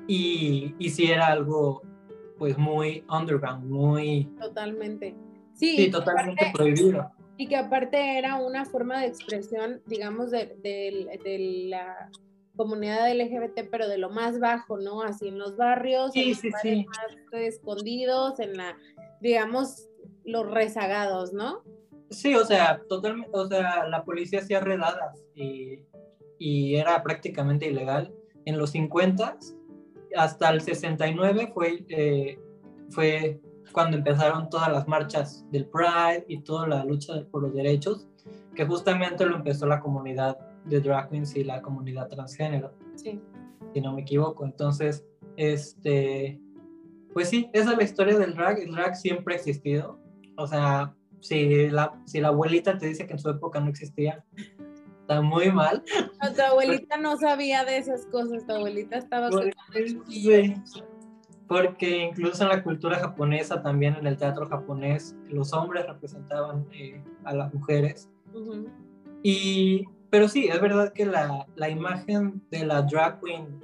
y, 0.08 0.76
y 0.80 0.90
sí 0.90 1.12
era 1.12 1.28
algo 1.28 1.84
pues 2.38 2.58
muy 2.58 3.04
underground, 3.10 3.70
muy... 3.70 4.26
Totalmente. 4.40 5.16
Sí, 5.54 5.90
totalmente 5.92 6.52
prohibido. 6.54 7.12
Y 7.38 7.48
que 7.48 7.56
aparte 7.56 8.18
era 8.18 8.36
una 8.36 8.66
forma 8.66 9.02
de 9.02 9.08
expresión, 9.08 9.82
digamos, 9.86 10.32
de, 10.32 10.56
de, 10.62 11.20
de 11.24 11.68
la 11.70 12.10
comunidad 12.56 13.10
LGBT, 13.14 13.70
pero 13.70 13.88
de 13.88 13.98
lo 13.98 14.10
más 14.10 14.40
bajo, 14.40 14.78
¿no? 14.78 15.02
Así 15.02 15.28
en 15.28 15.38
los 15.38 15.56
barrios, 15.56 16.16
en 16.16 16.30
los 16.30 16.44
más 16.44 16.64
escondidos, 17.32 18.40
en 18.40 18.58
la, 18.58 18.76
digamos, 19.22 19.88
los 20.26 20.50
rezagados, 20.50 21.32
¿no? 21.32 21.62
Sí, 22.10 22.36
o 22.36 22.46
sea, 22.46 22.82
totalmente, 22.90 23.30
o 23.34 23.48
sea, 23.48 23.88
la 23.88 24.04
policía 24.04 24.40
hacía 24.40 24.60
redadas 24.60 25.20
y, 25.36 25.80
y 26.40 26.76
era 26.76 27.02
prácticamente 27.04 27.68
ilegal. 27.68 28.14
En 28.46 28.58
los 28.58 28.72
50 28.72 29.38
hasta 30.16 30.50
el 30.50 30.62
69 30.62 31.52
fue, 31.54 31.86
eh, 31.90 32.40
fue 32.90 33.40
cuando 33.72 33.98
empezaron 33.98 34.50
todas 34.50 34.72
las 34.72 34.88
marchas 34.88 35.46
del 35.52 35.66
Pride 35.66 36.26
y 36.28 36.40
toda 36.40 36.68
la 36.68 36.84
lucha 36.84 37.14
por 37.32 37.44
los 37.44 37.54
derechos, 37.54 38.08
que 38.56 38.66
justamente 38.66 39.26
lo 39.26 39.36
empezó 39.36 39.66
la 39.66 39.80
comunidad 39.80 40.38
de 40.66 40.82
drag 40.82 41.10
queens 41.10 41.36
y 41.36 41.44
la 41.44 41.62
comunidad 41.62 42.08
transgénero. 42.08 42.74
Sí. 42.96 43.22
Si 43.74 43.82
no 43.82 43.94
me 43.94 44.02
equivoco. 44.02 44.46
Entonces, 44.46 45.06
este, 45.36 46.40
pues 47.14 47.30
sí, 47.30 47.50
esa 47.54 47.72
es 47.72 47.78
la 47.78 47.84
historia 47.84 48.18
del 48.18 48.36
drag. 48.36 48.60
El 48.60 48.72
drag 48.72 48.96
siempre 48.96 49.36
ha 49.36 49.38
existido. 49.38 50.00
O 50.38 50.48
sea, 50.48 50.94
si 51.20 51.70
la, 51.70 52.00
si 52.06 52.20
la 52.20 52.30
abuelita 52.30 52.78
te 52.78 52.88
dice 52.88 53.06
que 53.06 53.14
en 53.14 53.20
su 53.20 53.30
época 53.30 53.60
no 53.60 53.70
existía, 53.70 54.24
está 55.02 55.22
muy 55.22 55.52
mal. 55.52 55.84
tu 56.36 56.42
abuelita 56.42 56.98
no 56.98 57.18
sabía 57.18 57.64
de 57.64 57.78
esas 57.78 58.06
cosas, 58.08 58.46
tu 58.46 58.54
abuelita 58.54 58.98
estaba... 58.98 59.30
Sí, 60.08 60.56
porque 61.48 62.04
incluso 62.04 62.44
en 62.44 62.50
la 62.50 62.64
cultura 62.64 62.98
japonesa, 62.98 63.62
también 63.62 63.96
en 63.96 64.06
el 64.06 64.18
teatro 64.18 64.46
japonés, 64.48 65.16
los 65.30 65.54
hombres 65.54 65.88
representaban 65.88 66.66
eh, 66.74 67.02
a 67.24 67.34
las 67.34 67.54
mujeres. 67.54 68.10
y, 69.24 69.86
pero 70.10 70.28
sí, 70.28 70.48
es 70.48 70.60
verdad 70.62 70.92
que 70.94 71.06
la, 71.06 71.48
la, 71.56 71.70
imagen 71.70 72.42
de 72.52 72.66
la 72.66 72.82
drag 72.82 73.22
queen 73.22 73.60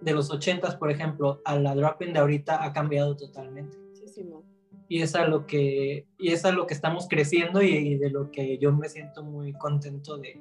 de 0.00 0.12
los 0.12 0.30
ochentas, 0.30 0.74
por 0.76 0.90
ejemplo, 0.90 1.40
a 1.44 1.56
la 1.56 1.74
drag 1.74 1.98
queen 1.98 2.12
de 2.12 2.18
ahorita 2.18 2.64
ha 2.64 2.72
cambiado 2.72 3.16
totalmente. 3.16 3.78
Muchísimo. 3.78 4.44
Y 4.88 5.00
es 5.00 5.14
a 5.14 5.26
lo 5.26 5.46
que, 5.46 6.06
y 6.18 6.32
es 6.32 6.44
a 6.44 6.52
lo 6.52 6.66
que 6.66 6.74
estamos 6.74 7.06
creciendo 7.08 7.62
y, 7.62 7.96
de 7.96 8.10
lo 8.10 8.30
que 8.30 8.58
yo 8.58 8.72
me 8.72 8.88
siento 8.88 9.22
muy 9.22 9.52
contento 9.54 10.18
de, 10.18 10.40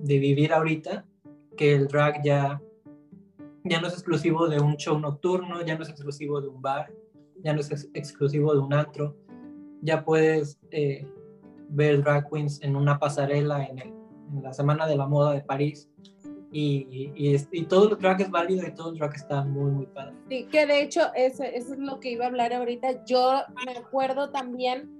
de 0.00 0.18
vivir 0.18 0.52
ahorita, 0.52 1.04
que 1.56 1.74
el 1.74 1.88
drag 1.88 2.22
ya 2.24 2.62
ya 3.64 3.80
no 3.80 3.88
es 3.88 3.94
exclusivo 3.94 4.48
de 4.48 4.60
un 4.60 4.76
show 4.76 4.98
nocturno, 4.98 5.64
ya 5.64 5.76
no 5.76 5.82
es 5.82 5.88
exclusivo 5.88 6.40
de 6.40 6.48
un 6.48 6.60
bar, 6.60 6.92
ya 7.42 7.52
no 7.52 7.60
es 7.60 7.90
exclusivo 7.94 8.52
de 8.52 8.60
un 8.60 8.72
antro, 8.72 9.16
ya 9.82 10.04
puedes 10.04 10.58
eh, 10.70 11.06
ver 11.68 12.02
drag 12.02 12.28
queens 12.30 12.62
en 12.62 12.76
una 12.76 12.98
pasarela 12.98 13.64
en, 13.64 13.96
la 14.42 14.52
Semana 14.52 14.86
de 14.86 14.94
la 14.94 15.06
Moda 15.06 15.32
de 15.32 15.40
París 15.40 15.88
y, 16.52 17.10
y, 17.14 17.64
todo 17.64 17.90
el 17.90 17.98
drag 17.98 18.20
es 18.20 18.30
válido 18.30 18.66
y 18.66 18.74
todo 18.74 18.90
el 18.90 18.98
drag 18.98 19.14
está 19.14 19.42
muy, 19.42 19.70
muy 19.70 19.86
padre. 19.86 20.14
Sí, 20.28 20.46
que 20.50 20.66
de 20.66 20.82
hecho 20.82 21.00
eso 21.14 21.44
es 21.44 21.70
lo 21.78 21.98
que 21.98 22.10
iba 22.10 22.26
a 22.26 22.28
hablar 22.28 22.52
ahorita. 22.52 23.06
Yo 23.06 23.40
me 23.64 23.72
acuerdo 23.72 24.28
también 24.30 24.90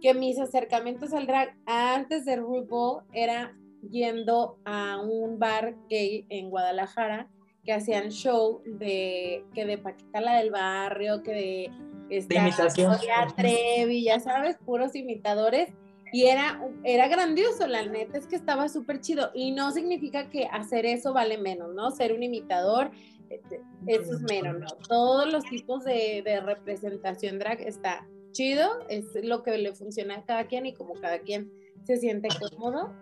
que 0.00 0.14
mis 0.14 0.38
acercamientos 0.38 1.12
al 1.12 1.26
drag 1.26 1.54
antes 1.66 2.24
de 2.24 2.36
RuPaul 2.36 3.02
era 3.12 3.54
yendo 3.90 4.58
a 4.64 4.98
un 4.98 5.38
bar 5.38 5.76
gay 5.90 6.24
en 6.30 6.48
Guadalajara 6.48 7.28
que 7.70 7.74
hacían 7.74 8.10
show 8.10 8.62
de 8.64 9.44
que 9.54 9.64
de 9.64 9.78
Paquita 9.78 10.20
la 10.20 10.38
del 10.38 10.50
barrio, 10.50 11.22
que 11.22 11.32
de 11.32 11.70
esta 12.10 12.34
imitación. 12.34 12.96
Trevi, 13.36 14.02
ya 14.02 14.18
sabes, 14.18 14.56
puros 14.66 14.96
imitadores. 14.96 15.68
Y 16.12 16.24
era, 16.24 16.60
era 16.82 17.06
grandioso, 17.06 17.68
la 17.68 17.86
neta 17.86 18.18
es 18.18 18.26
que 18.26 18.34
estaba 18.34 18.68
súper 18.68 19.00
chido. 19.00 19.30
Y 19.34 19.52
no 19.52 19.70
significa 19.70 20.30
que 20.30 20.46
hacer 20.46 20.84
eso 20.84 21.12
vale 21.12 21.38
menos, 21.38 21.72
¿no? 21.72 21.92
Ser 21.92 22.12
un 22.12 22.24
imitador, 22.24 22.90
este, 23.28 23.62
eso 23.86 24.14
es 24.14 24.22
menos, 24.22 24.58
¿no? 24.58 24.66
Todos 24.88 25.32
los 25.32 25.44
tipos 25.44 25.84
de, 25.84 26.22
de 26.24 26.40
representación 26.40 27.38
drag 27.38 27.60
está 27.60 28.04
chido, 28.32 28.84
es 28.88 29.04
lo 29.22 29.44
que 29.44 29.56
le 29.58 29.72
funciona 29.74 30.16
a 30.16 30.24
cada 30.24 30.48
quien 30.48 30.66
y 30.66 30.74
como 30.74 30.94
cada 30.94 31.20
quien 31.20 31.52
se 31.84 31.98
siente 31.98 32.26
cómodo. 32.36 32.92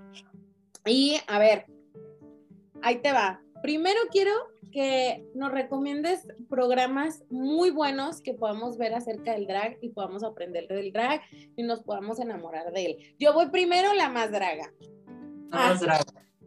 Y 0.85 1.16
a 1.27 1.39
ver, 1.39 1.64
ahí 2.83 2.99
te 2.99 3.12
va. 3.12 3.41
Primero 3.63 3.99
quiero 4.11 4.33
que 4.73 5.27
nos 5.35 5.51
recomiendes 5.51 6.29
programas 6.49 7.25
muy 7.31 7.71
buenos 7.71 8.21
que 8.21 8.35
podamos 8.35 8.77
ver 8.77 8.95
acerca 8.95 9.33
del 9.33 9.47
drag 9.47 9.79
y 9.81 9.91
podamos 9.91 10.23
aprender 10.23 10.69
del 10.69 10.93
drag 10.93 11.21
y 11.57 11.63
nos 11.63 11.83
podamos 11.83 12.21
enamorar 12.21 12.73
de 12.73 12.87
él. 12.87 12.97
Yo 13.19 13.33
voy 13.33 13.49
primero 13.49 13.93
la 13.95 14.09
más 14.09 14.31
draga. 14.31 14.73
La 15.51 15.59
más 15.59 15.81
draga. 15.81 16.05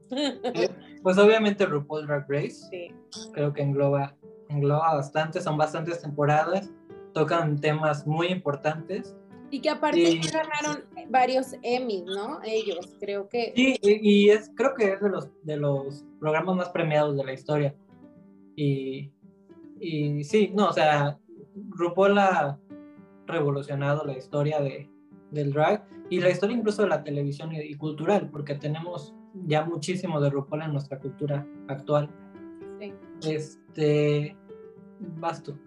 Pues 1.02 1.18
obviamente 1.18 1.66
RuPaul 1.66 2.06
Drag 2.06 2.26
Race. 2.30 2.68
Sí. 2.70 2.94
Creo 3.34 3.54
que 3.54 3.64
engloba, 3.64 4.16
engloba 4.50 4.94
bastante, 4.94 5.42
son 5.42 5.58
bastantes 5.58 6.02
temporadas, 6.02 6.70
tocan 7.14 7.60
temas 7.60 8.06
muy 8.06 8.28
importantes. 8.28 9.16
Y 9.50 9.62
que 9.62 9.70
aparte 9.70 10.20
ganaron 10.32 10.86
varios 11.10 11.56
Emmys, 11.64 12.04
¿no? 12.04 12.40
Ellos, 12.44 12.96
creo 13.00 13.28
que. 13.30 13.52
Sí, 13.56 13.78
y, 13.82 14.30
es, 14.30 14.52
creo 14.56 14.76
que 14.76 14.94
es 14.94 15.02
de 15.02 15.10
los, 15.10 15.30
de 15.44 15.58
los 15.58 16.06
programas 16.22 16.56
más 16.56 16.70
premiados 16.70 17.18
de 17.18 17.24
la 17.26 17.34
historia. 17.34 17.76
Y, 18.56 19.12
y 19.80 20.24
sí, 20.24 20.52
no, 20.54 20.70
o 20.70 20.74
sea, 20.74 21.18
RuPaul 21.72 22.18
ha 22.20 22.60
revolucionado 23.26 24.06
la 24.06 24.16
historia 24.16 24.62
de, 24.62 24.88
del 25.32 25.52
drag 25.52 25.84
y 26.12 26.20
la 26.20 26.30
historia 26.30 26.56
incluso 26.56 26.84
de 26.84 26.90
la 26.90 27.04
televisión 27.04 27.52
y, 27.54 27.74
cultural, 27.74 28.30
porque 28.30 28.54
tenemos 28.54 29.16
ya 29.48 29.66
muchísimo 29.66 30.22
de 30.22 30.30
RuPaul 30.30 30.62
en 30.62 30.74
nuestra 30.74 31.00
cultura 31.00 31.48
actual. 31.68 32.08
Sí. 32.80 32.94
Este, 33.28 34.38
vas 35.18 35.42
tú. 35.42 35.58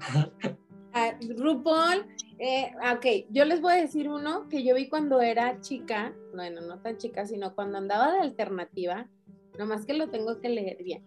Ah, 0.97 1.19
RuPaul, 1.37 2.07
eh, 2.39 2.71
ok, 2.95 3.27
yo 3.29 3.45
les 3.45 3.61
voy 3.61 3.73
a 3.73 3.77
decir 3.81 4.09
uno 4.09 4.49
que 4.49 4.63
yo 4.63 4.77
vi 4.77 4.89
cuando 4.89 5.21
era 5.21 5.61
chica, 5.61 6.15
bueno, 6.33 6.61
no 6.61 6.79
tan 6.79 6.99
chica, 6.99 7.27
sino 7.27 7.57
cuando 7.57 7.79
andaba 7.79 8.13
de 8.13 8.21
alternativa, 8.21 9.09
nomás 9.59 9.87
que 9.87 9.95
lo 9.95 10.11
tengo 10.11 10.41
que 10.41 10.49
leer 10.49 10.83
bien 10.83 11.05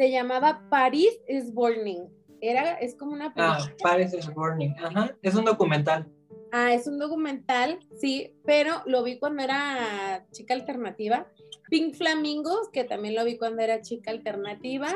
se 0.00 0.10
llamaba 0.10 0.62
Paris 0.70 1.20
is 1.28 1.52
Burning. 1.52 2.08
Era, 2.40 2.72
es 2.76 2.94
como 2.94 3.12
una 3.12 3.34
Ah, 3.36 3.58
Paris 3.82 4.14
is 4.14 4.32
Burning, 4.32 4.74
ajá, 4.82 5.14
es 5.20 5.34
un 5.34 5.44
documental. 5.44 6.10
Ah, 6.52 6.72
es 6.72 6.86
un 6.86 6.98
documental, 6.98 7.78
sí, 8.00 8.32
pero 8.46 8.82
lo 8.86 9.02
vi 9.02 9.18
cuando 9.18 9.42
era 9.42 10.24
chica 10.32 10.54
alternativa. 10.54 11.26
Pink 11.68 11.96
Flamingos, 11.96 12.70
que 12.72 12.84
también 12.84 13.14
lo 13.14 13.26
vi 13.26 13.36
cuando 13.36 13.60
era 13.60 13.82
chica 13.82 14.10
alternativa. 14.10 14.88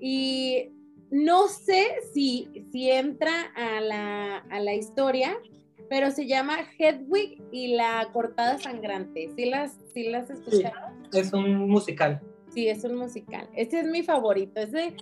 Y 0.00 0.70
no 1.10 1.48
sé 1.48 1.96
si, 2.14 2.48
si 2.72 2.90
entra 2.90 3.52
a 3.54 3.82
la, 3.82 4.38
a 4.38 4.60
la 4.60 4.74
historia, 4.74 5.38
pero 5.90 6.10
se 6.10 6.26
llama 6.26 6.56
Hedwig 6.78 7.42
y 7.52 7.76
la 7.76 8.08
cortada 8.14 8.58
sangrante. 8.58 9.30
¿Sí 9.36 9.44
las, 9.44 9.78
sí 9.92 10.08
las 10.08 10.30
escuchado? 10.30 10.96
es 11.12 11.34
un 11.34 11.68
musical. 11.68 12.22
Sí, 12.50 12.68
es 12.68 12.84
un 12.84 12.96
musical. 12.96 13.48
Este 13.54 13.80
es 13.80 13.86
mi 13.86 14.02
favorito. 14.02 14.60
Ese 14.60 14.96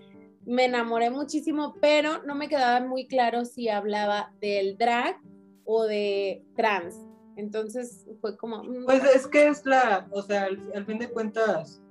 me 0.45 0.65
enamoré 0.67 1.11
muchísimo, 1.11 1.75
pero 1.81 2.23
no 2.25 2.35
me 2.35 2.49
quedaba 2.49 2.85
muy 2.87 3.07
claro 3.07 3.45
si 3.45 3.69
hablaba 3.69 4.33
del 4.41 4.79
drag 4.79 5.17
o 5.65 5.85
de 5.85 6.43
trans. 6.57 6.97
Entonces 7.37 8.07
fue 8.21 8.37
como... 8.37 8.63
Mm, 8.63 8.85
pues 8.87 9.05
es 9.15 9.27
que 9.27 9.49
es 9.49 9.67
la, 9.67 10.07
o 10.11 10.23
sea, 10.23 10.45
al, 10.45 10.87
fin 10.87 10.99
de 10.99 11.11
cuentas, 11.11 11.83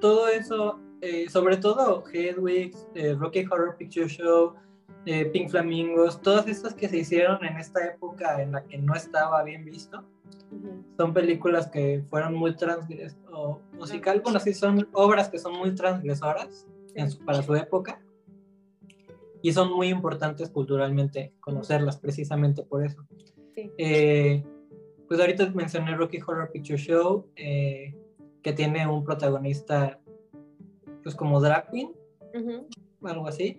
todo 0.00 0.28
eso, 0.28 0.78
eh, 1.00 1.28
sobre 1.28 1.56
todo 1.56 2.04
Hedwig, 2.12 2.76
eh, 2.94 3.14
Rocky 3.18 3.44
Horror 3.50 3.76
Picture 3.76 4.08
Show, 4.08 4.54
eh, 5.06 5.24
Pink 5.26 5.50
Flamingos, 5.50 6.20
todas 6.20 6.46
estas 6.46 6.74
que 6.74 6.88
se 6.88 6.98
hicieron 6.98 7.44
en 7.44 7.56
esta 7.56 7.84
época 7.86 8.40
en 8.42 8.52
la 8.52 8.62
que 8.64 8.78
no 8.78 8.94
estaba 8.94 9.42
bien 9.42 9.64
visto, 9.64 10.04
son 11.00 11.14
películas 11.14 11.66
que 11.68 12.04
fueron 12.10 12.34
muy 12.34 12.54
transgresoras, 12.54 13.16
o 13.32 13.58
musical, 13.72 14.20
bueno, 14.22 14.38
sí, 14.38 14.52
son 14.52 14.86
obras 14.92 15.30
que 15.30 15.38
son 15.38 15.56
muy 15.56 15.74
transgresoras 15.74 16.66
para 17.24 17.42
su 17.42 17.54
época 17.54 18.02
y 19.40 19.50
son 19.50 19.72
muy 19.72 19.88
importantes 19.88 20.50
culturalmente 20.50 21.32
conocerlas 21.40 21.96
precisamente 21.96 22.62
por 22.64 22.84
eso. 22.84 23.02
Eh, 23.56 24.44
pues 25.08 25.18
ahorita 25.18 25.48
mencioné 25.54 25.96
Rocky 25.96 26.18
Horror 26.20 26.50
Picture 26.52 26.76
Show, 26.76 27.30
eh, 27.34 27.94
que 28.42 28.52
tiene 28.52 28.86
un 28.86 29.02
protagonista 29.02 29.98
pues 31.02 31.14
como 31.14 31.40
drag 31.40 31.70
queen, 31.70 31.92
algo 33.04 33.26
así. 33.26 33.58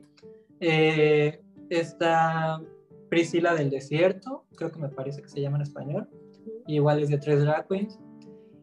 Eh, 0.60 1.42
está 1.72 2.62
Priscila 3.10 3.56
del 3.56 3.72
Desierto, 3.72 4.46
creo 4.56 4.72
que 4.72 4.78
me 4.78 4.90
parece 4.90 5.24
que 5.24 5.28
se 5.28 5.42
llama 5.42 5.58
en 5.58 5.64
español 5.64 6.08
igual 6.68 7.02
es 7.02 7.10
de 7.10 7.18
tres 7.18 7.42
drag 7.42 7.68
queens. 7.68 8.00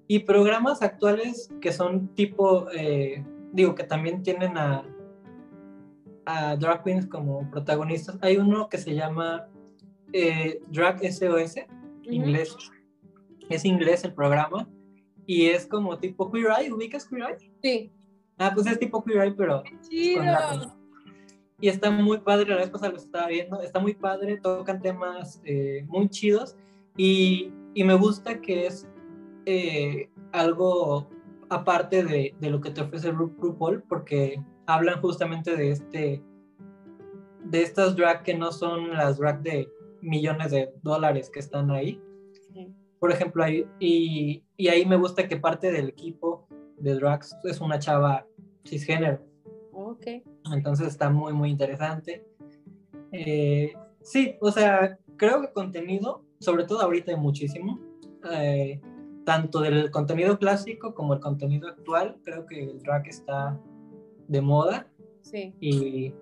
Y 0.07 0.21
programas 0.21 0.83
actuales 0.83 1.51
que 1.61 1.73
son 1.73 2.15
tipo, 2.15 2.71
eh, 2.71 3.25
digo, 3.53 3.75
que 3.75 3.85
también 3.85 4.23
tienen 4.23 4.57
a, 4.57 4.85
a 6.25 6.57
drag 6.57 6.83
queens 6.83 7.07
como 7.07 7.51
protagonistas. 7.51 8.19
Hay 8.23 8.37
uno 8.37 8.69
que 8.69 8.79
se 8.79 8.95
llama 8.95 9.49
eh, 10.13 10.61
Drag 10.71 11.01
SOS, 11.01 11.57
inglés. 12.05 12.57
Es 13.49 13.65
inglés 13.65 14.05
el 14.05 14.15
programa. 14.15 14.69
Y 15.27 15.47
es 15.47 15.67
como 15.67 15.99
tipo 15.99 16.31
Queer 16.31 16.49
Eye, 16.59 16.73
¿ubicas 16.73 17.05
Queer 17.07 17.23
Eye? 17.23 17.53
Sí. 17.63 17.93
Ah, 18.39 18.53
pues 18.55 18.67
es 18.67 18.79
tipo 18.79 19.05
Queer 19.05 19.25
Eye, 19.25 19.35
pero... 19.37 19.63
y 21.61 21.69
está 21.69 21.91
muy 21.91 22.19
padre, 22.19 22.51
la 22.51 22.57
vez 22.57 22.71
pasada 22.71 22.93
lo 22.93 22.99
estaba 22.99 23.27
viendo, 23.27 23.61
está 23.61 23.79
muy 23.79 23.93
padre, 23.93 24.39
tocan 24.39 24.81
temas 24.81 25.43
eh, 25.45 25.85
muy 25.89 26.09
chidos 26.09 26.57
y 26.97 27.53
y 27.79 27.85
me 27.85 27.95
gusta 27.95 28.41
que 28.41 28.67
es 28.67 28.89
eh, 29.47 30.11
algo 30.33 31.09
aparte 31.49 32.03
de, 32.03 32.35
de, 32.41 32.51
lo 32.51 32.61
que 32.61 32.73
te 32.73 32.81
ofrece 32.81 33.13
RuPaul, 33.13 33.85
porque 33.85 34.43
hablan 34.67 35.01
justamente 35.01 35.55
de 35.55 35.71
este 35.71 36.23
de 37.45 37.63
estas 37.63 37.95
drag 37.95 38.25
que 38.25 38.37
no 38.37 38.51
son 38.51 38.95
las 38.95 39.19
drag 39.19 39.43
de 39.43 39.69
millones 40.03 40.51
de 40.51 40.73
dólares 40.83 41.31
que 41.33 41.39
están 41.39 41.71
ahí. 41.71 42.03
Por 42.99 43.13
ejemplo, 43.13 43.45
ahí, 43.45 43.65
y, 43.79 44.43
y, 44.57 44.67
ahí 44.67 44.85
me 44.85 44.97
gusta 44.97 45.29
que 45.29 45.37
parte 45.37 45.71
del 45.71 45.91
equipo 45.91 46.49
de 46.79 46.95
drags 46.95 47.37
es 47.45 47.61
una 47.61 47.79
chava 47.79 48.27
cisgénero. 48.67 49.21
Ok. 49.73 50.05
Entonces 50.53 50.89
está 50.89 51.11
muy, 51.11 51.33
muy 51.33 51.49
interesante. 51.49 52.27
Eh, 53.13 53.73
sí, 54.03 54.35
o 54.41 54.51
sea, 54.51 54.99
creo 55.17 55.41
que 55.43 55.53
contenido 55.53 56.25
sobre 56.39 56.65
todo 56.65 56.81
ahorita 56.81 57.13
hay 57.13 57.19
muchísimo. 57.19 57.79
eh, 58.33 58.81
tanto 59.25 59.61
del 59.61 59.91
contenido 59.91 60.39
clásico 60.39 60.95
como 60.95 61.13
el 61.13 61.21
contenido 61.21 61.69
actual. 61.69 62.17
Creo 62.25 62.47
que 62.47 62.65
el 62.65 62.79
drag 62.79 63.07
está 63.09 63.61
de 64.27 64.41
moda. 64.41 64.89
Sí. 65.21 65.55
Y, 65.61 66.15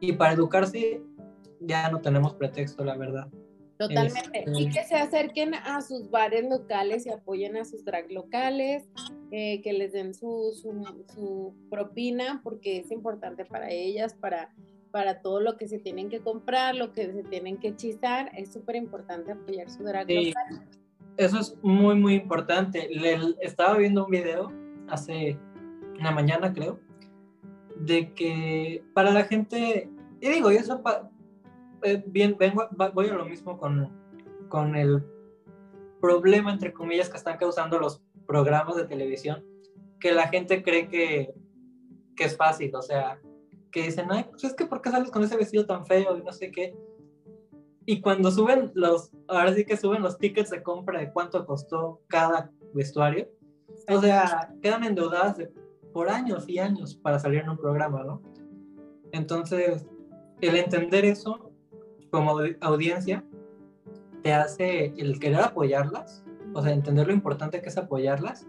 y 0.00 0.12
para 0.14 0.32
educarse 0.32 1.00
ya 1.60 1.88
no 1.88 2.00
tenemos 2.00 2.34
pretexto, 2.34 2.84
la 2.84 2.96
verdad. 2.96 3.28
Totalmente. 3.78 4.40
Este 4.40 4.60
Y 4.60 4.70
que 4.70 4.82
se 4.82 4.96
acerquen 4.96 5.54
a 5.54 5.80
sus 5.82 6.10
bares 6.10 6.48
locales 6.48 7.06
y 7.06 7.10
apoyen 7.10 7.56
a 7.58 7.64
sus 7.64 7.84
drag 7.84 8.10
locales, 8.10 8.88
eh, 9.30 9.62
que 9.62 9.72
les 9.72 9.92
den 9.92 10.12
su, 10.12 10.52
su, 10.60 11.04
su 11.14 11.54
propina, 11.70 12.40
porque 12.42 12.78
es 12.78 12.90
importante 12.90 13.44
para 13.44 13.70
ellas, 13.70 14.14
para, 14.14 14.52
para 14.96 15.20
todo 15.20 15.40
lo 15.40 15.58
que 15.58 15.68
se 15.68 15.78
tienen 15.78 16.08
que 16.08 16.20
comprar, 16.20 16.74
lo 16.74 16.94
que 16.94 17.12
se 17.12 17.22
tienen 17.22 17.58
que 17.58 17.68
hechizar. 17.68 18.30
Es 18.34 18.50
súper 18.50 18.76
importante 18.76 19.30
apoyar 19.30 19.68
su 19.68 19.82
drag 19.84 20.06
Sí. 20.06 20.28
local. 20.28 20.66
Eso 21.18 21.38
es 21.38 21.58
muy, 21.60 21.96
muy 21.96 22.14
importante. 22.14 22.88
Le- 22.90 23.34
estaba 23.42 23.76
viendo 23.76 24.06
un 24.06 24.10
video 24.10 24.50
hace 24.88 25.38
una 26.00 26.12
mañana, 26.12 26.50
creo, 26.54 26.80
de 27.78 28.14
que 28.14 28.82
para 28.94 29.10
la 29.10 29.24
gente, 29.24 29.90
y 30.18 30.28
digo, 30.30 30.50
y 30.50 30.56
eso 30.56 30.82
pa- 30.82 31.10
eh, 31.82 32.02
bien, 32.06 32.34
vengo, 32.38 32.66
voy 32.94 33.08
a 33.08 33.14
lo 33.16 33.26
mismo 33.26 33.58
con, 33.58 33.92
con 34.48 34.76
el 34.76 35.04
problema, 36.00 36.50
entre 36.54 36.72
comillas, 36.72 37.10
que 37.10 37.18
están 37.18 37.36
causando 37.36 37.78
los 37.78 38.02
programas 38.26 38.76
de 38.76 38.86
televisión, 38.86 39.44
que 40.00 40.12
la 40.12 40.28
gente 40.28 40.62
cree 40.62 40.88
que, 40.88 41.34
que 42.16 42.24
es 42.24 42.34
fácil, 42.34 42.74
o 42.74 42.80
sea, 42.80 43.20
que 43.76 43.82
dicen, 43.82 44.06
ay, 44.08 44.24
pues 44.30 44.42
es 44.42 44.54
que 44.54 44.64
¿por 44.64 44.80
qué 44.80 44.90
sales 44.90 45.10
con 45.10 45.22
ese 45.22 45.36
vestido 45.36 45.66
tan 45.66 45.84
feo 45.84 46.16
y 46.16 46.22
no 46.22 46.32
sé 46.32 46.50
qué? 46.50 46.74
Y 47.84 48.00
cuando 48.00 48.30
suben 48.30 48.70
los, 48.72 49.10
ahora 49.28 49.52
sí 49.52 49.66
que 49.66 49.76
suben 49.76 50.00
los 50.00 50.16
tickets 50.16 50.48
de 50.48 50.62
compra 50.62 50.98
de 50.98 51.12
cuánto 51.12 51.44
costó 51.44 52.00
cada 52.06 52.50
vestuario, 52.72 53.28
o 53.86 54.00
sea, 54.00 54.50
quedan 54.62 54.82
endeudadas 54.82 55.36
de- 55.36 55.52
por 55.92 56.08
años 56.08 56.48
y 56.48 56.58
años 56.58 56.94
para 56.96 57.18
salir 57.18 57.40
en 57.40 57.50
un 57.50 57.58
programa, 57.58 58.02
¿no? 58.02 58.22
Entonces, 59.12 59.86
el 60.40 60.56
entender 60.56 61.04
eso 61.04 61.50
como 62.10 62.30
audi- 62.32 62.56
audiencia 62.62 63.26
te 64.22 64.32
hace 64.32 64.94
el 64.96 65.18
querer 65.20 65.40
apoyarlas, 65.40 66.24
o 66.54 66.62
sea, 66.62 66.72
entender 66.72 67.08
lo 67.08 67.12
importante 67.12 67.60
que 67.60 67.68
es 67.68 67.76
apoyarlas, 67.76 68.46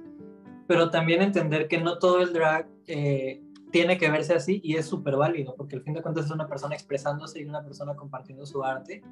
pero 0.68 0.90
también 0.90 1.22
entender 1.22 1.68
que 1.68 1.82
no 1.82 2.00
todo 2.00 2.22
el 2.22 2.32
drag 2.32 2.70
eh, 2.88 3.44
tiene 3.78 4.00
que 4.00 4.10
verse 4.10 4.34
así 4.34 4.60
y 4.64 4.76
es 4.76 4.88
súper 4.88 5.18
válido, 5.18 5.54
porque 5.56 5.76
al 5.76 5.84
fin 5.84 5.94
de 5.94 6.02
cuentas 6.02 6.26
es 6.26 6.32
una 6.32 6.48
persona 6.48 6.74
expresándose 6.74 7.40
y 7.40 7.46
una 7.46 7.64
persona 7.64 7.96
compartiendo 7.96 8.44
su 8.44 8.64
arte, 8.64 9.04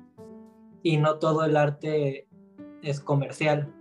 y 0.81 0.97
no 0.97 1.19
todo 1.19 1.45
el 1.45 1.55
arte 1.55 2.27
es 2.81 2.99
comercial. 2.99 3.71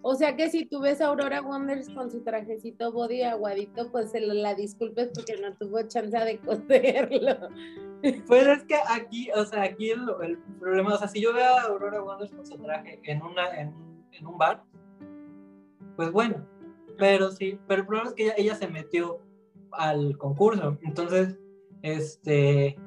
O 0.00 0.14
sea 0.14 0.34
que 0.34 0.48
si 0.48 0.64
tú 0.64 0.80
ves 0.80 1.02
a 1.02 1.08
Aurora 1.08 1.42
Wonders 1.42 1.90
con 1.90 2.10
su 2.10 2.22
trajecito 2.22 2.90
body 2.90 3.20
aguadito, 3.22 3.92
pues 3.92 4.10
se 4.12 4.20
la, 4.20 4.32
la 4.32 4.54
disculpes 4.54 5.10
porque 5.14 5.36
no 5.42 5.54
tuvo 5.58 5.82
chance 5.82 6.18
de 6.18 6.38
coserlo. 6.38 7.48
Pues 8.26 8.48
es 8.48 8.64
que 8.64 8.74
aquí, 8.88 9.30
o 9.30 9.44
sea, 9.44 9.62
aquí 9.62 9.90
el, 9.90 10.00
el 10.22 10.36
problema, 10.58 10.94
o 10.94 10.98
sea, 10.98 11.06
si 11.06 11.20
yo 11.20 11.32
veo 11.32 11.54
a 11.54 11.62
Aurora 11.62 12.02
Wonders 12.02 12.32
con 12.32 12.44
su 12.44 12.58
traje 12.58 12.98
en, 13.04 13.22
una, 13.22 13.48
en, 13.60 13.72
en 14.10 14.26
un 14.26 14.36
bar, 14.36 14.64
pues 15.94 16.10
bueno, 16.10 16.44
pero 16.98 17.30
sí, 17.30 17.60
pero 17.68 17.82
el 17.82 17.86
problema 17.86 18.08
es 18.08 18.14
que 18.16 18.24
ella, 18.24 18.34
ella 18.38 18.54
se 18.56 18.66
metió 18.66 19.20
al 19.74 20.16
concurso, 20.18 20.78
entonces, 20.82 21.36
este, 21.82 22.78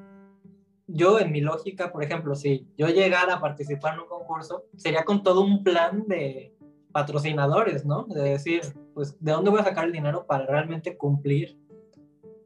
yo 0.86 1.18
en 1.18 1.32
mi 1.32 1.40
lógica, 1.40 1.92
por 1.92 2.02
ejemplo, 2.04 2.34
si 2.34 2.66
yo 2.76 2.88
llegara 2.88 3.34
a 3.34 3.40
participar 3.40 3.94
en 3.94 4.00
un 4.00 4.06
concurso, 4.08 4.64
sería 4.76 5.04
con 5.04 5.22
todo 5.22 5.42
un 5.42 5.62
plan 5.64 6.04
de 6.06 6.54
patrocinadores, 6.92 7.84
¿no? 7.84 8.04
De 8.04 8.22
decir, 8.22 8.62
pues, 8.94 9.16
¿de 9.20 9.32
dónde 9.32 9.50
voy 9.50 9.60
a 9.60 9.64
sacar 9.64 9.84
el 9.84 9.92
dinero 9.92 10.26
para 10.26 10.46
realmente 10.46 10.96
cumplir? 10.96 11.58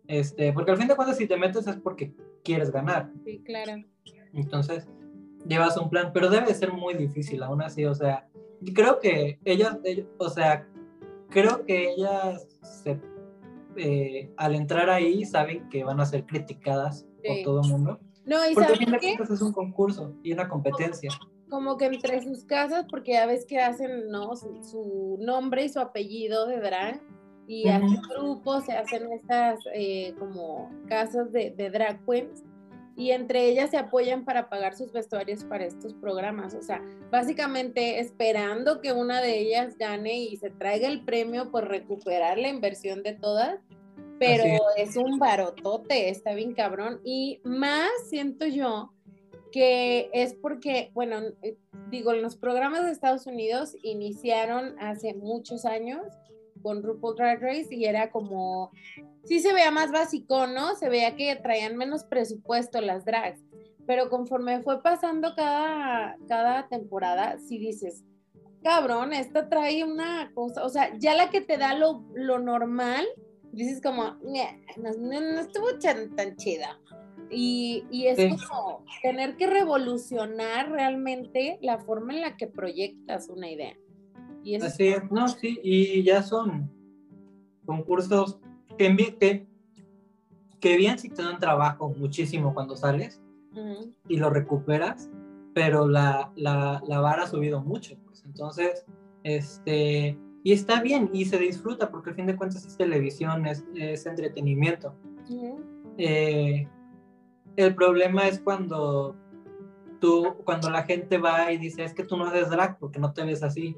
Este, 0.08 0.52
porque 0.52 0.72
al 0.72 0.76
fin 0.78 0.88
de 0.88 0.96
cuentas, 0.96 1.16
si 1.18 1.26
te 1.28 1.36
metes 1.36 1.66
es 1.66 1.76
porque 1.76 2.12
quieres 2.42 2.72
ganar. 2.72 3.10
Sí, 3.24 3.42
claro. 3.44 3.72
Entonces, 4.32 4.88
llevas 5.46 5.76
un 5.76 5.88
plan, 5.88 6.10
pero 6.12 6.28
debe 6.30 6.52
ser 6.54 6.72
muy 6.72 6.94
difícil 6.94 7.42
aún 7.42 7.62
así, 7.62 7.84
o 7.84 7.94
sea, 7.94 8.28
creo 8.74 8.98
que 8.98 9.38
ellas, 9.44 9.78
ell- 9.84 10.08
o 10.18 10.28
sea, 10.28 10.66
creo 11.28 11.64
que 11.64 11.90
ellas 11.92 12.48
se, 12.62 13.00
eh, 13.76 14.30
al 14.36 14.54
entrar 14.54 14.90
ahí 14.90 15.24
saben 15.24 15.68
que 15.68 15.84
van 15.84 16.00
a 16.00 16.06
ser 16.06 16.24
criticadas 16.26 17.06
Sí. 17.22 17.28
por 17.28 17.42
todo 17.44 17.60
el 17.62 17.68
mundo, 17.68 18.00
No, 18.24 18.36
y 18.48 18.54
porque 18.54 18.74
¿sabes 18.86 19.00
qué? 19.00 19.16
es 19.34 19.42
un 19.42 19.52
concurso 19.52 20.14
y 20.22 20.32
una 20.32 20.48
competencia. 20.48 21.10
como 21.50 21.76
que 21.76 21.86
entre 21.86 22.22
sus 22.22 22.44
casas, 22.44 22.86
porque 22.90 23.12
ya 23.12 23.26
ves 23.26 23.44
que 23.44 23.58
hacen, 23.58 24.08
¿no? 24.08 24.36
Su, 24.36 24.62
su 24.62 25.16
nombre 25.20 25.64
y 25.64 25.68
su 25.68 25.80
apellido 25.80 26.46
de 26.46 26.60
drag, 26.60 27.02
y 27.48 27.68
Ujú. 27.68 27.74
hacen 27.76 28.02
grupos, 28.08 28.64
se 28.66 28.72
hacen 28.72 29.12
estas 29.12 29.58
eh, 29.74 30.14
como 30.18 30.70
casas 30.86 31.32
de, 31.32 31.50
de 31.50 31.70
drag 31.70 32.04
queens, 32.06 32.44
y 32.96 33.12
entre 33.12 33.46
ellas 33.46 33.70
se 33.70 33.78
apoyan 33.78 34.24
para 34.24 34.48
pagar 34.48 34.76
sus 34.76 34.92
vestuarios 34.92 35.44
para 35.44 35.64
estos 35.64 35.94
programas. 35.94 36.54
O 36.54 36.62
sea, 36.62 36.82
básicamente 37.10 37.98
esperando 38.00 38.80
que 38.80 38.92
una 38.92 39.20
de 39.20 39.38
ellas 39.38 39.76
gane 39.78 40.18
y 40.18 40.36
se 40.36 40.50
traiga 40.50 40.88
el 40.88 41.04
premio 41.04 41.50
por 41.50 41.68
recuperar 41.68 42.38
la 42.38 42.48
inversión 42.48 43.02
de 43.02 43.14
todas. 43.14 43.60
Pero 44.18 44.44
Así 44.44 44.82
es 44.82 44.96
un 44.96 45.18
barotote, 45.18 46.10
está 46.10 46.34
bien 46.34 46.52
cabrón. 46.52 47.00
Y 47.04 47.40
más 47.42 47.88
siento 48.08 48.46
yo 48.46 48.92
que 49.50 50.10
es 50.12 50.34
porque, 50.34 50.90
bueno, 50.94 51.20
eh, 51.42 51.56
digo, 51.90 52.12
los 52.12 52.36
programas 52.36 52.84
de 52.84 52.92
Estados 52.92 53.26
Unidos 53.26 53.76
iniciaron 53.82 54.76
hace 54.78 55.14
muchos 55.14 55.64
años 55.64 56.02
con 56.62 56.82
RuPaul 56.82 57.16
Drag 57.16 57.40
Race 57.40 57.68
y 57.74 57.84
era 57.84 58.10
como, 58.10 58.70
sí 59.24 59.40
se 59.40 59.52
veía 59.52 59.70
más 59.70 59.90
básico, 59.92 60.46
¿no? 60.46 60.74
Se 60.76 60.88
veía 60.88 61.16
que 61.16 61.34
traían 61.36 61.76
menos 61.76 62.04
presupuesto 62.04 62.80
las 62.80 63.04
drags, 63.04 63.40
pero 63.86 64.08
conforme 64.10 64.60
fue 64.62 64.82
pasando 64.82 65.34
cada, 65.34 66.16
cada 66.28 66.68
temporada, 66.68 67.38
sí 67.38 67.58
dices, 67.58 68.04
cabrón, 68.62 69.12
esta 69.12 69.48
trae 69.48 69.84
una 69.84 70.30
cosa, 70.34 70.64
o 70.64 70.68
sea, 70.68 70.96
ya 70.98 71.14
la 71.14 71.30
que 71.30 71.40
te 71.40 71.56
da 71.56 71.74
lo, 71.74 72.04
lo 72.14 72.38
normal, 72.38 73.06
dices 73.52 73.80
como, 73.82 74.14
"Ñe, 74.22 74.64
no, 74.76 74.90
no, 74.92 75.20
no 75.20 75.40
estuvo 75.40 75.66
tan, 75.80 76.14
tan 76.14 76.36
chida. 76.36 76.78
Y, 77.32 77.84
y 77.90 78.06
es 78.06 78.16
Sí. 78.16 78.28
como 78.28 78.84
tener 79.02 79.36
que 79.36 79.46
revolucionar 79.46 80.70
realmente 80.70 81.58
la 81.62 81.78
forma 81.78 82.12
en 82.12 82.20
la 82.22 82.36
que 82.36 82.46
proyectas 82.48 83.28
una 83.28 83.48
idea. 83.50 83.76
Y 84.42 84.54
eso 84.54 84.66
Así 84.66 84.88
es, 84.88 85.10
no, 85.10 85.28
sí, 85.28 85.60
y 85.62 86.02
ya 86.02 86.22
son 86.22 86.70
concursos 87.66 88.38
que, 88.78 88.96
que, 89.18 89.46
que 90.60 90.76
bien 90.76 90.98
si 90.98 91.10
te 91.10 91.22
dan 91.22 91.38
trabajo 91.38 91.92
muchísimo 91.96 92.54
cuando 92.54 92.76
sales, 92.76 93.20
y 94.08 94.16
lo 94.16 94.30
recuperas, 94.30 95.10
pero 95.54 95.88
la, 95.88 96.32
la, 96.36 96.82
la 96.86 97.00
vara 97.00 97.24
ha 97.24 97.26
subido 97.26 97.60
mucho, 97.60 97.96
pues 98.04 98.24
entonces, 98.24 98.86
este, 99.24 100.16
y 100.42 100.52
está 100.52 100.80
bien 100.80 101.10
y 101.12 101.24
se 101.24 101.38
disfruta 101.38 101.90
porque 101.90 102.10
al 102.10 102.16
fin 102.16 102.26
de 102.26 102.36
cuentas 102.36 102.64
es 102.64 102.76
televisión, 102.76 103.46
es, 103.46 103.64
es 103.74 104.06
entretenimiento. 104.06 104.94
Eh, 105.98 106.66
el 107.56 107.74
problema 107.74 108.26
es 108.28 108.40
cuando 108.40 109.16
tú, 110.00 110.36
cuando 110.44 110.70
la 110.70 110.84
gente 110.84 111.18
va 111.18 111.52
y 111.52 111.58
dice, 111.58 111.84
es 111.84 111.92
que 111.92 112.04
tú 112.04 112.16
no 112.16 112.24
haces 112.24 112.48
drag 112.48 112.78
porque 112.78 112.98
no 112.98 113.12
te 113.12 113.24
ves 113.24 113.42
así, 113.42 113.76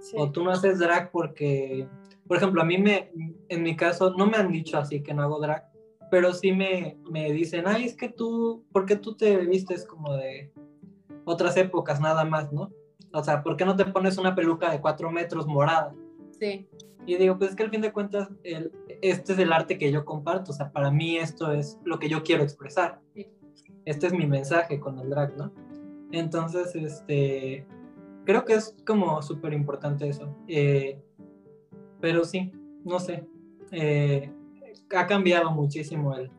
Sí. 0.00 0.16
o 0.18 0.30
tú 0.30 0.42
no 0.42 0.50
haces 0.50 0.78
drag 0.78 1.10
porque, 1.10 1.86
por 2.26 2.38
ejemplo, 2.38 2.62
a 2.62 2.64
mí 2.64 2.78
me, 2.78 3.12
en 3.48 3.62
mi 3.62 3.76
caso, 3.76 4.14
no 4.16 4.26
me 4.26 4.36
han 4.36 4.50
dicho 4.50 4.78
así 4.78 5.02
que 5.02 5.12
no 5.12 5.22
hago 5.22 5.40
drag, 5.40 5.70
pero 6.10 6.32
sí 6.32 6.52
me, 6.52 6.98
me 7.10 7.30
dicen, 7.32 7.64
ay, 7.66 7.84
es 7.84 7.94
que 7.94 8.08
tú, 8.08 8.64
¿por 8.72 8.86
qué 8.86 8.96
tú 8.96 9.16
te 9.16 9.36
vistes 9.46 9.86
como 9.86 10.14
de 10.14 10.52
otras 11.24 11.56
épocas 11.56 12.00
nada 12.00 12.24
más, 12.24 12.52
no? 12.52 12.72
O 13.12 13.22
sea, 13.22 13.42
¿por 13.42 13.56
qué 13.56 13.64
no 13.64 13.76
te 13.76 13.84
pones 13.84 14.18
una 14.18 14.34
peluca 14.34 14.70
de 14.70 14.80
cuatro 14.80 15.10
metros 15.10 15.46
morada? 15.46 15.94
Sí. 16.38 16.68
Y 17.06 17.16
digo, 17.16 17.38
pues 17.38 17.50
es 17.50 17.56
que 17.56 17.62
al 17.62 17.70
fin 17.70 17.80
de 17.80 17.92
cuentas, 17.92 18.28
el, 18.44 18.72
este 19.02 19.32
es 19.32 19.38
el 19.38 19.52
arte 19.52 19.78
que 19.78 19.90
yo 19.90 20.04
comparto, 20.04 20.52
o 20.52 20.54
sea, 20.54 20.70
para 20.70 20.90
mí 20.90 21.16
esto 21.16 21.52
es 21.52 21.78
lo 21.84 21.98
que 21.98 22.08
yo 22.08 22.22
quiero 22.22 22.42
expresar. 22.42 23.00
Sí. 23.14 23.26
Este 23.84 24.06
es 24.06 24.12
mi 24.12 24.26
mensaje 24.26 24.78
con 24.78 24.98
el 24.98 25.10
drag, 25.10 25.36
¿no? 25.36 25.52
Entonces, 26.12 26.74
este, 26.74 27.66
creo 28.30 28.44
que 28.44 28.54
es 28.54 28.74
como 28.86 29.20
súper 29.22 29.52
importante 29.52 30.08
eso. 30.08 30.34
Eh, 30.48 30.98
pero 32.00 32.24
sí, 32.24 32.50
no 32.84 32.98
sé, 32.98 33.26
eh, 33.72 34.30
ha 34.96 35.06
cambiado 35.06 35.50
muchísimo 35.50 36.14
el, 36.14 36.30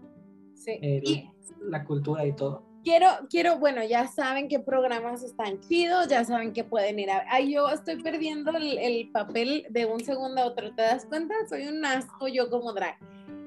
Sí. 0.54 0.78
el- 0.82 1.04
Y 1.08 1.30
la 1.62 1.84
cultura 1.84 2.26
y 2.26 2.34
todo. 2.34 2.64
quiero, 2.84 3.08
quiero, 3.30 3.60
bueno, 3.60 3.84
ya 3.84 4.08
saben 4.08 4.48
qué 4.48 4.60
programas 4.60 5.24
están 5.24 5.60
chidos, 5.62 6.08
ya 6.08 6.24
saben 6.26 6.52
que 6.54 6.64
pueden 6.64 6.98
ir 7.00 7.12
a. 7.12 7.24
Ay, 7.30 7.54
yo 7.54 7.70
estoy 7.70 8.02
perdiendo 8.02 8.52
el, 8.52 8.78
el 8.80 9.12
papel 9.12 9.66
de 9.70 9.86
un 9.86 10.00
segundo 10.00 10.42
a 10.42 10.46
otro. 10.48 10.74
¿Te 10.74 10.82
das 10.82 11.06
cuenta? 11.06 11.36
Soy 11.48 11.68
un 11.68 11.86
asco 11.86 12.28
yo 12.28 12.50
como 12.50 12.74
drag. 12.74 12.98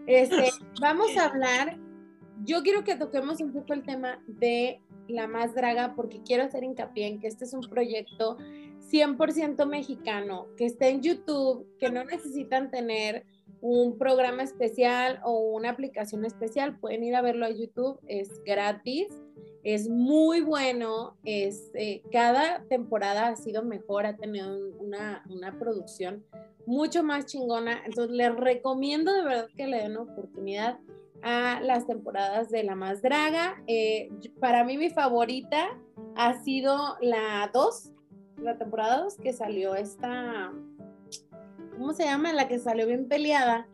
Este, 0.06 0.50
vamos 0.80 1.16
a 1.16 1.26
hablar. 1.26 1.78
Yo 2.44 2.62
quiero 2.62 2.84
que 2.84 2.96
toquemos 2.96 3.40
un 3.40 3.52
poco 3.52 3.72
el 3.74 3.82
tema 3.82 4.18
de 4.26 4.80
La 5.08 5.26
Más 5.26 5.54
Draga 5.54 5.94
porque 5.94 6.22
quiero 6.22 6.44
hacer 6.44 6.64
hincapié 6.64 7.06
en 7.06 7.20
que 7.20 7.28
este 7.28 7.44
es 7.44 7.54
un 7.54 7.62
proyecto 7.62 8.38
100% 8.90 9.66
mexicano, 9.66 10.46
que 10.56 10.66
está 10.66 10.88
en 10.88 11.02
YouTube, 11.02 11.66
que 11.78 11.90
no 11.90 12.04
necesitan 12.04 12.70
tener 12.70 13.24
un 13.60 13.96
programa 13.96 14.42
especial 14.42 15.20
o 15.24 15.38
una 15.38 15.70
aplicación 15.70 16.24
especial, 16.24 16.78
pueden 16.78 17.02
ir 17.02 17.16
a 17.16 17.22
verlo 17.22 17.46
a 17.46 17.50
YouTube, 17.50 17.98
es 18.06 18.42
gratis, 18.44 19.08
es 19.62 19.88
muy 19.88 20.42
bueno, 20.42 21.16
es, 21.24 21.70
eh, 21.74 22.02
cada 22.12 22.62
temporada 22.64 23.28
ha 23.28 23.36
sido 23.36 23.64
mejor, 23.64 24.04
ha 24.04 24.16
tenido 24.16 24.54
una, 24.78 25.24
una 25.30 25.58
producción 25.58 26.22
mucho 26.66 27.02
más 27.02 27.24
chingona, 27.24 27.82
entonces 27.86 28.14
les 28.14 28.36
recomiendo 28.36 29.12
de 29.14 29.24
verdad 29.24 29.48
que 29.56 29.66
le 29.66 29.78
den 29.78 29.96
oportunidad 29.96 30.78
a 31.22 31.60
las 31.60 31.86
temporadas 31.86 32.50
de 32.50 32.62
La 32.64 32.74
Más 32.74 33.02
Draga. 33.02 33.62
Eh, 33.66 34.10
para 34.40 34.64
mí 34.64 34.76
mi 34.78 34.90
favorita 34.90 35.68
ha 36.16 36.34
sido 36.42 36.96
la 37.00 37.50
2, 37.52 37.92
la 38.38 38.58
temporada 38.58 39.04
2 39.04 39.16
que 39.18 39.32
salió 39.32 39.74
esta, 39.74 40.52
¿cómo 41.72 41.92
se 41.92 42.04
llama? 42.04 42.32
La 42.32 42.48
que 42.48 42.58
salió 42.58 42.86
bien 42.86 43.08
peleada. 43.08 43.66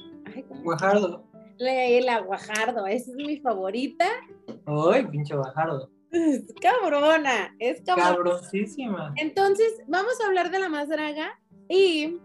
Guajardo. 0.62 1.24
La, 1.59 1.72
la 2.03 2.20
Guajardo, 2.20 2.86
esa 2.86 3.11
es 3.11 3.16
mi 3.16 3.38
favorita. 3.38 4.07
Ay, 4.66 5.07
pinche 5.07 5.34
Guajardo. 5.34 5.91
Es 6.11 6.53
cabrona, 6.61 7.55
es 7.61 7.82
cabrona. 7.82 8.16
Cabrosísima. 8.16 9.14
Entonces, 9.16 9.80
vamos 9.86 10.20
a 10.20 10.26
hablar 10.26 10.51
de 10.51 10.59
la 10.59 10.68
más 10.68 10.88
draga 10.88 11.38
y. 11.68 12.18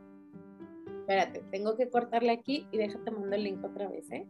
Espérate, 1.02 1.44
tengo 1.52 1.78
que 1.78 1.88
cortarle 1.90 2.32
aquí 2.32 2.68
y 2.72 2.78
déjate 2.78 3.12
mando 3.12 3.36
el 3.36 3.44
link 3.44 3.64
otra 3.64 3.88
vez, 3.88 4.10
¿eh? 4.12 4.28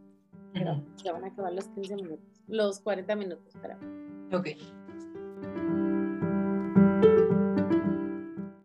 Pero 0.52 0.82
ya 1.02 1.12
van 1.12 1.24
a 1.24 1.26
acabar 1.28 1.52
los 1.52 1.68
15 1.68 1.96
minutos, 1.96 2.42
los 2.46 2.80
40 2.80 3.16
minutos, 3.16 3.54
espérame. 3.54 3.80
Ok. 4.32 4.48